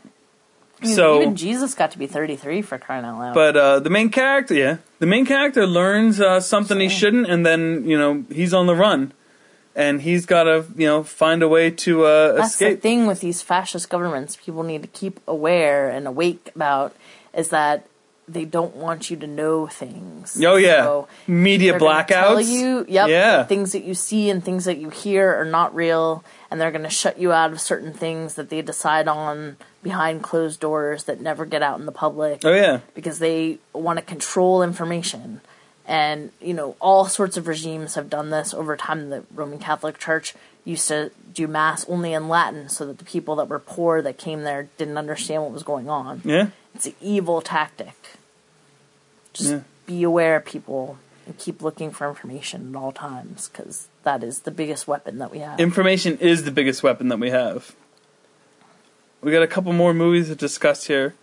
I 0.82 0.88
So, 0.88 1.22
even 1.22 1.36
Jesus 1.38 1.76
got 1.76 1.92
to 1.92 2.00
be 2.00 2.08
33 2.08 2.62
for 2.64 2.78
crying 2.78 3.06
out 3.06 3.20
loud. 3.20 3.34
but 3.36 3.56
uh, 3.56 3.80
the 3.80 3.90
main 3.92 4.10
character, 4.10 4.54
yeah, 4.56 4.78
the 5.00 5.06
main 5.06 5.26
character 5.26 5.66
learns 5.66 6.20
uh, 6.20 6.40
something 6.42 6.80
he 6.80 6.90
shouldn't, 6.90 7.30
and 7.30 7.46
then 7.46 7.86
you 7.88 7.98
know 7.98 8.26
he's 8.30 8.54
on 8.54 8.66
the 8.66 8.76
run, 8.76 9.14
and 9.76 10.02
he's 10.02 10.26
got 10.26 10.44
to 10.44 10.66
you 10.76 10.88
know 10.88 11.04
find 11.04 11.42
a 11.44 11.48
way 11.48 11.72
to 11.72 12.06
uh, 12.06 12.34
That's 12.34 12.58
the 12.58 12.66
escape. 12.68 12.82
thing 12.82 13.08
with 13.08 13.22
these 13.22 13.42
fascist 13.42 13.90
governments. 13.90 14.38
People 14.44 14.64
need 14.64 14.82
to 14.82 14.88
keep 14.90 15.20
aware 15.28 15.90
and 15.90 16.08
awake 16.08 16.52
about 16.56 16.96
is 17.34 17.50
that 17.50 17.86
they 18.28 18.46
don't 18.46 18.76
want 18.78 19.10
you 19.10 19.18
to 19.18 19.28
know 19.28 19.68
things. 19.68 20.42
Oh 20.42 20.56
yeah, 20.56 20.84
So 20.84 21.08
media 21.28 21.78
blackouts. 21.78 22.08
Tell 22.08 22.40
you, 22.42 22.86
yep, 22.88 23.10
Yeah. 23.10 23.44
things 23.44 23.74
that 23.74 23.84
you 23.84 23.94
see 23.94 24.30
and 24.30 24.42
things 24.44 24.64
that 24.66 24.78
you 24.78 24.90
hear 24.90 25.34
are 25.36 25.44
not 25.46 25.76
real, 25.76 26.24
and 26.50 26.62
they're 26.62 26.72
going 26.72 26.84
to 26.84 26.90
shut 26.90 27.20
you 27.20 27.34
out 27.34 27.52
of 27.52 27.60
certain 27.60 27.92
things 27.92 28.36
that 28.36 28.50
they 28.50 28.62
decide 28.62 29.10
on 29.10 29.58
behind 29.84 30.22
closed 30.24 30.60
doors 30.62 31.06
that 31.06 31.20
never 31.20 31.46
get 31.46 31.62
out 31.64 31.80
in 31.80 31.86
the 31.86 31.92
public 31.92 32.42
Oh 32.46 32.54
yeah, 32.54 32.80
because 32.94 33.20
they 33.20 33.58
want 33.74 34.00
to 34.00 34.06
control 34.06 34.64
information. 34.64 35.42
And, 35.88 36.32
you 36.40 36.54
know, 36.54 36.76
all 36.80 37.06
sorts 37.06 37.38
of 37.38 37.48
regimes 37.48 37.96
have 37.96 38.10
done 38.10 38.30
this 38.30 38.54
over 38.54 38.78
time. 38.78 39.10
The 39.10 39.24
Roman 39.34 39.60
Catholic 39.60 39.98
Church 39.98 40.34
used 40.64 40.88
to 40.90 41.12
do 41.34 41.48
Mass 41.48 41.88
only 41.90 42.14
in 42.14 42.30
Latin 42.30 42.70
so 42.70 42.86
that 42.86 43.00
the 43.00 43.04
people 43.04 43.36
that 43.38 43.50
were 43.50 43.60
poor 43.60 44.02
that 44.02 44.18
came 44.18 44.44
there 44.44 44.70
didn't 44.78 44.98
understand 44.98 45.42
what 45.44 45.52
was 45.52 45.64
going 45.64 45.90
on. 45.90 46.22
yeah. 46.24 46.48
It's 46.76 46.86
an 46.86 46.94
evil 47.02 47.42
tactic. 47.42 47.96
Just 49.34 49.50
Yeah. 49.52 49.60
be 49.86 50.04
aware, 50.04 50.40
people, 50.40 50.98
and 51.26 51.38
keep 51.38 51.62
looking 51.62 51.92
for 51.92 52.08
information 52.08 52.74
at 52.74 52.80
all 52.80 52.92
times 52.92 53.50
because 53.50 53.88
that 54.04 54.24
is 54.24 54.42
the 54.42 54.52
biggest 54.52 54.88
weapon 54.88 55.18
that 55.18 55.32
we 55.32 55.40
have. 55.40 55.60
Information 55.60 56.18
is 56.20 56.44
the 56.44 56.52
biggest 56.52 56.84
weapon 56.84 57.10
that 57.10 57.20
we 57.20 57.30
have. 57.32 57.76
We 59.22 59.32
got 59.32 59.44
a 59.44 59.48
couple 59.48 59.74
more 59.74 59.94
movies 59.94 60.28
to 60.30 60.36
discuss 60.36 60.86
here. 60.86 61.16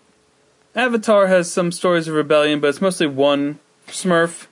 Avatar 0.74 1.26
has 1.28 1.50
some 1.50 1.72
stories 1.72 2.06
of 2.08 2.14
rebellion, 2.14 2.60
but 2.60 2.68
it's 2.68 2.80
mostly 2.80 3.06
one 3.06 3.58
Smurf 3.88 4.46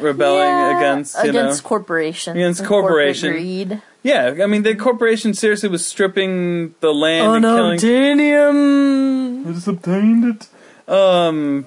rebelling 0.00 0.40
Yeah, 0.48 0.78
against 0.78 1.14
you 1.22 1.30
against 1.30 1.62
know. 1.62 1.68
corporations, 1.68 2.36
Against 2.36 2.60
and 2.60 2.68
corporation. 2.68 3.32
greed. 3.32 3.82
Yeah, 4.02 4.34
I 4.42 4.46
mean 4.46 4.62
the 4.64 4.74
corporation 4.74 5.32
seriously 5.34 5.68
was 5.68 5.86
stripping 5.86 6.74
the 6.80 6.92
land 6.92 7.26
Oh 7.26 7.32
and 7.34 7.42
no, 7.42 7.56
killing. 7.56 7.78
Unobtainium. 7.78 9.48
I 9.48 9.52
just 9.52 9.68
obtained 9.68 10.24
it. 10.24 10.92
Um, 10.92 11.66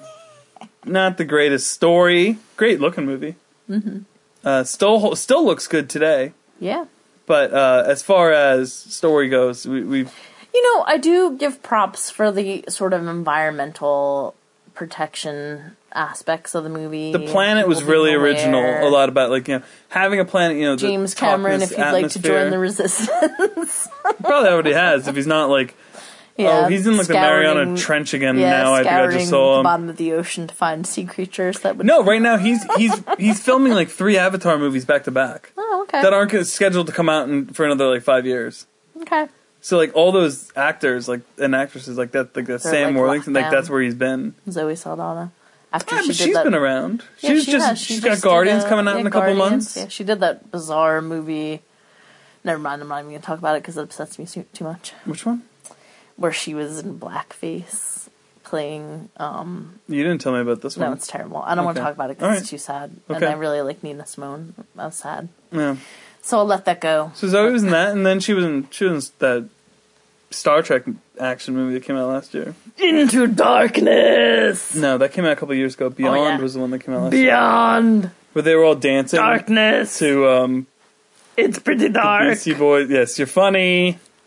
not 0.84 1.16
the 1.16 1.24
greatest 1.24 1.70
story. 1.72 2.38
Great 2.56 2.80
looking 2.80 3.06
movie. 3.06 3.36
Mm-hmm. 3.70 4.00
Uh, 4.44 4.64
still 4.64 5.16
still 5.16 5.44
looks 5.44 5.66
good 5.66 5.88
today. 5.88 6.32
Yeah. 6.60 6.84
But 7.26 7.52
uh, 7.52 7.82
as 7.86 8.02
far 8.02 8.30
as 8.32 8.72
story 8.72 9.28
goes, 9.28 9.66
we, 9.66 9.82
we've 9.82 10.12
You 10.54 10.62
know, 10.76 10.84
I 10.86 10.98
do 10.98 11.36
give 11.36 11.62
props 11.62 12.10
for 12.10 12.30
the 12.30 12.64
sort 12.68 12.92
of 12.92 13.06
environmental 13.08 14.34
protection 14.74 15.76
aspects 15.92 16.54
of 16.54 16.64
the 16.64 16.70
movie. 16.70 17.12
the 17.12 17.26
planet 17.26 17.66
was 17.68 17.82
really 17.82 18.12
original. 18.12 18.60
A 18.60 18.90
lot 18.90 19.08
about 19.08 19.30
like 19.30 19.48
you 19.48 19.58
know 19.58 19.64
having 19.88 20.20
a 20.20 20.24
planet. 20.24 20.56
You 20.58 20.64
know, 20.64 20.76
the 20.76 20.82
James 20.82 21.14
Cameron, 21.14 21.62
if 21.62 21.70
you'd 21.70 21.78
like 21.78 22.10
to 22.10 22.18
join 22.18 22.50
the 22.50 22.58
resistance. 22.58 23.88
probably 24.20 24.50
already 24.50 24.72
has. 24.72 25.08
If 25.08 25.16
he's 25.16 25.26
not 25.26 25.48
like, 25.48 25.74
oh, 26.38 26.42
yeah, 26.42 26.62
oh, 26.66 26.68
he's 26.68 26.86
in 26.86 26.96
like 26.96 27.06
the 27.06 27.14
Mariana 27.14 27.76
Trench 27.76 28.12
again 28.14 28.38
Yeah, 28.38 28.50
now. 28.62 28.74
I 28.74 28.82
think 28.82 28.92
I 28.92 29.10
just 29.12 29.30
saw 29.30 29.54
the 29.54 29.58
him. 29.60 29.64
bottom 29.64 29.88
of 29.88 29.96
the 29.96 30.12
ocean 30.12 30.46
to 30.46 30.54
find 30.54 30.86
sea 30.86 31.04
creatures 31.04 31.60
that 31.60 31.76
would. 31.76 31.86
No, 31.86 32.02
right 32.04 32.20
now 32.20 32.36
he's 32.36 32.62
he's 32.76 32.92
he's 33.18 33.40
filming 33.42 33.72
like 33.72 33.88
three 33.88 34.18
Avatar 34.18 34.58
movies 34.58 34.84
back 34.84 35.04
to 35.04 35.10
back 35.10 35.52
Oh, 35.56 35.84
okay. 35.88 36.02
that 36.02 36.12
aren't 36.12 36.46
scheduled 36.46 36.86
to 36.88 36.92
come 36.92 37.08
out 37.08 37.28
in, 37.28 37.46
for 37.46 37.64
another 37.64 37.86
like 37.86 38.02
five 38.02 38.26
years. 38.26 38.66
okay. 39.02 39.28
So 39.62 39.76
like 39.78 39.96
all 39.96 40.12
those 40.12 40.52
actors 40.54 41.08
like 41.08 41.22
and 41.38 41.52
actresses 41.54 41.98
like 41.98 42.12
that, 42.12 42.36
like 42.36 42.46
They're, 42.46 42.58
Sam 42.58 42.94
like, 42.94 43.00
Worthington, 43.00 43.32
like 43.32 43.50
that's 43.50 43.68
where 43.68 43.80
he's 43.82 43.96
been. 43.96 44.34
Zoe 44.48 44.76
Saldana. 44.76 45.32
After 45.72 45.94
Yeah, 45.96 46.02
she 46.02 46.08
but 46.08 46.16
did 46.16 46.24
she's 46.24 46.34
that, 46.34 46.44
been 46.44 46.54
around. 46.54 47.02
Yeah, 47.20 47.30
she's 47.30 47.44
she 47.44 47.52
just 47.52 47.66
has. 47.66 47.78
She 47.78 47.94
she's 47.94 48.02
just 48.02 48.22
got 48.22 48.28
Guardians 48.30 48.64
uh, 48.64 48.68
coming 48.68 48.88
out 48.88 48.94
yeah, 48.94 49.00
in 49.00 49.06
a 49.06 49.10
couple 49.10 49.34
Guardians. 49.34 49.50
months. 49.50 49.76
Yeah, 49.76 49.88
she 49.88 50.04
did 50.04 50.20
that 50.20 50.50
bizarre 50.50 51.02
movie. 51.02 51.62
Never 52.44 52.58
mind. 52.60 52.80
I'm 52.82 52.88
not 52.88 53.00
even 53.00 53.10
gonna 53.10 53.22
talk 53.22 53.38
about 53.38 53.56
it 53.56 53.62
because 53.62 53.76
it 53.76 53.82
upsets 53.82 54.18
me 54.18 54.26
too, 54.26 54.44
too 54.52 54.64
much. 54.64 54.92
Which 55.04 55.26
one? 55.26 55.42
Where 56.16 56.32
she 56.32 56.54
was 56.54 56.78
in 56.78 56.98
blackface 56.98 58.08
playing. 58.44 59.08
um 59.16 59.80
You 59.88 60.02
didn't 60.04 60.20
tell 60.20 60.32
me 60.32 60.40
about 60.40 60.62
this 60.62 60.76
one. 60.76 60.86
No, 60.90 60.92
it's 60.94 61.08
terrible. 61.08 61.42
I 61.44 61.54
don't 61.56 61.64
want 61.64 61.74
to 61.76 61.80
Okay. 61.80 61.88
talk 61.88 61.94
about 61.96 62.10
it 62.10 62.18
because 62.18 62.40
it's 62.42 62.50
too 62.50 62.58
sad, 62.58 62.92
and 63.08 63.16
Okay. 63.16 63.26
I 63.26 63.34
really 63.34 63.60
like 63.60 63.82
Nina 63.82 64.06
Simone. 64.06 64.54
I 64.78 64.86
was 64.86 64.94
sad, 64.94 65.28
Yeah. 65.50 65.76
so 66.22 66.38
I'll 66.38 66.46
let 66.46 66.64
that 66.66 66.80
go. 66.80 67.10
So 67.16 67.26
Zoe 67.26 67.50
was 67.50 67.64
in 67.64 67.70
that, 67.70 67.90
and 67.90 68.06
then 68.06 68.20
she 68.20 68.32
was 68.32 68.44
in 68.44 68.68
she 68.70 68.84
was 68.84 69.08
in 69.08 69.12
that 69.18 69.48
Star 70.30 70.62
Trek 70.62 70.84
action 71.20 71.54
movie 71.54 71.74
that 71.74 71.82
came 71.84 71.96
out 71.96 72.08
last 72.08 72.34
year. 72.34 72.54
Into 72.78 73.26
darkness, 73.26 74.74
No, 74.74 74.98
that 74.98 75.12
came 75.12 75.24
out 75.24 75.32
a 75.32 75.36
couple 75.36 75.54
years 75.54 75.74
ago. 75.74 75.88
Beyond 75.90 76.16
Oh, 76.18 76.24
yeah. 76.24 76.38
was 76.38 76.54
the 76.54 76.60
one 76.60 76.70
that 76.72 76.80
came 76.80 76.94
out 76.94 77.02
last 77.04 77.12
year, 77.14 77.24
beyond 77.26 78.10
where 78.32 78.42
they 78.42 78.54
were 78.54 78.64
all 78.64 78.74
dancing 78.74 79.18
darkness. 79.18 79.98
to 79.98 80.28
um, 80.28 80.66
It's 81.36 81.58
pretty 81.58 81.88
dark. 81.88 82.28
Beastie 82.30 82.54
Boys. 82.54 82.90
Yes, 82.90 83.18
you're 83.18 83.26
funny. 83.26 83.98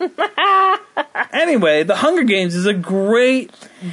anyway, 1.32 1.82
The 1.82 1.96
Hunger 1.96 2.22
Games 2.24 2.54
is 2.54 2.66
a 2.66 2.74
great, 2.74 3.50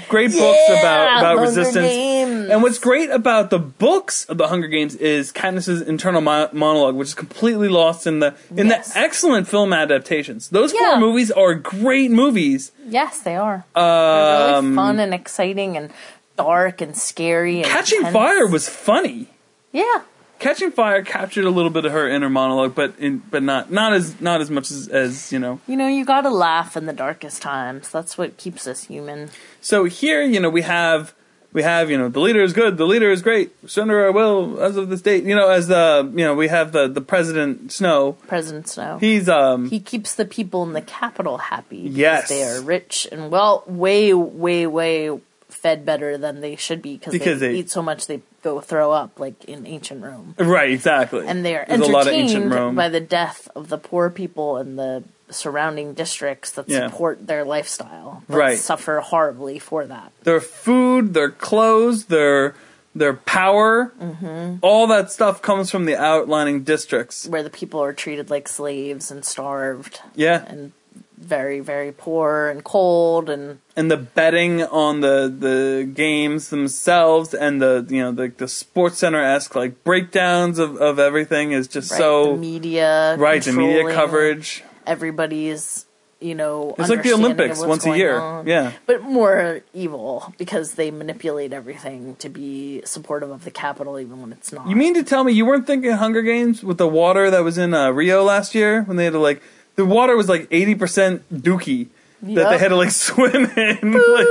great 0.10 0.32
books 0.32 0.60
about 0.69 1.17
about 1.19 1.25
Hunger 1.38 1.41
resistance. 1.41 1.88
Games. 1.88 2.49
And 2.49 2.62
what's 2.63 2.80
great 2.80 3.10
about 3.10 3.49
the 3.49 3.60
books 3.60 4.25
of 4.25 4.38
The 4.38 4.47
Hunger 4.47 4.67
Games 4.67 4.95
is 4.95 5.32
Katniss's 5.32 5.82
internal 5.82 6.21
mo- 6.21 6.49
monologue, 6.53 6.95
which 6.95 7.10
is 7.10 7.13
completely 7.13 7.67
lost 7.69 8.06
in 8.08 8.19
the 8.19 8.36
in 8.56 8.67
Yes. 8.67 8.93
the 8.93 8.99
excellent 8.99 9.47
film 9.47 9.73
adaptations. 9.73 10.49
Those 10.49 10.73
Yeah. 10.73 10.91
four 10.91 10.99
movies 10.99 11.32
are 11.32 11.53
great 11.56 12.12
movies. 12.12 12.71
Yes, 12.88 13.19
they 13.19 13.36
are. 13.36 13.65
They're 13.75 13.84
really 13.84 14.53
Um, 14.53 14.75
fun 14.75 14.99
and 14.99 15.13
exciting 15.13 15.75
and 15.77 15.89
dark 16.38 16.82
and 16.82 16.95
scary. 16.95 17.58
And 17.58 17.65
Catching 17.65 17.97
intense. 17.99 18.13
Fire 18.13 18.47
was 18.47 18.69
funny. 18.69 19.27
yeah. 19.71 20.01
Catching 20.39 20.71
Fire 20.71 21.02
captured 21.02 21.45
a 21.45 21.50
little 21.50 21.71
bit 21.71 21.86
of 21.86 21.91
her 21.91 22.08
inner 22.08 22.30
monologue, 22.30 22.76
but 22.76 22.93
in, 23.00 23.19
but 23.32 23.43
not 23.43 23.71
not 23.71 23.93
as 23.93 24.19
not 24.21 24.41
as 24.41 24.50
much 24.50 24.69
as, 24.71 24.88
as 24.88 25.32
you 25.32 25.39
know. 25.39 25.60
You 25.67 25.76
know, 25.78 25.88
you 25.88 26.06
gotta 26.06 26.30
laugh 26.30 26.78
in 26.78 26.86
the 26.86 26.93
darkest 26.93 27.41
times. 27.41 27.89
That's 27.89 28.17
what 28.17 28.38
keeps 28.38 28.67
us 28.67 28.84
human. 28.86 29.30
So 29.62 29.86
here, 29.86 30.21
you 30.21 30.39
know, 30.39 30.50
we 30.50 30.62
have 30.62 31.13
we 31.54 31.63
have 31.63 31.89
you 31.89 31.97
know 31.97 32.08
the 32.10 32.19
leader 32.19 32.43
is 32.43 32.54
good, 32.54 32.78
the 32.78 32.86
leader 32.86 33.10
is 33.10 33.21
great. 33.21 33.52
Surrender 33.69 34.06
our 34.06 34.12
will 34.12 34.62
as 34.62 34.78
of 34.78 34.89
this 34.89 35.02
date. 35.02 35.23
You 35.23 35.36
know, 35.36 35.50
as 35.50 35.67
the 35.67 36.08
you 36.13 36.23
know 36.23 36.36
we 36.36 36.50
have 36.50 36.71
the 36.71 36.88
the 36.88 37.02
president 37.02 37.71
Snow. 37.71 38.13
President 38.28 38.67
Snow. 38.67 38.97
He's 39.00 39.28
um 39.28 39.69
he 39.69 39.80
keeps 39.80 40.13
the 40.15 40.26
people 40.26 40.63
in 40.63 40.73
the 40.73 40.82
capital 40.82 41.38
happy. 41.38 41.78
Yes. 41.78 42.30
They 42.30 42.43
are 42.43 42.62
rich 42.62 43.08
and 43.12 43.32
well, 43.32 43.63
way, 43.65 44.13
way, 44.13 44.67
way 44.67 45.19
fed 45.50 45.86
better 45.86 46.17
than 46.17 46.41
they 46.41 46.56
should 46.56 46.82
be 46.82 46.97
because 46.97 47.13
Because 47.13 47.39
they, 47.39 47.54
they- 47.54 47.60
eat 47.60 47.69
so 47.71 47.82
much 47.82 48.06
they 48.08 48.21
go 48.55 48.62
throw 48.62 48.91
up, 48.91 49.19
like 49.19 49.43
in 49.45 49.65
ancient 49.67 50.03
Rome. 50.03 50.36
right 50.38 50.71
exactly, 50.71 51.27
And 51.27 51.43
they 51.45 51.55
are 51.55 51.65
There's 51.67 51.81
a 51.81 51.91
lot 51.91 52.07
of 52.07 52.13
ancient 52.13 52.45
entertained 52.45 52.53
Rome. 52.53 52.75
by 52.75 52.89
the 52.89 52.99
death 53.01 53.49
of 53.55 53.67
the 53.69 53.77
poor 53.77 54.10
people 54.10 54.57
in 54.57 54.75
the 54.77 55.03
surrounding 55.29 55.93
districts 55.93 56.51
that 56.51 56.69
Yeah. 56.69 56.89
support 56.89 57.27
their 57.27 57.43
lifestyle, 57.43 58.23
but 58.29 58.38
Right. 58.38 58.57
suffer 58.57 58.99
horribly 59.01 59.60
for 59.60 59.86
that. 59.86 60.12
their 60.23 60.39
food, 60.39 61.13
their 61.13 61.29
clothes, 61.29 62.05
their 62.05 62.55
their 62.95 63.13
power, 63.13 63.91
Mm-hmm. 64.01 64.55
all 64.63 64.88
that 64.88 65.12
stuff 65.12 65.39
comes 65.43 65.69
from 65.69 65.86
the 65.86 65.95
outlining 65.95 66.63
districts. 66.63 67.27
Where 67.27 67.43
the 67.43 67.49
people 67.51 67.79
are 67.83 67.93
treated 67.93 68.31
like 68.31 68.47
slaves 68.47 69.12
and 69.12 69.23
starved 69.23 69.99
Yeah, 70.15 70.43
and 70.47 70.71
very, 71.17 71.60
very 71.60 71.91
poor 71.91 72.47
and 72.47 72.63
cold 72.63 73.30
and 73.30 73.60
and 73.75 73.89
the 73.89 73.97
betting 73.97 74.62
on 74.63 75.01
the 75.01 75.34
the 75.36 75.89
games 75.91 76.49
themselves 76.49 77.34
and 77.34 77.62
the 77.62 77.86
you 77.89 78.01
know 78.01 78.12
the 78.12 78.32
the 78.38 78.47
sports 78.47 78.99
center 78.99 79.21
esque 79.21 79.56
like 79.56 79.84
breakdowns 79.84 80.60
of 80.60 80.77
of 80.77 80.99
everything 80.99 81.51
is 81.53 81.67
just 81.67 81.91
right, 81.91 81.97
so 81.97 82.34
the 82.34 82.38
media 82.38 83.15
right 83.17 83.41
the 83.43 83.51
media 83.51 83.91
coverage. 83.93 84.63
everybody's 84.86 85.86
you 86.19 86.34
know 86.34 86.73
It's 86.80 86.89
like 86.89 87.03
the 87.03 87.13
Olympics 87.13 87.63
once 87.63 87.86
a 87.86 87.95
year. 87.95 88.19
on. 88.19 88.47
Yeah. 88.47 88.71
but 88.88 89.03
more 89.03 89.62
evil 89.73 90.34
because 90.38 90.73
they 90.73 90.89
manipulate 90.91 91.53
everything 91.53 92.15
to 92.17 92.30
be 92.30 92.82
supportive 92.86 93.30
of 93.30 93.43
the 93.43 93.51
capital 93.51 93.99
even 93.99 94.21
when 94.21 94.32
it's 94.32 94.51
not 94.51 94.67
You 94.67 94.75
mean 94.75 94.93
to 94.95 95.03
tell 95.03 95.23
me 95.23 95.32
you 95.34 95.45
weren't 95.45 95.67
thinking 95.67 95.91
Hunger 95.91 96.21
Games 96.23 96.63
with 96.63 96.77
the 96.80 96.88
water 96.88 97.30
that 97.30 97.43
was 97.43 97.58
in 97.60 97.73
uh, 97.73 97.89
Rio 97.91 98.23
last 98.23 98.56
year 98.56 98.82
when 98.84 98.97
they 98.97 99.03
had 99.03 99.13
to 99.13 99.19
like 99.19 99.41
the 99.77 99.85
water 99.85 100.15
was 100.17 100.27
like 100.27 100.47
eighty 100.51 100.75
percent 100.75 101.23
dookie 101.33 101.87
that 102.21 102.27
they 102.35 102.41
Yep. 102.41 102.59
had 102.59 102.67
to 102.69 102.75
like 102.75 102.91
swim 103.07 103.45
in. 103.45 103.93
like, 103.93 104.27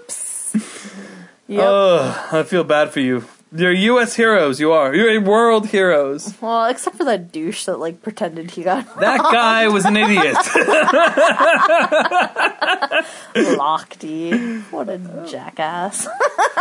Oops. 0.00 0.56
yep. 1.48 1.64
ugh, 1.66 2.34
I 2.34 2.42
feel 2.44 2.64
bad 2.64 2.90
for 2.90 3.00
you. 3.00 3.24
You're 3.54 3.72
U.S. 3.72 4.16
heroes. 4.16 4.58
You 4.60 4.72
are. 4.72 4.92
You're 4.94 5.20
world 5.20 5.68
heroes. 5.68 6.34
well 6.40 6.64
except 6.66 6.96
for 6.96 7.04
that 7.04 7.30
douche 7.32 7.64
that 7.66 7.78
like 7.78 8.02
pretended 8.02 8.50
he 8.52 8.62
got 8.62 8.84
That 9.00 9.20
guy 9.20 9.68
was 9.68 9.84
an 9.84 9.96
idiot. 9.96 10.36
locked 13.56 14.02
what 14.70 14.88
a 14.88 14.98
jackass 15.30 16.06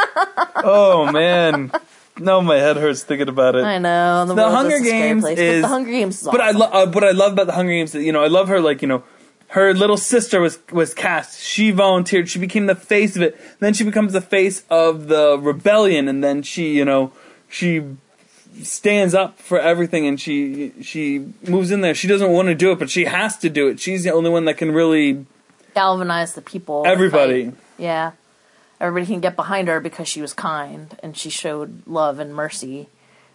oh 0.63 1.09
man, 1.11 1.71
no, 2.19 2.41
my 2.41 2.57
head 2.57 2.77
hurts 2.77 3.03
thinking 3.03 3.27
about 3.29 3.55
it. 3.55 3.63
i 3.63 3.77
know 3.77 4.25
the, 4.25 4.35
The 4.35 4.49
Hunger 4.49 4.79
Games 4.79 5.21
place, 5.23 5.37
is- 5.39 5.61
but 5.61 5.67
the 5.67 5.73
hunger 5.73 5.91
games 5.91 6.21
is 6.21 6.27
But 6.27 6.41
I 6.41 6.51
love 6.51 6.73
uh, 6.73 6.91
what 6.91 7.03
I 7.03 7.11
love 7.11 7.33
about 7.33 7.47
the 7.47 7.53
Hunger 7.53 7.71
Games. 7.71 7.91
that, 7.93 8.03
You 8.03 8.11
know, 8.11 8.23
I 8.23 8.27
love 8.27 8.47
her 8.47 8.59
like 8.59 8.81
you 8.81 8.87
know 8.87 9.03
her 9.49 9.73
little 9.73 9.97
sister 9.97 10.41
was 10.41 10.59
was 10.71 10.93
cast. 10.93 11.39
She 11.41 11.71
volunteered. 11.71 12.27
She 12.29 12.39
became 12.39 12.65
the 12.65 12.75
face 12.75 13.15
of 13.15 13.21
it. 13.21 13.39
Then 13.59 13.73
she 13.73 13.83
becomes 13.83 14.11
the 14.13 14.21
face 14.21 14.63
of 14.69 15.07
the 15.07 15.37
rebellion, 15.39 16.07
and 16.07 16.23
then 16.23 16.41
she, 16.41 16.73
you 16.75 16.83
know, 16.83 17.13
she 17.47 17.83
stands 18.63 19.13
up 19.13 19.39
for 19.39 19.59
everything, 19.59 20.07
and 20.07 20.19
she 20.19 20.73
she 20.81 21.27
moves 21.47 21.71
in 21.71 21.81
there. 21.81 21.93
She 21.93 22.07
doesn't 22.07 22.31
want 22.31 22.47
to 22.47 22.55
do 22.55 22.71
it, 22.71 22.79
but 22.79 22.89
she 22.89 23.05
has 23.05 23.37
to 23.39 23.49
do 23.49 23.67
it. 23.67 23.79
She's 23.79 24.03
the 24.03 24.11
only 24.11 24.29
one 24.29 24.45
that 24.45 24.57
can 24.57 24.71
really 24.73 25.25
Galvanize 25.73 26.33
the 26.33 26.41
people. 26.41 26.83
everybody. 26.85 27.51
Yeah. 27.77 28.11
Everybody 28.79 29.11
can 29.13 29.21
get 29.21 29.35
behind 29.35 29.67
her 29.67 29.79
because 29.79 30.07
she 30.07 30.21
was 30.21 30.33
kind 30.33 30.97
and 31.01 31.17
she 31.17 31.29
showed 31.29 31.85
love 31.87 32.19
and 32.19 32.35
mercy, 32.35 32.87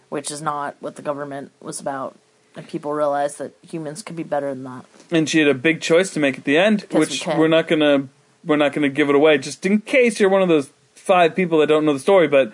which 0.09 0.31
is 0.31 0.41
not 0.41 0.75
what 0.79 0.95
the 0.95 1.01
government 1.01 1.51
was 1.61 1.79
about. 1.79 2.17
And 2.55 2.67
people 2.67 2.93
realized 2.93 3.37
that 3.39 3.53
humans 3.61 4.03
could 4.03 4.15
be 4.15 4.23
better 4.23 4.49
than 4.53 4.63
that. 4.65 4.85
And 5.09 5.27
she 5.29 5.39
had 5.39 5.47
a 5.47 5.53
big 5.53 5.81
choice 5.81 6.11
to 6.13 6.19
make 6.19 6.37
at 6.37 6.43
the 6.43 6.57
end, 6.57 6.85
we 6.91 6.99
which 6.99 7.21
can. 7.21 7.39
we're 7.39 7.47
not 7.47 7.67
gonna 7.67 8.09
we're 8.43 8.57
not 8.57 8.73
gonna 8.73 8.89
give 8.89 9.09
it 9.09 9.15
away, 9.15 9.37
just 9.37 9.65
in 9.65 9.79
case 9.81 10.19
you're 10.19 10.29
one 10.29 10.41
of 10.41 10.49
those 10.49 10.69
five 10.93 11.35
people 11.35 11.59
that 11.59 11.67
don't 11.67 11.85
know 11.85 11.93
the 11.93 11.99
story. 11.99 12.27
But 12.27 12.51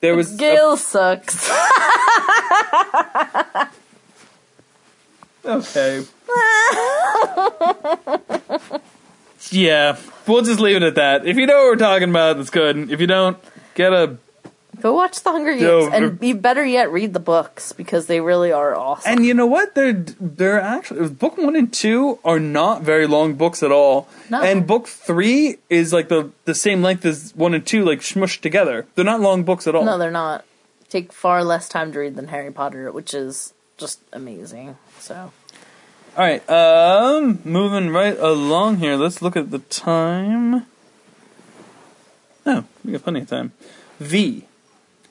there 0.00 0.16
was 0.16 0.34
a- 0.34 0.38
Gale 0.38 0.76
sucks. 0.76 1.50
Okay. 5.46 6.02
yeah, 9.52 9.96
we'll 10.26 10.42
just 10.42 10.60
leave 10.60 10.76
it 10.76 10.82
at 10.82 10.94
that. 10.96 11.26
If 11.26 11.36
you 11.36 11.46
know 11.46 11.56
what 11.56 11.66
we're 11.66 11.76
talking 11.76 12.10
about, 12.10 12.36
that's 12.36 12.50
good. 12.50 12.90
If 12.90 13.00
you 13.00 13.06
don't, 13.06 13.36
get 13.74 13.92
a. 13.92 14.16
Go 14.80 14.92
watch 14.92 15.22
The 15.22 15.30
Hunger 15.30 15.52
Games, 15.52 15.62
Yo, 15.62 15.88
and 15.88 16.18
be 16.18 16.32
better 16.32 16.64
yet, 16.64 16.90
read 16.90 17.12
the 17.14 17.20
books 17.20 17.72
because 17.72 18.06
they 18.06 18.20
really 18.20 18.50
are 18.50 18.76
awesome. 18.76 19.12
And 19.12 19.24
you 19.24 19.32
know 19.32 19.46
what? 19.46 19.74
They're 19.76 19.92
they're 19.92 20.60
actually 20.60 21.08
book 21.10 21.38
one 21.38 21.54
and 21.54 21.72
two 21.72 22.18
are 22.24 22.40
not 22.40 22.82
very 22.82 23.06
long 23.06 23.34
books 23.34 23.62
at 23.62 23.70
all. 23.70 24.08
No. 24.30 24.42
And 24.42 24.66
book 24.66 24.88
three 24.88 25.58
is 25.70 25.92
like 25.92 26.08
the 26.08 26.32
the 26.44 26.56
same 26.56 26.82
length 26.82 27.04
as 27.06 27.32
one 27.36 27.54
and 27.54 27.64
two, 27.64 27.84
like 27.84 28.00
smushed 28.00 28.40
together. 28.40 28.84
They're 28.96 29.04
not 29.04 29.20
long 29.20 29.44
books 29.44 29.68
at 29.68 29.76
all. 29.76 29.84
no, 29.84 29.96
they're 29.96 30.10
not. 30.10 30.44
Take 30.88 31.12
far 31.12 31.44
less 31.44 31.68
time 31.68 31.92
to 31.92 32.00
read 32.00 32.16
than 32.16 32.28
Harry 32.28 32.50
Potter, 32.50 32.90
which 32.90 33.14
is 33.14 33.54
just 33.78 34.00
amazing. 34.12 34.76
So 34.98 35.32
All 36.16 36.22
right, 36.22 36.48
um, 36.48 37.40
moving 37.42 37.90
right 37.90 38.16
along 38.16 38.76
here. 38.76 38.94
Let's 38.94 39.20
look 39.20 39.36
at 39.36 39.50
the 39.50 39.58
time. 39.58 40.64
Oh, 42.46 42.64
we 42.84 42.92
got 42.92 43.02
plenty 43.02 43.22
of 43.22 43.28
time. 43.28 43.50
V. 43.98 44.44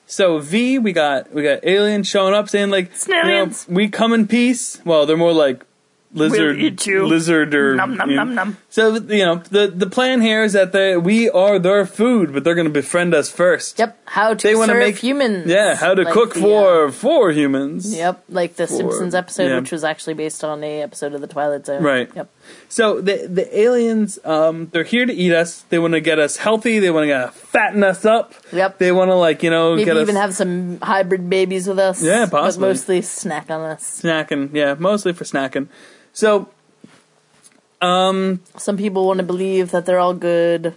So 0.06 0.38
V, 0.38 0.78
we 0.78 0.92
got 0.92 1.30
we 1.30 1.42
got 1.42 1.62
aliens 1.62 2.08
showing 2.08 2.32
up 2.32 2.48
saying 2.48 2.70
like, 2.70 2.90
you 3.06 3.14
know, 3.14 3.52
we 3.68 3.88
come 3.88 4.14
in 4.14 4.26
peace. 4.26 4.80
Well, 4.86 5.04
they're 5.04 5.18
more 5.18 5.34
like 5.34 5.66
lizard, 6.14 6.56
We'll 6.56 6.64
eat 6.66 6.86
you. 6.86 7.06
lizard 7.06 7.54
or 7.54 7.74
Nom, 7.76 7.96
nom, 7.96 8.10
you 8.10 8.16
know. 8.16 8.24
nom, 8.24 8.34
nom. 8.34 8.56
So 8.70 8.94
you 8.94 9.24
know 9.24 9.36
the 9.50 9.66
the 9.68 9.88
plan 9.88 10.20
here 10.20 10.42
is 10.44 10.52
that 10.54 10.72
they 10.72 10.96
we 10.96 11.28
are 11.30 11.58
their 11.58 11.84
food, 11.86 12.32
but 12.32 12.44
they're 12.44 12.54
going 12.54 12.66
to 12.66 12.72
befriend 12.72 13.14
us 13.14 13.30
first. 13.30 13.78
Yep, 13.78 13.98
how 14.06 14.34
to 14.34 14.42
They 14.46 14.54
wanna 14.54 14.72
serve 14.72 14.80
make- 14.80 14.98
humans. 14.98 15.46
Yeah, 15.46 15.74
how 15.74 15.94
to 15.94 16.02
Like 16.02 16.12
cook 16.14 16.34
the, 16.34 16.40
for 16.40 16.86
uh, 16.86 16.90
for 16.92 17.30
humans. 17.32 17.94
Yep, 17.94 18.24
like 18.28 18.56
the 18.56 18.66
Simpsons 18.66 19.14
episode, 19.14 19.48
yeah. 19.48 19.58
which 19.60 19.72
was 19.72 19.84
actually 19.84 20.14
based 20.14 20.42
on 20.44 20.62
a 20.64 20.82
episode 20.82 21.14
of 21.14 21.20
the 21.20 21.26
Twilight 21.26 21.66
Zone. 21.66 21.82
Right. 21.82 22.08
Yep. 22.14 22.30
So 22.68 23.00
the 23.00 23.26
the 23.28 23.46
aliens, 23.58 24.18
um, 24.24 24.68
they're 24.72 24.84
here 24.84 25.06
to 25.06 25.12
eat 25.12 25.32
us. 25.32 25.62
They 25.68 25.78
want 25.78 25.94
to 25.94 26.00
get 26.00 26.18
us 26.18 26.36
healthy. 26.36 26.78
They 26.78 26.90
want 26.90 27.08
to 27.08 27.30
fatten 27.34 27.82
us 27.82 28.04
up. 28.04 28.32
Yep. 28.52 28.78
They 28.78 28.92
want 28.92 29.10
to 29.10 29.14
like 29.14 29.42
you 29.42 29.50
know 29.50 29.74
Maybe 29.76 29.84
get 29.86 29.96
even 29.96 30.16
us 30.16 30.20
have 30.22 30.34
some 30.34 30.78
hybrid 30.80 31.28
babies 31.30 31.66
with 31.66 31.78
us. 31.78 32.02
Yeah, 32.02 32.26
But 32.26 32.40
possibly. 32.42 32.68
mostly 32.68 33.02
snack 33.02 33.50
on 33.50 33.60
us. 33.60 34.02
snacking. 34.02 34.50
Yeah, 34.54 34.74
mostly 34.78 35.12
for 35.12 35.24
snacking. 35.24 35.68
So 36.14 36.48
Some 37.82 38.76
people 38.76 39.06
want 39.06 39.18
to 39.18 39.24
believe 39.24 39.70
that 39.72 39.84
they're 39.84 39.98
all 39.98 40.14
good. 40.14 40.74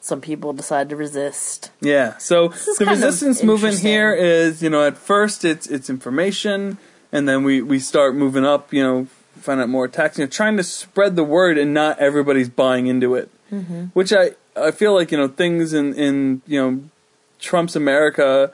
Some 0.00 0.20
people 0.20 0.52
decide 0.52 0.88
to 0.90 0.96
resist. 0.96 1.70
yeah, 1.80 2.16
so 2.18 2.50
is 2.52 2.64
the 2.78 2.84
kind 2.84 2.96
of 2.96 3.02
resistance 3.02 3.42
movement 3.42 3.74
interesting. 3.74 3.90
here 3.90 4.14
is 4.14 4.62
you 4.62 4.70
know 4.70 4.86
at 4.86 4.96
first 4.96 5.44
it's 5.44 5.66
it's 5.66 5.90
information, 5.90 6.78
and 7.12 7.28
then 7.28 7.42
we 7.42 7.60
we 7.60 7.78
start 7.80 8.14
moving 8.14 8.44
up. 8.46 8.72
You 8.72 8.82
know, 8.84 9.06
find 9.40 9.60
out 9.60 9.68
more 9.68 9.84
attacks. 9.86 10.16
You 10.16 10.24
know, 10.24 10.30
trying 10.30 10.56
to 10.56 10.62
spread 10.62 11.16
the 11.16 11.24
word, 11.24 11.58
and 11.58 11.74
not 11.74 11.98
everybody's 11.98 12.48
buying 12.48 12.86
into 12.86 13.16
it. 13.16 13.28
Mm-hmm. 13.52 13.86
Which 13.92 14.12
I 14.12 14.30
I 14.56 14.70
feel 14.70 14.94
like 14.94 15.10
you 15.10 15.18
know 15.18 15.28
things 15.28 15.72
in 15.72 15.94
in 15.94 16.42
you 16.46 16.60
know 16.62 16.80
Trump's 17.40 17.74
America 17.74 18.52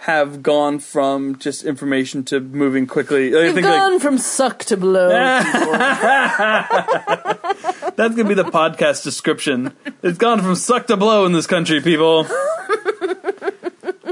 have 0.00 0.42
gone 0.42 0.78
from 0.78 1.38
just 1.38 1.64
information 1.64 2.22
to 2.24 2.40
moving 2.40 2.86
quickly. 2.86 3.34
I 3.34 3.44
We've 3.44 3.54
think 3.54 3.66
like, 3.66 3.74
gone 3.74 3.98
from 3.98 4.18
suck 4.18 4.60
to 4.64 4.76
blow. 4.76 5.08
That's 5.08 5.58
gonna 8.14 8.28
be 8.28 8.34
the 8.34 8.44
podcast 8.44 9.02
description. 9.02 9.72
It's 10.02 10.18
gone 10.18 10.42
from 10.42 10.54
suck 10.54 10.86
to 10.88 10.96
blow 10.96 11.26
in 11.26 11.32
this 11.32 11.46
country, 11.46 11.80
people. 11.80 12.26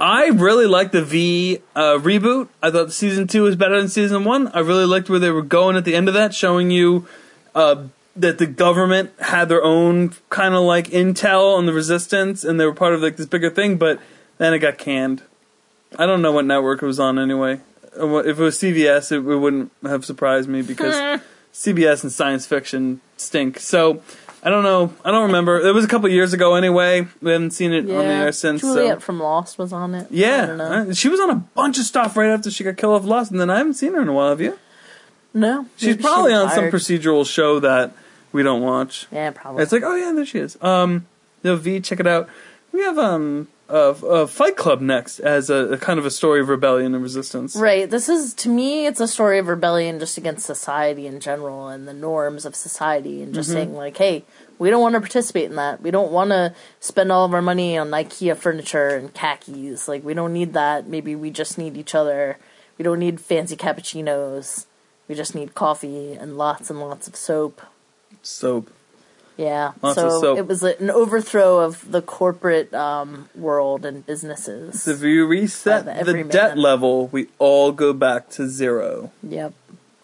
I 0.00 0.30
really 0.34 0.66
liked 0.66 0.92
the 0.92 1.04
V 1.04 1.58
uh, 1.74 1.98
reboot. 1.98 2.48
I 2.62 2.70
thought 2.70 2.92
season 2.92 3.26
two 3.26 3.42
was 3.42 3.56
better 3.56 3.78
than 3.78 3.88
season 3.88 4.24
one. 4.24 4.48
I 4.48 4.60
really 4.60 4.86
liked 4.86 5.08
where 5.08 5.18
they 5.18 5.30
were 5.30 5.42
going 5.42 5.76
at 5.76 5.84
the 5.84 5.94
end 5.94 6.08
of 6.08 6.14
that, 6.14 6.34
showing 6.34 6.70
you 6.70 7.06
uh, 7.54 7.84
that 8.16 8.38
the 8.38 8.46
government 8.46 9.12
had 9.20 9.48
their 9.48 9.62
own 9.62 10.12
kind 10.30 10.54
of 10.54 10.62
like 10.62 10.88
intel 10.88 11.56
on 11.56 11.66
the 11.66 11.72
resistance, 11.72 12.42
and 12.42 12.58
they 12.58 12.66
were 12.66 12.74
part 12.74 12.94
of 12.94 13.02
like 13.02 13.16
this 13.16 13.26
bigger 13.26 13.50
thing. 13.50 13.76
But 13.76 14.00
then 14.38 14.52
it 14.52 14.58
got 14.58 14.78
canned. 14.78 15.22
I 15.98 16.06
don't 16.06 16.22
know 16.22 16.32
what 16.32 16.44
network 16.44 16.82
it 16.82 16.86
was 16.86 16.98
on 17.00 17.18
anyway. 17.18 17.60
Uh, 17.98 18.16
If 18.18 18.38
it 18.38 18.42
was 18.42 18.58
CBS, 18.58 19.12
it, 19.12 19.16
it 19.18 19.36
wouldn't 19.36 19.70
have 19.84 20.04
surprised 20.04 20.48
me 20.48 20.62
because 20.62 20.94
CBS 21.52 22.02
and 22.02 22.12
science 22.12 22.46
fiction 22.46 23.00
stink. 23.16 23.58
So 23.60 24.02
I 24.42 24.50
don't 24.50 24.62
know. 24.64 24.92
I 25.04 25.10
don't 25.10 25.26
remember. 25.26 25.58
It 25.60 25.72
was 25.72 25.84
a 25.84 25.88
couple 25.88 26.08
years 26.08 26.32
ago 26.32 26.54
anyway. 26.54 27.06
We 27.22 27.30
haven't 27.32 27.52
seen 27.52 27.72
it 27.72 27.82
on 27.82 27.86
the 27.86 28.04
air 28.04 28.32
since. 28.32 28.60
Juliet 28.60 28.96
so. 28.96 29.00
from 29.00 29.20
Lost 29.20 29.58
was 29.58 29.72
on 29.72 29.94
it. 29.94 29.98
I 29.98 30.00
don't 30.02 30.12
Yeah, 30.12 30.46
know. 30.56 30.64
uh, 30.90 30.92
she 30.94 31.08
was 31.08 31.20
on 31.20 31.30
a 31.30 31.36
bunch 31.36 31.78
of 31.78 31.84
stuff 31.84 32.16
right 32.16 32.30
after 32.30 32.50
she 32.50 32.64
got 32.64 32.76
killed 32.76 32.94
off 33.00 33.04
Lost, 33.08 33.30
and 33.30 33.40
then 33.40 33.48
I 33.48 33.58
haven't 33.58 33.74
seen 33.74 33.94
her 33.94 34.02
in 34.02 34.08
a 34.08 34.12
while. 34.12 34.30
Have 34.30 34.40
you? 34.40 34.58
No. 35.32 35.66
She's 35.76 35.96
probably 35.96 36.32
on 36.34 36.50
some 36.50 36.64
procedural 36.64 37.26
show 37.26 37.58
that 37.60 37.92
we 38.32 38.42
don't 38.42 38.62
watch. 38.62 39.06
Yeah, 39.10 39.30
probably. 39.30 39.62
It's 39.62 39.72
like, 39.72 39.82
oh 39.82 39.94
yeah, 39.96 40.12
there 40.12 40.26
she 40.26 40.38
is. 40.38 40.60
Um, 40.62 41.06
no 41.42 41.56
V, 41.56 41.80
check 41.80 42.00
it 42.00 42.06
out. 42.06 42.28
We 42.72 42.82
have 42.82 42.98
um 42.98 43.48
a, 43.68 43.76
a 43.76 44.26
Fight 44.26 44.56
Club 44.56 44.80
next 44.80 45.20
as 45.20 45.48
a, 45.48 45.72
a 45.72 45.78
kind 45.78 45.98
of 45.98 46.04
a 46.04 46.10
story 46.10 46.40
of 46.40 46.48
rebellion 46.48 46.94
and 46.94 47.02
resistance. 47.02 47.56
Right. 47.56 47.88
This 47.88 48.08
is 48.08 48.34
to 48.34 48.48
me 48.48 48.86
it's 48.86 49.00
a 49.00 49.08
story 49.08 49.38
of 49.38 49.48
rebellion 49.48 49.98
just 49.98 50.18
against 50.18 50.44
society 50.44 51.06
in 51.06 51.18
general 51.20 51.68
and 51.68 51.88
the 51.88 51.94
norms 51.94 52.44
of 52.44 52.54
society 52.54 53.18
and 53.22 53.28
Mm-hmm. 53.28 53.34
just 53.34 53.50
saying 53.50 53.74
like, 53.74 53.96
hey, 53.96 54.24
we 54.58 54.68
don't 54.70 54.82
want 54.82 54.94
to 54.94 55.00
participate 55.00 55.46
in 55.46 55.56
that. 55.56 55.80
We 55.82 55.90
don't 55.90 56.12
want 56.12 56.30
to 56.30 56.54
spend 56.80 57.10
all 57.10 57.24
of 57.24 57.32
our 57.34 57.42
money 57.42 57.76
on 57.78 57.88
IKEA 57.90 58.36
furniture 58.36 58.88
and 58.88 59.12
khakis. 59.14 59.88
Like 59.88 60.04
we 60.04 60.14
don't 60.14 60.32
need 60.34 60.52
that. 60.52 60.86
Maybe 60.86 61.16
we 61.16 61.30
just 61.30 61.56
need 61.58 61.76
each 61.76 61.94
other. 61.94 62.36
We 62.78 62.82
don't 62.82 62.98
need 62.98 63.20
fancy 63.20 63.56
cappuccinos. 63.56 64.66
We 65.08 65.14
just 65.14 65.34
need 65.34 65.54
coffee 65.54 66.12
and 66.12 66.36
lots 66.36 66.70
and 66.70 66.80
lots 66.80 67.08
of 67.08 67.16
soap. 67.16 67.62
Soap. 68.22 68.70
Yeah. 69.36 69.72
Lots 69.82 69.96
so 69.96 70.06
of 70.06 70.12
soap. 70.20 70.38
it 70.38 70.46
was 70.46 70.62
an 70.62 70.90
overthrow 70.90 71.58
of 71.58 71.90
the 71.90 72.00
corporate 72.02 72.72
um, 72.72 73.28
world 73.34 73.84
and 73.84 74.06
businesses. 74.06 74.82
So 74.82 74.92
If 74.92 75.02
you 75.02 75.26
reset 75.26 75.84
the 75.86 76.12
the 76.12 76.24
debt 76.24 76.56
level, 76.56 77.08
we 77.08 77.28
all 77.38 77.72
go 77.72 77.92
back 77.92 78.28
to 78.30 78.48
zero. 78.48 79.10
yep. 79.22 79.52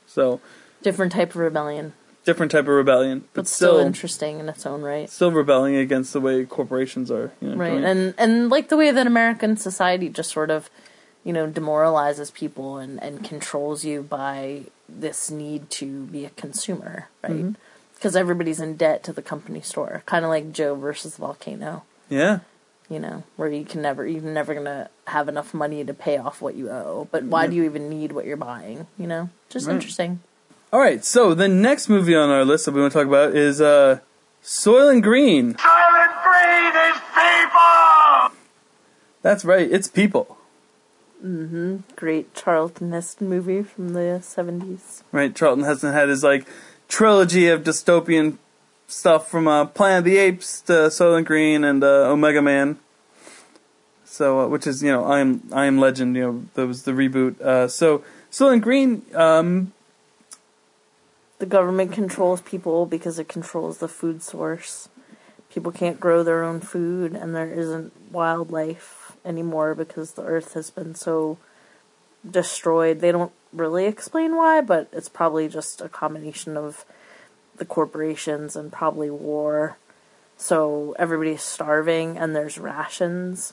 So 0.07 0.41
Different 0.83 1.13
type 1.13 1.31
of 1.31 1.37
rebellion. 1.37 1.93
different 2.25 2.51
type 2.53 2.63
of 2.65 2.69
rebellion, 2.75 3.21
but 3.33 3.43
But 3.43 3.47
still 3.49 3.75
still 3.77 3.87
interesting 3.87 4.41
in 4.41 4.49
its 4.49 4.67
own 4.67 4.83
right. 4.83 5.09
still 5.09 5.31
rebelling 5.31 5.77
against 5.77 6.13
the 6.13 6.21
way 6.21 6.45
corporations 6.45 7.11
are. 7.11 7.33
You 7.41 7.51
know, 7.51 7.57
right 7.57 7.71
doing. 7.71 7.85
and 7.85 8.15
and 8.19 8.51
like 8.51 8.69
the 8.69 8.77
way 8.77 8.91
that 8.91 9.07
american 9.07 9.57
society 9.57 10.09
just 10.09 10.31
sort 10.33 10.51
of 10.51 10.69
you 11.23 11.33
know 11.33 11.47
demoralizes 11.47 12.31
people 12.31 12.79
and 12.79 13.01
and 13.03 13.23
controls 13.25 13.85
you 13.85 14.03
by 14.03 14.63
this 14.89 15.31
need 15.31 15.71
to 15.71 16.05
be 16.07 16.25
a 16.25 16.31
consumer 16.31 17.09
right 17.23 17.33
Mm-hmm. 17.33 17.53
Because 18.01 18.17
everybody's 18.17 18.61
in 18.61 18.77
debt 18.77 19.05
to 19.05 19.13
the 19.13 19.21
company 19.21 19.61
store 19.61 20.03
kind 20.07 20.25
of 20.25 20.31
like 20.31 20.53
joe 20.53 20.75
versus 20.75 21.19
volcano 21.19 21.83
yeah. 22.09 22.39
you 22.89 22.99
know 22.99 23.23
where 23.37 23.51
you 23.51 23.65
can 23.67 23.83
never 23.83 24.07
you're 24.07 24.23
never 24.23 24.55
gonna 24.55 24.89
have 25.07 25.29
enough 25.29 25.53
money 25.53 25.85
to 25.85 25.93
pay 25.93 26.17
off 26.17 26.41
what 26.41 26.55
you 26.55 26.71
owe 26.71 27.07
but 27.13 27.25
why 27.25 27.47
do 27.47 27.55
you 27.55 27.65
even 27.65 27.91
need 27.91 28.13
what 28.13 28.25
you're 28.25 28.39
buying 28.39 28.87
you 28.99 29.07
know 29.07 29.29
just 29.51 29.67
Right. 29.67 29.75
interesting 29.75 30.21
All 30.73 30.81
right, 30.81 31.05
so 31.05 31.35
the 31.35 31.49
next 31.49 31.89
movie 31.89 32.15
on 32.17 32.31
our 32.31 32.45
list 32.45 32.65
that 32.65 32.73
we 32.73 32.81
want 32.81 32.93
to 32.93 32.99
talk 33.01 33.09
about 33.09 33.35
is 33.35 33.61
uh, 33.61 33.99
Soylent 34.43 35.03
Green. 35.03 35.55
Soylent 35.55 36.15
Green 36.23 36.73
is 36.89 36.99
people! 37.13 38.37
That's 39.23 39.45
right, 39.45 39.69
it's 39.71 39.89
people. 39.89 40.39
Mm-hmm. 41.25 41.79
Great 41.97 42.33
charlton 42.35 42.93
heston 42.93 43.29
movie 43.29 43.63
from 43.63 43.91
the 43.91 44.23
70s 44.23 45.03
Right, 45.13 45.35
Charlton 45.37 45.65
Heston 45.65 45.93
had 45.93 46.09
his 46.09 46.25
like 46.25 46.47
trilogy 46.91 47.47
of 47.49 47.63
dystopian 47.63 48.37
stuff 48.87 49.31
from 49.31 49.49
uh, 49.49 49.65
Planet 49.65 50.01
of 50.01 50.05
the 50.05 50.19
Apes 50.19 50.61
to 50.63 50.73
Soylent 50.73 51.25
Green 51.25 51.65
and 51.65 51.83
uh, 51.83 52.11
Omega 52.11 52.43
Man. 52.43 52.79
So, 54.05 54.41
uh, 54.41 54.49
which 54.49 54.67
is 54.67 54.83
you 54.83 54.91
know 54.91 55.05
I 55.05 55.21
am 55.21 55.49
I 55.53 55.65
am 55.65 55.79
Legend. 55.79 56.17
You 56.17 56.23
know 56.23 56.45
that 56.55 56.67
was 56.67 56.83
the 56.83 56.93
reboot. 56.93 57.41
Uh, 57.41 57.69
so 57.69 58.05
Soylent 58.31 58.61
Green. 58.61 59.03
Um, 59.15 59.73
the 61.39 61.47
government 61.47 61.93
controls 61.93 62.43
people 62.43 62.85
because 62.85 63.19
it 63.19 63.27
controls 63.27 63.79
the 63.79 63.89
food 63.89 64.23
source. 64.23 64.91
People 65.49 65.73
can't 65.73 65.99
grow 65.99 66.23
their 66.23 66.45
own 66.45 66.61
food, 66.61 67.15
and 67.15 67.35
there 67.35 67.51
isn't 67.51 67.93
wildlife 68.13 69.13
anymore 69.25 69.75
because 69.75 70.13
the 70.13 70.23
earth 70.23 70.53
has 70.53 70.71
been 70.71 70.95
so 70.95 71.39
destroyed. 72.29 73.01
They 73.01 73.11
don't 73.11 73.33
really 73.53 73.87
explain 73.87 74.37
why, 74.37 74.61
but 74.61 74.89
it's 74.93 75.09
probably 75.09 75.49
just 75.49 75.81
a 75.81 75.89
combination 75.89 76.57
of 76.57 76.85
the 77.57 77.65
corporations 77.65 78.57
and 78.57 78.73
probably 78.73 79.11
war. 79.11 79.77
So 80.37 80.95
everybody's 80.99 81.43
starving, 81.43 82.17
and 82.17 82.35
there's 82.35 82.57
rations, 82.57 83.53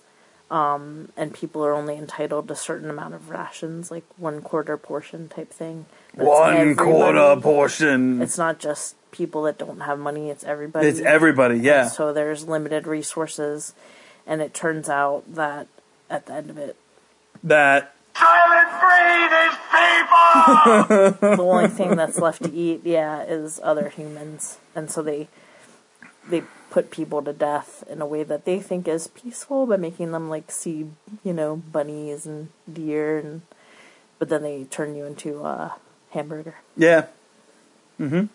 um, 0.49 1.09
and 1.17 1.33
people 1.33 1.65
are 1.65 1.73
only 1.73 1.97
entitled 1.97 2.47
to 2.47 2.53
a 2.53 2.55
certain 2.55 2.89
amount 2.89 3.13
of 3.13 3.29
rations, 3.29 3.91
like 3.91 4.05
one 4.15 4.41
quarter 4.41 4.77
portion 4.77 5.27
type 5.27 5.51
thing. 5.51 5.85
But 6.15 6.25
One 6.25 6.75
quarter 6.77 7.35
portion. 7.41 8.21
It's 8.21 8.37
not 8.37 8.59
just 8.59 8.95
people 9.11 9.43
that 9.43 9.57
don't 9.57 9.81
have 9.81 9.99
money; 9.99 10.29
it's 10.29 10.45
everybody. 10.45 10.87
It's 10.87 11.01
everybody, 11.01 11.59
yeah. 11.59 11.89
So 11.89 12.13
there's 12.13 12.47
limited 12.47 12.87
resources, 12.87 13.73
and 14.25 14.41
it 14.41 14.53
turns 14.53 14.87
out 14.87 15.23
that 15.35 15.67
at 16.09 16.27
the 16.27 16.33
end 16.33 16.49
of 16.49 16.57
it, 16.57 16.77
That 17.43 17.93
Soylent 18.18 18.72
Green 18.82 19.32
is 19.45 19.55
people! 19.72 21.36
the 21.38 21.43
only 21.43 21.68
thing 21.68 21.95
that's 21.95 22.18
left 22.18 22.43
to 22.43 22.51
eat, 22.51 22.82
yeah, 22.84 23.22
is 23.24 23.59
other 23.63 23.89
humans, 23.89 24.57
and 24.76 24.89
so 24.89 25.01
they 25.03 25.28
they 26.30 26.43
put 26.70 26.91
people 26.91 27.22
to 27.22 27.32
death 27.32 27.84
in 27.89 28.01
a 28.01 28.05
way 28.05 28.24
that 28.24 28.45
they 28.45 28.59
think 28.59 28.88
is 28.88 29.07
peaceful 29.07 29.65
by 29.65 29.78
making 29.78 30.11
them 30.11 30.30
like 30.30 30.51
see, 30.51 30.88
you 31.24 31.34
know, 31.34 31.57
bunnies 31.57 32.26
and 32.26 32.49
deer, 32.72 33.20
and 33.20 33.43
but 34.20 34.30
then 34.30 34.41
they 34.41 34.63
turn 34.65 34.95
you 34.95 35.05
into 35.05 35.45
a 35.45 35.76
hamburger. 36.11 36.55
yeah. 36.76 37.05
Mm-hmm. 37.99 38.26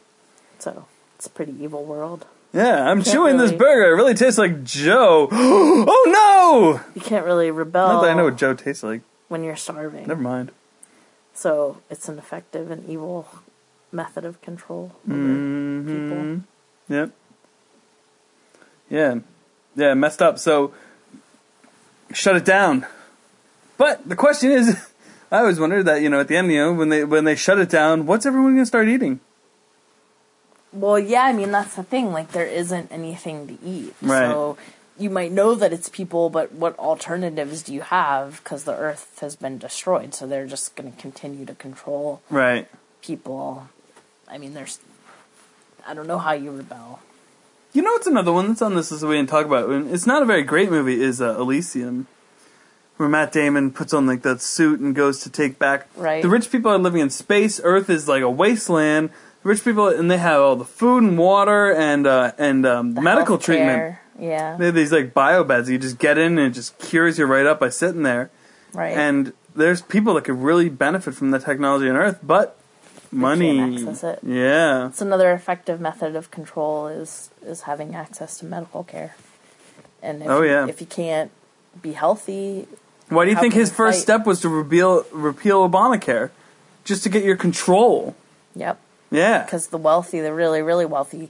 So 0.58 0.86
it's 1.16 1.26
a 1.26 1.30
pretty 1.30 1.54
evil 1.60 1.84
world. 1.84 2.26
Yeah, 2.52 2.88
I'm 2.88 3.02
Can't 3.02 3.14
chewing 3.14 3.36
this 3.38 3.52
burger. 3.52 3.92
It 3.92 3.96
really 3.96 4.14
tastes 4.14 4.38
like 4.38 4.62
Joe. 4.64 5.28
oh 5.32 6.04
no! 6.08 6.84
You 6.94 7.00
can't 7.00 7.24
really 7.24 7.50
rebel 7.50 7.88
Not 7.88 8.02
that 8.02 8.10
I 8.10 8.14
know 8.14 8.24
what 8.24 8.36
Joe 8.36 8.54
tastes 8.54 8.82
like. 8.82 9.02
When 9.32 9.42
you're 9.42 9.56
starving. 9.56 10.06
Never 10.06 10.20
mind. 10.20 10.52
So 11.34 11.78
it's 11.90 12.08
an 12.08 12.18
effective 12.18 12.70
and 12.70 12.88
evil 12.88 13.26
method 13.90 14.24
of 14.24 14.40
control 14.42 14.92
over 15.08 15.16
Mm-hmm. 15.18 15.88
people. 15.88 16.44
Yep. 16.96 17.10
Yeah. 18.90 19.14
Yeah, 19.74 19.94
messed 19.94 20.20
up. 20.22 20.38
So 20.38 20.72
shut 22.12 22.36
it 22.36 22.44
down. 22.44 22.86
But 23.78 24.06
the 24.08 24.16
question 24.16 24.52
is 24.52 24.76
I 25.32 25.38
always 25.38 25.58
wondered 25.58 25.84
that, 25.86 26.02
you 26.02 26.10
know, 26.10 26.20
at 26.20 26.28
the 26.28 26.36
end, 26.36 26.52
you 26.52 26.58
know, 26.58 26.72
when 26.74 26.90
they 26.90 27.04
when 27.04 27.24
they 27.24 27.34
shut 27.34 27.58
it 27.58 27.70
down, 27.70 28.04
what's 28.06 28.26
everyone 28.26 28.52
gonna 28.54 28.66
start 28.66 28.88
eating? 28.88 29.20
Well, 30.74 30.98
yeah, 30.98 31.22
I 31.24 31.32
mean 31.32 31.50
that's 31.50 31.74
the 31.76 31.82
thing. 31.82 32.12
Like 32.12 32.32
there 32.32 32.46
isn't 32.46 32.92
anything 32.92 33.46
to 33.48 33.56
eat, 33.64 33.94
Right. 34.02 34.28
so 34.30 34.56
you 34.98 35.10
might 35.10 35.32
know 35.32 35.54
that 35.54 35.72
it's 35.72 35.88
people, 35.88 36.28
but 36.30 36.52
what 36.52 36.78
alternatives 36.78 37.62
do 37.62 37.72
you 37.74 37.80
have? 37.82 38.40
Because 38.42 38.64
the 38.64 38.76
Earth 38.76 39.18
has 39.20 39.36
been 39.36 39.58
destroyed, 39.58 40.14
so 40.14 40.26
they're 40.26 40.46
just 40.46 40.74
going 40.76 40.92
to 40.92 40.98
continue 41.00 41.44
to 41.46 41.54
control 41.54 42.20
Right. 42.30 42.68
people. 43.00 43.68
I 44.28 44.38
mean, 44.38 44.54
there's. 44.54 44.78
I 45.86 45.94
don't 45.94 46.06
know 46.06 46.18
how 46.18 46.32
you 46.32 46.50
rebel. 46.52 47.00
You 47.72 47.82
know 47.82 47.90
what's 47.92 48.06
another 48.06 48.32
one 48.32 48.48
that's 48.48 48.62
on 48.62 48.74
this 48.74 48.90
list 48.90 49.00
that 49.00 49.06
we 49.08 49.16
didn't 49.16 49.30
talk 49.30 49.46
about? 49.46 49.68
And 49.70 49.90
it's 49.90 50.06
not 50.06 50.22
a 50.22 50.26
very 50.26 50.42
great 50.42 50.70
movie. 50.70 51.02
Is 51.02 51.20
uh, 51.20 51.36
Elysium, 51.40 52.06
where 52.98 53.08
Matt 53.08 53.32
Damon 53.32 53.70
puts 53.72 53.92
on 53.94 54.06
like 54.06 54.22
that 54.22 54.40
suit 54.42 54.78
and 54.80 54.94
goes 54.94 55.20
to 55.20 55.30
take 55.30 55.58
back. 55.58 55.88
Right. 55.96 56.22
The 56.22 56.28
rich 56.28 56.50
people 56.52 56.70
are 56.70 56.78
living 56.78 57.00
in 57.00 57.10
space. 57.10 57.60
Earth 57.64 57.88
is 57.90 58.08
like 58.08 58.22
a 58.22 58.30
wasteland. 58.30 59.10
The 59.42 59.48
rich 59.48 59.64
people 59.64 59.88
and 59.88 60.10
they 60.10 60.18
have 60.18 60.40
all 60.40 60.54
the 60.56 60.64
food 60.64 61.02
and 61.02 61.18
water 61.18 61.72
and 61.74 62.06
uh, 62.06 62.32
and 62.38 62.64
um, 62.64 62.94
The 62.94 63.00
medical 63.00 63.38
healthcare, 63.38 63.42
treatment. 63.42 63.96
Yeah. 64.22 64.56
They 64.56 64.66
have 64.66 64.74
these 64.74 64.92
like 64.92 65.12
bio 65.12 65.42
beds. 65.42 65.68
You 65.68 65.78
just 65.78 65.98
get 65.98 66.16
in 66.16 66.38
and 66.38 66.46
it 66.48 66.54
just 66.54 66.78
cures 66.78 67.18
you 67.18 67.26
right 67.26 67.44
up 67.44 67.58
by 67.58 67.68
sitting 67.70 68.04
there. 68.04 68.30
right. 68.72 68.96
And 68.96 69.32
there's 69.54 69.82
people 69.82 70.14
that 70.14 70.24
could 70.24 70.38
really 70.40 70.68
benefit 70.68 71.14
from 71.14 71.30
the 71.32 71.38
technology 71.38 71.90
on 71.90 71.96
Earth, 71.96 72.20
but 72.22 72.56
money. 73.10 73.60
access 73.60 74.02
it. 74.04 74.20
Yeah. 74.22 74.86
It's 74.86 75.02
another 75.02 75.32
effective 75.32 75.80
method 75.80 76.14
of 76.16 76.30
control 76.30 76.86
is 76.86 77.30
is 77.44 77.62
having 77.62 77.94
access 77.94 78.38
to 78.38 78.46
medical 78.46 78.84
care. 78.84 79.14
And 80.02 80.22
if, 80.22 80.28
Oh, 80.28 80.42
yeah. 80.42 80.66
if 80.68 80.80
you 80.80 80.86
can't 80.86 81.30
be 81.82 81.92
healthy, 81.92 82.66
Why 83.08 83.24
do 83.24 83.30
you 83.32 83.36
think 83.36 83.54
his 83.54 83.68
you 83.70 83.74
first 83.76 84.00
step 84.02 84.24
was 84.24 84.40
to 84.42 84.48
repeal 84.48 85.04
repeal 85.12 85.68
Obamacare, 85.68 86.30
just 86.84 87.02
to 87.02 87.08
get 87.10 87.24
your 87.24 87.36
control? 87.36 88.14
yep. 88.54 88.78
Yeah. 89.10 89.42
Because 89.44 89.66
the 89.66 89.78
wealthy, 89.78 90.20
the 90.20 90.32
really 90.32 90.62
really 90.62 90.86
wealthy, 90.86 91.28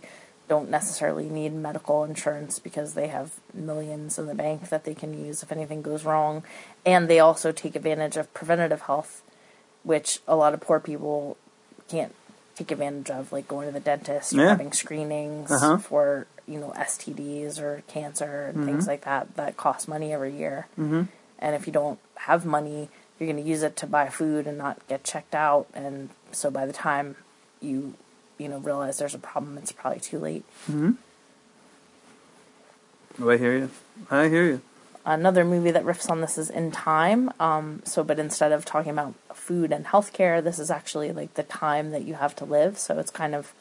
don't 0.48 0.68
necessarily 0.70 1.28
need 1.28 1.52
medical 1.54 2.04
insurance 2.04 2.58
because 2.58 2.94
they 2.94 3.08
have 3.08 3.32
millions 3.54 4.18
in 4.18 4.26
the 4.26 4.34
bank 4.34 4.68
that 4.68 4.84
they 4.84 4.94
can 4.94 5.24
use 5.26 5.42
if 5.42 5.50
anything 5.52 5.82
goes 5.82 6.04
wrong, 6.04 6.42
and 6.84 7.08
they 7.08 7.20
also 7.20 7.52
take 7.52 7.74
advantage 7.76 8.16
of 8.16 8.32
preventative 8.34 8.82
health, 8.82 9.22
which 9.82 10.20
a 10.28 10.36
lot 10.36 10.52
of 10.54 10.60
poor 10.60 10.78
people 10.80 11.36
can't 11.88 12.14
take 12.54 12.70
advantage 12.70 13.10
of, 13.10 13.32
like 13.32 13.48
going 13.48 13.66
to 13.66 13.72
the 13.72 13.80
dentist 13.80 14.34
or 14.34 14.38
Yeah. 14.42 14.48
having 14.48 14.72
screenings 14.72 15.50
Uh-huh. 15.50 15.78
for 15.78 16.26
you 16.46 16.58
know 16.58 16.72
STDs 16.76 17.58
or 17.60 17.82
cancer 17.86 18.46
and 18.54 18.64
things 18.66 18.86
like 18.86 19.02
that 19.04 19.36
that 19.36 19.56
cost 19.56 19.88
money 19.88 20.12
every 20.12 20.32
year. 20.36 20.66
Mm-hmm. 20.78 21.02
And 21.38 21.54
if 21.56 21.66
you 21.66 21.72
don't 21.72 21.98
have 22.16 22.44
money, 22.44 22.88
you're 23.18 23.26
going 23.32 23.42
to 23.42 23.48
use 23.48 23.62
it 23.62 23.76
to 23.76 23.86
buy 23.86 24.08
food 24.08 24.46
and 24.46 24.58
not 24.58 24.86
get 24.88 25.02
checked 25.04 25.34
out, 25.34 25.66
and 25.72 26.10
so 26.32 26.50
by 26.50 26.66
the 26.66 26.72
time 26.72 27.16
you 27.60 27.94
you 28.42 28.48
know 28.48 28.58
realize 28.58 28.98
there's 28.98 29.14
a 29.14 29.18
problem, 29.18 29.56
it's 29.58 29.72
probably 29.72 30.00
too 30.00 30.18
late. 30.18 30.44
Hmm. 30.66 30.92
Oh, 33.20 33.30
I 33.30 33.36
hear 33.36 33.56
you. 33.56 33.70
I 34.10 34.28
hear 34.28 34.44
you. 34.44 34.60
Another 35.04 35.44
movie 35.44 35.72
that 35.72 35.84
riffs 35.84 36.08
on 36.08 36.20
this 36.20 36.38
is 36.38 36.48
In 36.48 36.70
Time. 36.70 37.30
Um, 37.40 37.82
so, 37.84 38.04
but 38.04 38.18
instead 38.18 38.52
of 38.52 38.64
talking 38.64 38.92
about 38.92 39.14
food 39.34 39.72
and 39.72 39.84
healthcare, 39.84 40.42
this 40.42 40.58
is 40.58 40.70
actually 40.70 41.12
like 41.12 41.34
the 41.34 41.42
time 41.42 41.90
that 41.90 42.04
you 42.04 42.14
have 42.14 42.36
to 42.36 42.44
live. 42.44 42.78
So 42.78 42.98
it's 42.98 43.10
kind 43.10 43.34
of 43.34 43.52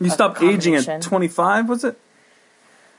You 0.00 0.10
stop 0.10 0.42
aging 0.42 0.74
at 0.74 1.02
25, 1.02 1.68
was 1.68 1.84
it? 1.84 1.98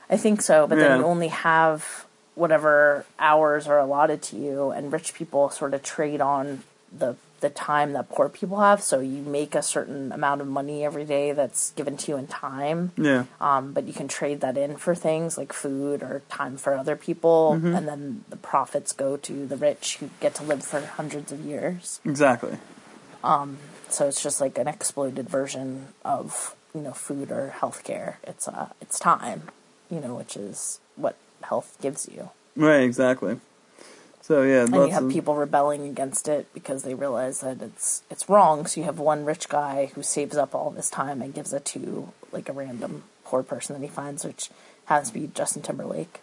I 0.08 0.16
think 0.16 0.42
so, 0.42 0.66
but 0.66 0.78
then 0.78 0.98
you 1.00 1.04
only 1.04 1.28
have 1.28 2.06
whatever 2.34 3.04
hours 3.18 3.68
are 3.68 3.78
allotted 3.78 4.22
to 4.22 4.36
you, 4.36 4.70
and 4.70 4.92
rich 4.92 5.14
people 5.14 5.50
sort 5.50 5.74
of 5.74 5.82
trade 5.82 6.20
on 6.20 6.62
the 6.96 7.14
the 7.40 7.50
time 7.50 7.92
that 7.94 8.08
poor 8.10 8.28
people 8.28 8.60
have. 8.60 8.82
So 8.82 9.00
you 9.00 9.22
make 9.22 9.54
a 9.54 9.62
certain 9.62 10.12
amount 10.12 10.40
of 10.40 10.46
money 10.46 10.84
every 10.84 11.04
day 11.04 11.32
that's 11.32 11.70
given 11.72 11.96
to 11.98 12.12
you 12.12 12.16
in 12.18 12.26
time, 12.26 12.92
Yeah. 12.96 13.24
um, 13.40 13.72
but 13.72 13.84
you 13.84 13.92
can 13.92 14.08
trade 14.08 14.40
that 14.42 14.56
in 14.56 14.76
for 14.76 14.94
things 14.94 15.36
like 15.38 15.52
food 15.52 16.02
or 16.02 16.22
time 16.28 16.56
for 16.56 16.74
other 16.74 16.96
people, 16.96 17.56
Mm-hmm. 17.56 17.74
and 17.74 17.88
then 17.88 18.24
the 18.28 18.36
profits 18.36 18.92
go 18.92 19.16
to 19.16 19.46
the 19.46 19.56
rich 19.56 19.96
who 19.98 20.10
get 20.20 20.34
to 20.36 20.42
live 20.42 20.62
for 20.64 20.80
hundreds 20.80 21.32
of 21.32 21.40
years. 21.40 22.00
Exactly. 22.04 22.58
Um, 23.24 23.58
So 23.88 24.06
it's 24.06 24.22
just 24.22 24.40
like 24.40 24.56
an 24.56 24.68
exploited 24.68 25.28
version 25.28 25.88
of 26.04 26.54
you 26.74 26.80
know 26.80 26.92
food 26.92 27.32
or 27.32 27.52
healthcare. 27.58 28.14
It's 28.22 28.46
uh 28.46 28.68
it's 28.80 28.98
time, 29.00 29.48
you 29.90 29.98
know, 29.98 30.14
which 30.14 30.36
is 30.36 30.78
what 30.94 31.16
health 31.42 31.76
gives 31.82 32.08
you. 32.08 32.30
Right, 32.54 32.82
exactly. 32.82 33.40
So, 34.22 34.42
yeah. 34.42 34.64
And 34.64 34.74
you 34.74 34.88
have 34.88 35.04
of- 35.04 35.12
people 35.12 35.34
rebelling 35.34 35.88
against 35.88 36.28
it 36.28 36.52
because 36.54 36.82
they 36.82 36.94
realize 36.94 37.40
that 37.40 37.60
it's 37.62 38.02
it's 38.10 38.28
wrong. 38.28 38.66
So 38.66 38.80
you 38.80 38.86
have 38.86 38.98
one 38.98 39.24
rich 39.24 39.48
guy 39.48 39.90
who 39.94 40.02
saves 40.02 40.36
up 40.36 40.54
all 40.54 40.70
this 40.70 40.90
time 40.90 41.22
and 41.22 41.34
gives 41.34 41.52
it 41.52 41.64
to 41.66 42.12
like 42.30 42.48
a 42.48 42.52
random 42.52 43.04
poor 43.24 43.42
person 43.42 43.74
that 43.74 43.84
he 43.84 43.90
finds, 43.92 44.24
which 44.24 44.50
happens 44.86 45.08
to 45.08 45.14
be 45.14 45.30
Justin 45.34 45.62
Timberlake, 45.62 46.20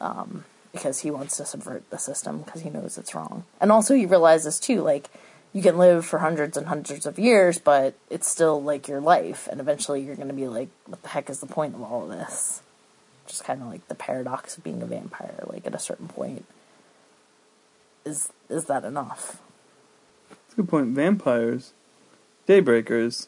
um, 0.00 0.44
because 0.72 1.00
he 1.00 1.10
wants 1.10 1.36
to 1.36 1.44
subvert 1.44 1.88
the 1.90 1.98
system 1.98 2.42
because 2.42 2.62
he 2.62 2.70
knows 2.70 2.96
it's 2.96 3.14
wrong. 3.14 3.44
And 3.60 3.70
also 3.70 3.94
he 3.94 4.06
realizes 4.06 4.58
too, 4.58 4.82
like 4.82 5.10
you 5.52 5.62
can 5.62 5.78
live 5.78 6.06
for 6.06 6.20
hundreds 6.20 6.56
and 6.56 6.68
hundreds 6.68 7.06
of 7.06 7.18
years, 7.18 7.58
but 7.58 7.94
it's 8.08 8.28
still 8.28 8.62
like 8.62 8.86
your 8.86 9.00
life, 9.00 9.48
and 9.50 9.60
eventually 9.60 10.00
you're 10.00 10.16
going 10.16 10.28
to 10.28 10.34
be 10.34 10.46
like, 10.48 10.68
what 10.86 11.02
the 11.02 11.08
heck 11.08 11.28
is 11.28 11.40
the 11.40 11.46
point 11.46 11.74
of 11.74 11.82
all 11.82 12.04
of 12.04 12.16
this? 12.16 12.62
Just 13.26 13.44
kind 13.44 13.60
of 13.60 13.68
like 13.68 13.86
the 13.88 13.94
paradox 13.94 14.56
of 14.56 14.64
being 14.64 14.80
a 14.80 14.86
vampire. 14.86 15.42
Like 15.46 15.66
at 15.66 15.74
a 15.74 15.78
certain 15.78 16.08
point, 16.08 16.44
is 18.04 18.30
is 18.48 18.64
that 18.66 18.84
enough? 18.84 19.40
That's 20.30 20.52
a 20.54 20.56
good 20.56 20.68
point. 20.68 20.88
Vampires. 20.88 21.72
Daybreakers. 22.48 23.26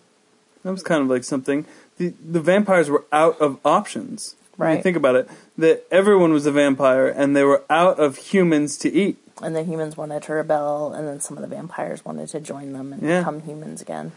That 0.64 0.70
was 0.72 0.82
kind 0.82 1.02
of 1.02 1.08
like 1.08 1.24
something. 1.24 1.66
The, 1.98 2.08
the 2.24 2.40
vampires 2.40 2.88
were 2.90 3.04
out 3.12 3.40
of 3.40 3.58
options. 3.64 4.36
Right. 4.58 4.82
think 4.82 4.96
about 4.98 5.16
it, 5.16 5.28
that 5.58 5.86
everyone 5.90 6.32
was 6.32 6.44
a 6.46 6.52
vampire 6.52 7.08
and 7.08 7.34
they 7.34 7.42
were 7.42 7.64
out 7.70 7.98
of 7.98 8.16
humans 8.18 8.76
to 8.78 8.92
eat. 8.92 9.16
And 9.42 9.56
the 9.56 9.64
humans 9.64 9.96
wanted 9.96 10.22
to 10.24 10.34
rebel, 10.34 10.92
and 10.92 11.08
then 11.08 11.20
some 11.20 11.36
of 11.36 11.40
the 11.40 11.48
vampires 11.48 12.04
wanted 12.04 12.28
to 12.28 12.38
join 12.40 12.72
them 12.74 12.92
and 12.92 13.02
Yeah. 13.02 13.20
become 13.20 13.40
humans 13.40 13.80
again. 13.80 14.12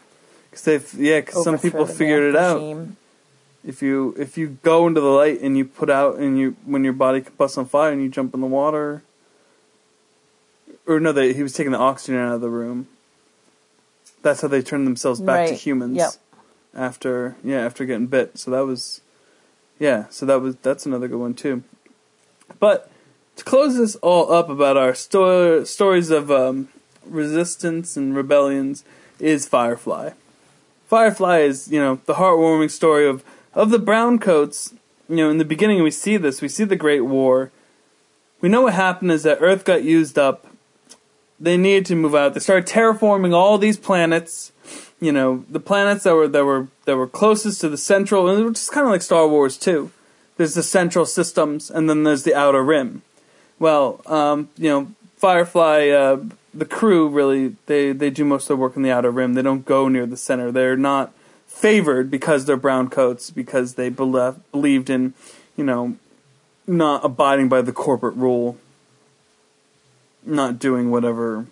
Cause 0.51 0.63
they, 0.63 0.75
yeah, 0.97 1.21
because 1.21 1.43
some 1.43 1.57
people 1.57 1.85
figured 1.87 2.23
it 2.23 2.33
vamp 2.33 2.43
out. 2.45 2.55
regime. 2.57 2.97
If 3.65 3.81
you 3.81 4.13
if 4.19 4.37
you 4.37 4.57
go 4.61 4.85
into 4.87 5.01
the 5.01 5.07
light 5.07 5.41
and 5.41 5.57
you 5.57 5.65
put 5.65 5.89
out 5.89 6.17
and 6.17 6.37
you 6.37 6.55
when 6.65 6.83
your 6.83 6.93
body 6.93 7.21
combusts 7.21 7.57
on 7.57 7.65
fire 7.65 7.91
and 7.91 8.01
you 8.03 8.09
jump 8.09 8.33
in 8.35 8.41
the 8.41 8.45
water, 8.47 9.01
or 10.87 10.99
no, 10.99 11.11
they, 11.11 11.33
he 11.33 11.43
was 11.43 11.53
taking 11.53 11.71
the 11.71 11.77
oxygen 11.77 12.19
out 12.19 12.33
of 12.33 12.41
the 12.41 12.49
room. 12.49 12.87
That's 14.21 14.41
how 14.41 14.47
they 14.47 14.61
turned 14.61 14.87
themselves 14.87 15.21
back 15.21 15.49
to 15.49 15.53
humans. 15.53 15.97
yep. 15.97 16.11
after 16.75 17.35
yeah 17.43 17.63
after 17.63 17.85
getting 17.85 18.07
bit. 18.07 18.37
So 18.37 18.51
that 18.51 18.65
was 18.65 19.01
yeah. 19.79 20.05
So 20.09 20.25
that 20.25 20.41
was 20.41 20.55
that's 20.57 20.85
another 20.85 21.07
good 21.07 21.19
one 21.19 21.33
too. 21.33 21.63
But 22.59 22.89
to 23.35 23.43
close 23.43 23.77
this 23.77 23.95
all 23.97 24.31
up 24.31 24.49
about 24.49 24.77
our 24.77 24.95
sto- 24.95 25.63
stories 25.63 26.09
of 26.09 26.31
um, 26.31 26.69
resistance 27.05 27.97
and 27.97 28.15
rebellions 28.15 28.83
is 29.19 29.47
Firefly. 29.47 30.11
Firefly 30.87 31.39
is 31.39 31.67
you 31.67 31.79
know 31.79 31.99
the 32.05 32.15
heartwarming 32.15 32.71
story 32.71 33.07
of 33.07 33.23
of 33.53 33.69
the 33.69 33.79
browncoats. 33.79 34.73
You 35.07 35.17
know, 35.17 35.29
in 35.29 35.37
the 35.37 35.45
beginning 35.45 35.83
we 35.83 35.91
see 35.91 36.17
this. 36.17 36.41
We 36.41 36.47
see 36.47 36.63
the 36.63 36.75
Great 36.75 37.01
War. 37.01 37.51
We 38.41 38.49
know 38.49 38.61
what 38.61 38.73
happened 38.73 39.11
is 39.11 39.23
that 39.23 39.37
Earth 39.41 39.65
got 39.65 39.83
used 39.83 40.17
up. 40.17 40.47
They 41.39 41.57
needed 41.57 41.85
to 41.87 41.95
move 41.95 42.15
out. 42.15 42.33
They 42.33 42.39
started 42.39 42.67
terraforming 42.67 43.33
all 43.33 43.57
these 43.57 43.77
planets. 43.77 44.51
You 44.99 45.11
know, 45.11 45.43
the 45.49 45.59
planets 45.59 46.03
that 46.03 46.15
were 46.15 46.27
that 46.27 46.45
were 46.45 46.67
that 46.85 46.95
were 46.95 47.07
closest 47.07 47.61
to 47.61 47.69
the 47.69 47.77
central, 47.77 48.29
and 48.29 48.49
it's 48.49 48.69
kind 48.69 48.85
of 48.85 48.91
like 48.91 49.01
Star 49.01 49.27
Wars 49.27 49.57
too. 49.57 49.91
There's 50.37 50.53
the 50.53 50.63
central 50.63 51.05
systems, 51.05 51.69
and 51.69 51.89
then 51.89 52.03
there's 52.03 52.23
the 52.23 52.35
outer 52.35 52.63
rim. 52.63 53.01
Well, 53.59 54.01
um, 54.05 54.49
you 54.57 54.69
know, 54.69 54.91
Firefly, 55.17 55.89
uh, 55.89 56.23
the 56.53 56.65
crew 56.65 57.07
really 57.07 57.55
they 57.65 57.91
they 57.91 58.09
do 58.09 58.25
most 58.25 58.43
of 58.43 58.49
the 58.49 58.55
work 58.57 58.75
in 58.75 58.83
the 58.83 58.91
outer 58.91 59.11
rim. 59.11 59.33
They 59.33 59.41
don't 59.41 59.65
go 59.65 59.87
near 59.87 60.05
the 60.05 60.17
center. 60.17 60.51
They're 60.51 60.77
not 60.77 61.13
favored 61.47 62.11
because 62.11 62.45
they're 62.45 62.57
brown 62.57 62.89
coats 62.89 63.29
because 63.31 63.75
they 63.75 63.89
believe, 63.89 64.35
believed 64.51 64.89
in, 64.89 65.13
you 65.55 65.63
know, 65.63 65.95
not 66.67 67.05
abiding 67.05 67.47
by 67.49 67.61
the 67.61 67.71
corporate 67.71 68.15
rule, 68.15 68.57
not 70.25 70.59
doing 70.59 70.91
whatever, 70.91 71.45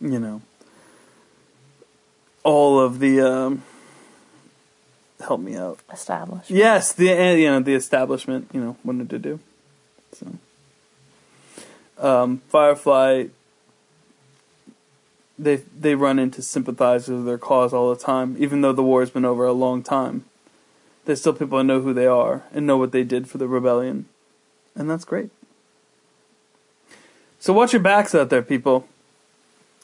you 0.00 0.18
know, 0.18 0.42
all 2.42 2.80
of 2.80 2.98
the 2.98 3.20
um, 3.20 3.62
help 5.20 5.40
me 5.40 5.56
out. 5.56 5.78
Established. 5.92 6.50
Yes, 6.50 6.92
the 6.92 7.12
uh, 7.12 7.32
you 7.32 7.48
know 7.48 7.60
the 7.60 7.74
establishment 7.74 8.48
you 8.52 8.60
know 8.60 8.76
wanted 8.84 9.10
to 9.10 9.18
do. 9.18 9.40
So, 10.12 10.26
um, 11.98 12.42
Firefly, 12.48 13.26
they 15.38 15.56
they 15.56 15.94
run 15.94 16.18
into 16.18 16.42
sympathizers 16.42 17.20
of 17.20 17.24
their 17.24 17.38
cause 17.38 17.72
all 17.72 17.94
the 17.94 18.00
time, 18.00 18.36
even 18.38 18.60
though 18.60 18.72
the 18.72 18.82
war 18.82 19.00
has 19.00 19.10
been 19.10 19.24
over 19.24 19.46
a 19.46 19.52
long 19.52 19.82
time. 19.82 20.24
There's 21.04 21.20
still 21.20 21.32
people 21.32 21.58
that 21.58 21.64
know 21.64 21.80
who 21.80 21.92
they 21.92 22.06
are 22.06 22.44
and 22.52 22.66
know 22.66 22.76
what 22.76 22.92
they 22.92 23.02
did 23.02 23.28
for 23.28 23.38
the 23.38 23.48
rebellion, 23.48 24.06
and 24.76 24.88
that's 24.88 25.04
great. 25.04 25.30
So 27.42 27.52
watch 27.52 27.72
your 27.72 27.82
backs 27.82 28.14
out 28.14 28.30
there, 28.30 28.40
people. 28.40 28.86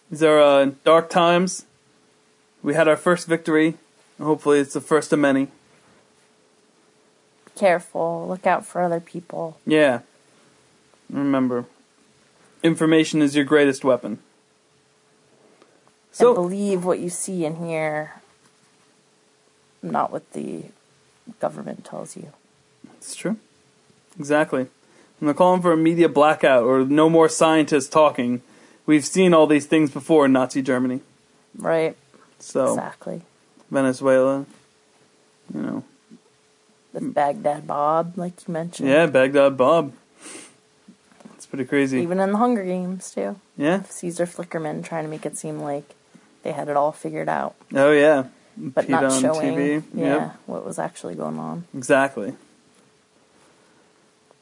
These 0.08 0.22
are 0.22 0.38
uh, 0.40 0.70
dark 0.84 1.10
times. 1.10 1.66
We 2.62 2.74
had 2.74 2.86
our 2.86 2.96
first 2.96 3.26
victory. 3.26 3.74
And 4.16 4.28
hopefully, 4.28 4.60
it's 4.60 4.74
the 4.74 4.80
first 4.80 5.12
of 5.12 5.18
many. 5.18 5.48
Careful. 7.56 8.28
Look 8.28 8.46
out 8.46 8.64
for 8.64 8.80
other 8.80 9.00
people. 9.00 9.58
Yeah. 9.66 10.02
Remember, 11.10 11.64
information 12.62 13.22
is 13.22 13.34
your 13.34 13.44
greatest 13.44 13.82
weapon. 13.84 14.10
and 14.12 14.18
So, 16.12 16.34
believe 16.34 16.84
what 16.84 17.00
you 17.00 17.10
see 17.10 17.44
and 17.44 17.56
hear, 17.56 18.20
not 19.82 20.12
what 20.12 20.32
the 20.32 20.66
government 21.40 21.84
tells 21.84 22.16
you. 22.16 22.32
it's 22.98 23.16
true. 23.16 23.36
Exactly. 24.16 24.68
And 25.20 25.28
they're 25.28 25.34
calling 25.34 25.62
for 25.62 25.72
a 25.72 25.76
media 25.76 26.08
blackout 26.08 26.62
or 26.64 26.84
no 26.84 27.08
more 27.10 27.28
scientists 27.28 27.88
talking. 27.88 28.42
We've 28.86 29.04
seen 29.04 29.34
all 29.34 29.46
these 29.46 29.66
things 29.66 29.90
before 29.90 30.26
in 30.26 30.32
Nazi 30.32 30.62
Germany. 30.62 31.00
Right. 31.56 31.96
So, 32.38 32.68
Exactly. 32.68 33.22
Venezuela, 33.70 34.46
you 35.52 35.60
know. 35.60 35.84
With 36.92 37.12
Baghdad 37.12 37.66
Bob, 37.66 38.14
like 38.16 38.46
you 38.46 38.52
mentioned. 38.54 38.88
Yeah, 38.88 39.06
Baghdad 39.06 39.56
Bob. 39.56 39.92
It's 41.34 41.46
pretty 41.46 41.64
crazy. 41.66 42.00
Even 42.00 42.18
in 42.20 42.32
the 42.32 42.38
Hunger 42.38 42.64
Games, 42.64 43.10
too. 43.10 43.36
yeah? 43.56 43.82
Caesar 43.82 44.24
Flickerman 44.26 44.84
trying 44.84 45.04
to 45.04 45.10
make 45.10 45.26
it 45.26 45.36
seem 45.36 45.58
like 45.60 45.94
they 46.44 46.52
had 46.52 46.68
it 46.68 46.76
all 46.76 46.92
figured 46.92 47.28
out, 47.28 47.54
Oh, 47.74 47.90
yeah. 47.92 48.24
but 48.56 48.86
Peeta 48.86 48.88
not 48.90 49.04
on 49.04 49.20
showing 49.20 49.54
TV. 49.56 49.82
yeah, 49.92 50.04
Yep. 50.06 50.36
what 50.46 50.64
was 50.64 50.78
actually 50.78 51.14
going 51.14 51.38
on. 51.38 51.64
Exactly. 51.76 52.34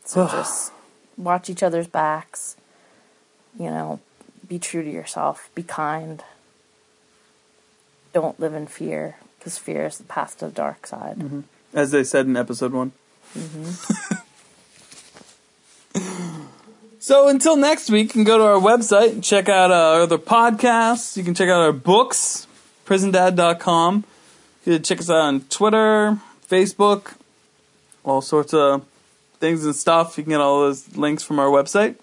So 0.06 0.26
just 0.28 0.72
watch 1.18 1.50
each 1.50 1.64
other's 1.64 1.88
backs. 1.88 2.56
You 3.58 3.66
know, 3.66 4.00
be 4.46 4.58
true 4.58 4.82
to 4.82 4.90
yourself. 4.90 5.50
Be 5.54 5.64
kind. 5.64 6.22
Don't 8.12 8.38
live 8.40 8.54
in 8.54 8.68
fear, 8.68 9.16
because 9.38 9.58
fear 9.58 9.86
is 9.86 9.98
the 9.98 10.04
path 10.04 10.38
to 10.38 10.46
the 10.46 10.52
dark 10.52 10.86
side. 10.86 11.18
Mm-hmm. 11.18 11.40
As 11.74 11.90
they 11.90 12.04
said 12.04 12.26
in 12.26 12.36
episode 12.36 12.72
one. 12.72 12.92
so 17.00 17.26
until 17.28 17.56
next 17.56 17.90
week, 17.90 18.06
you 18.06 18.12
can 18.12 18.22
go 18.24 18.38
to 18.38 18.44
our 18.44 18.60
website 18.60 19.10
and 19.12 19.24
check 19.24 19.48
out 19.48 19.72
our 19.72 20.02
other 20.02 20.18
podcasts. 20.18 21.16
You 21.16 21.24
can 21.24 21.34
check 21.34 21.48
out 21.48 21.60
our 21.60 21.72
books, 21.72 22.46
prisondad.com. 22.86 24.04
You 24.64 24.74
can 24.74 24.84
check 24.84 25.00
us 25.00 25.10
out 25.10 25.16
on 25.16 25.40
Twitter, 25.42 26.20
Facebook, 26.48 27.14
all 28.04 28.22
sorts 28.22 28.54
of 28.54 28.86
things 29.38 29.64
and 29.64 29.74
stuff. 29.74 30.16
You 30.18 30.24
can 30.24 30.30
get 30.30 30.40
all 30.40 30.60
those 30.60 30.96
links 30.96 31.22
from 31.22 31.38
our 31.38 31.48
website. 31.48 31.96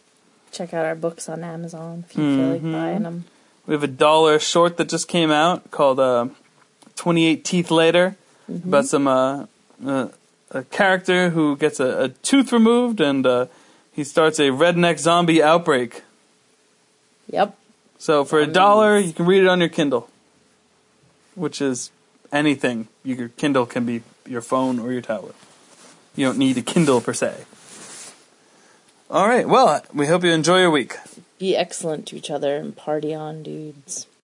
Check 0.51 0.73
out 0.73 0.86
our 0.86 0.95
books 0.95 1.27
on 1.29 1.43
Amazon 1.43 2.05
if 2.07 2.15
you 2.15 2.38
feel 2.38 2.49
like 2.49 2.61
buying 2.61 3.03
them. 3.03 3.25
We 3.65 3.73
have 3.73 3.84
a 3.84 3.88
dollar 3.88 4.39
short 4.39 4.77
that 4.77 4.89
just 4.89 5.07
came 5.07 5.31
out 5.31 5.71
called 5.71 5.99
uh, 5.99 6.27
28 6.95 7.43
Teeth 7.43 7.71
Later 7.71 8.15
about 8.47 8.86
some 8.86 9.07
uh, 9.07 9.45
uh, 9.86 10.09
a 10.51 10.63
character 10.63 11.31
who 11.31 11.57
gets 11.57 11.79
a, 11.79 12.03
a 12.03 12.09
tooth 12.09 12.51
removed 12.51 13.01
and 13.01 13.25
uh, 13.25 13.47
he 13.91 14.03
starts 14.03 14.39
a 14.39 14.49
redneck 14.49 14.99
zombie 14.99 15.41
outbreak. 15.41 16.03
Yep. 17.29 17.57
So 17.97 18.25
for 18.25 18.39
a 18.39 18.47
dollar, 18.47 18.97
you 18.97 19.13
can 19.13 19.25
read 19.25 19.43
it 19.43 19.47
on 19.47 19.59
your 19.59 19.69
Kindle, 19.69 20.09
which 21.36 21.61
is 21.61 21.89
anything. 22.31 22.89
Your 23.03 23.29
Kindle 23.29 23.65
can 23.65 23.86
be 23.86 24.03
your 24.27 24.41
phone 24.41 24.77
or 24.77 24.91
your 24.91 25.01
tablet. 25.01 25.36
You 26.16 26.26
don't 26.28 26.38
need 26.38 26.57
a 26.57 26.61
Kindle 26.61 27.01
per 27.01 27.14
se. 27.14 27.45
All 29.09 29.28
right. 29.28 29.47
Well, 29.47 29.84
we 29.93 30.07
hope 30.07 30.24
you 30.24 30.32
enjoy 30.32 30.59
your 30.59 30.72
week. 30.72 30.97
Be 31.39 31.55
excellent 31.55 32.07
to 32.07 32.16
each 32.16 32.32
other 32.32 32.55
and 32.55 32.76
party 32.76 33.14
on, 33.14 33.43
dudes. 33.43 34.07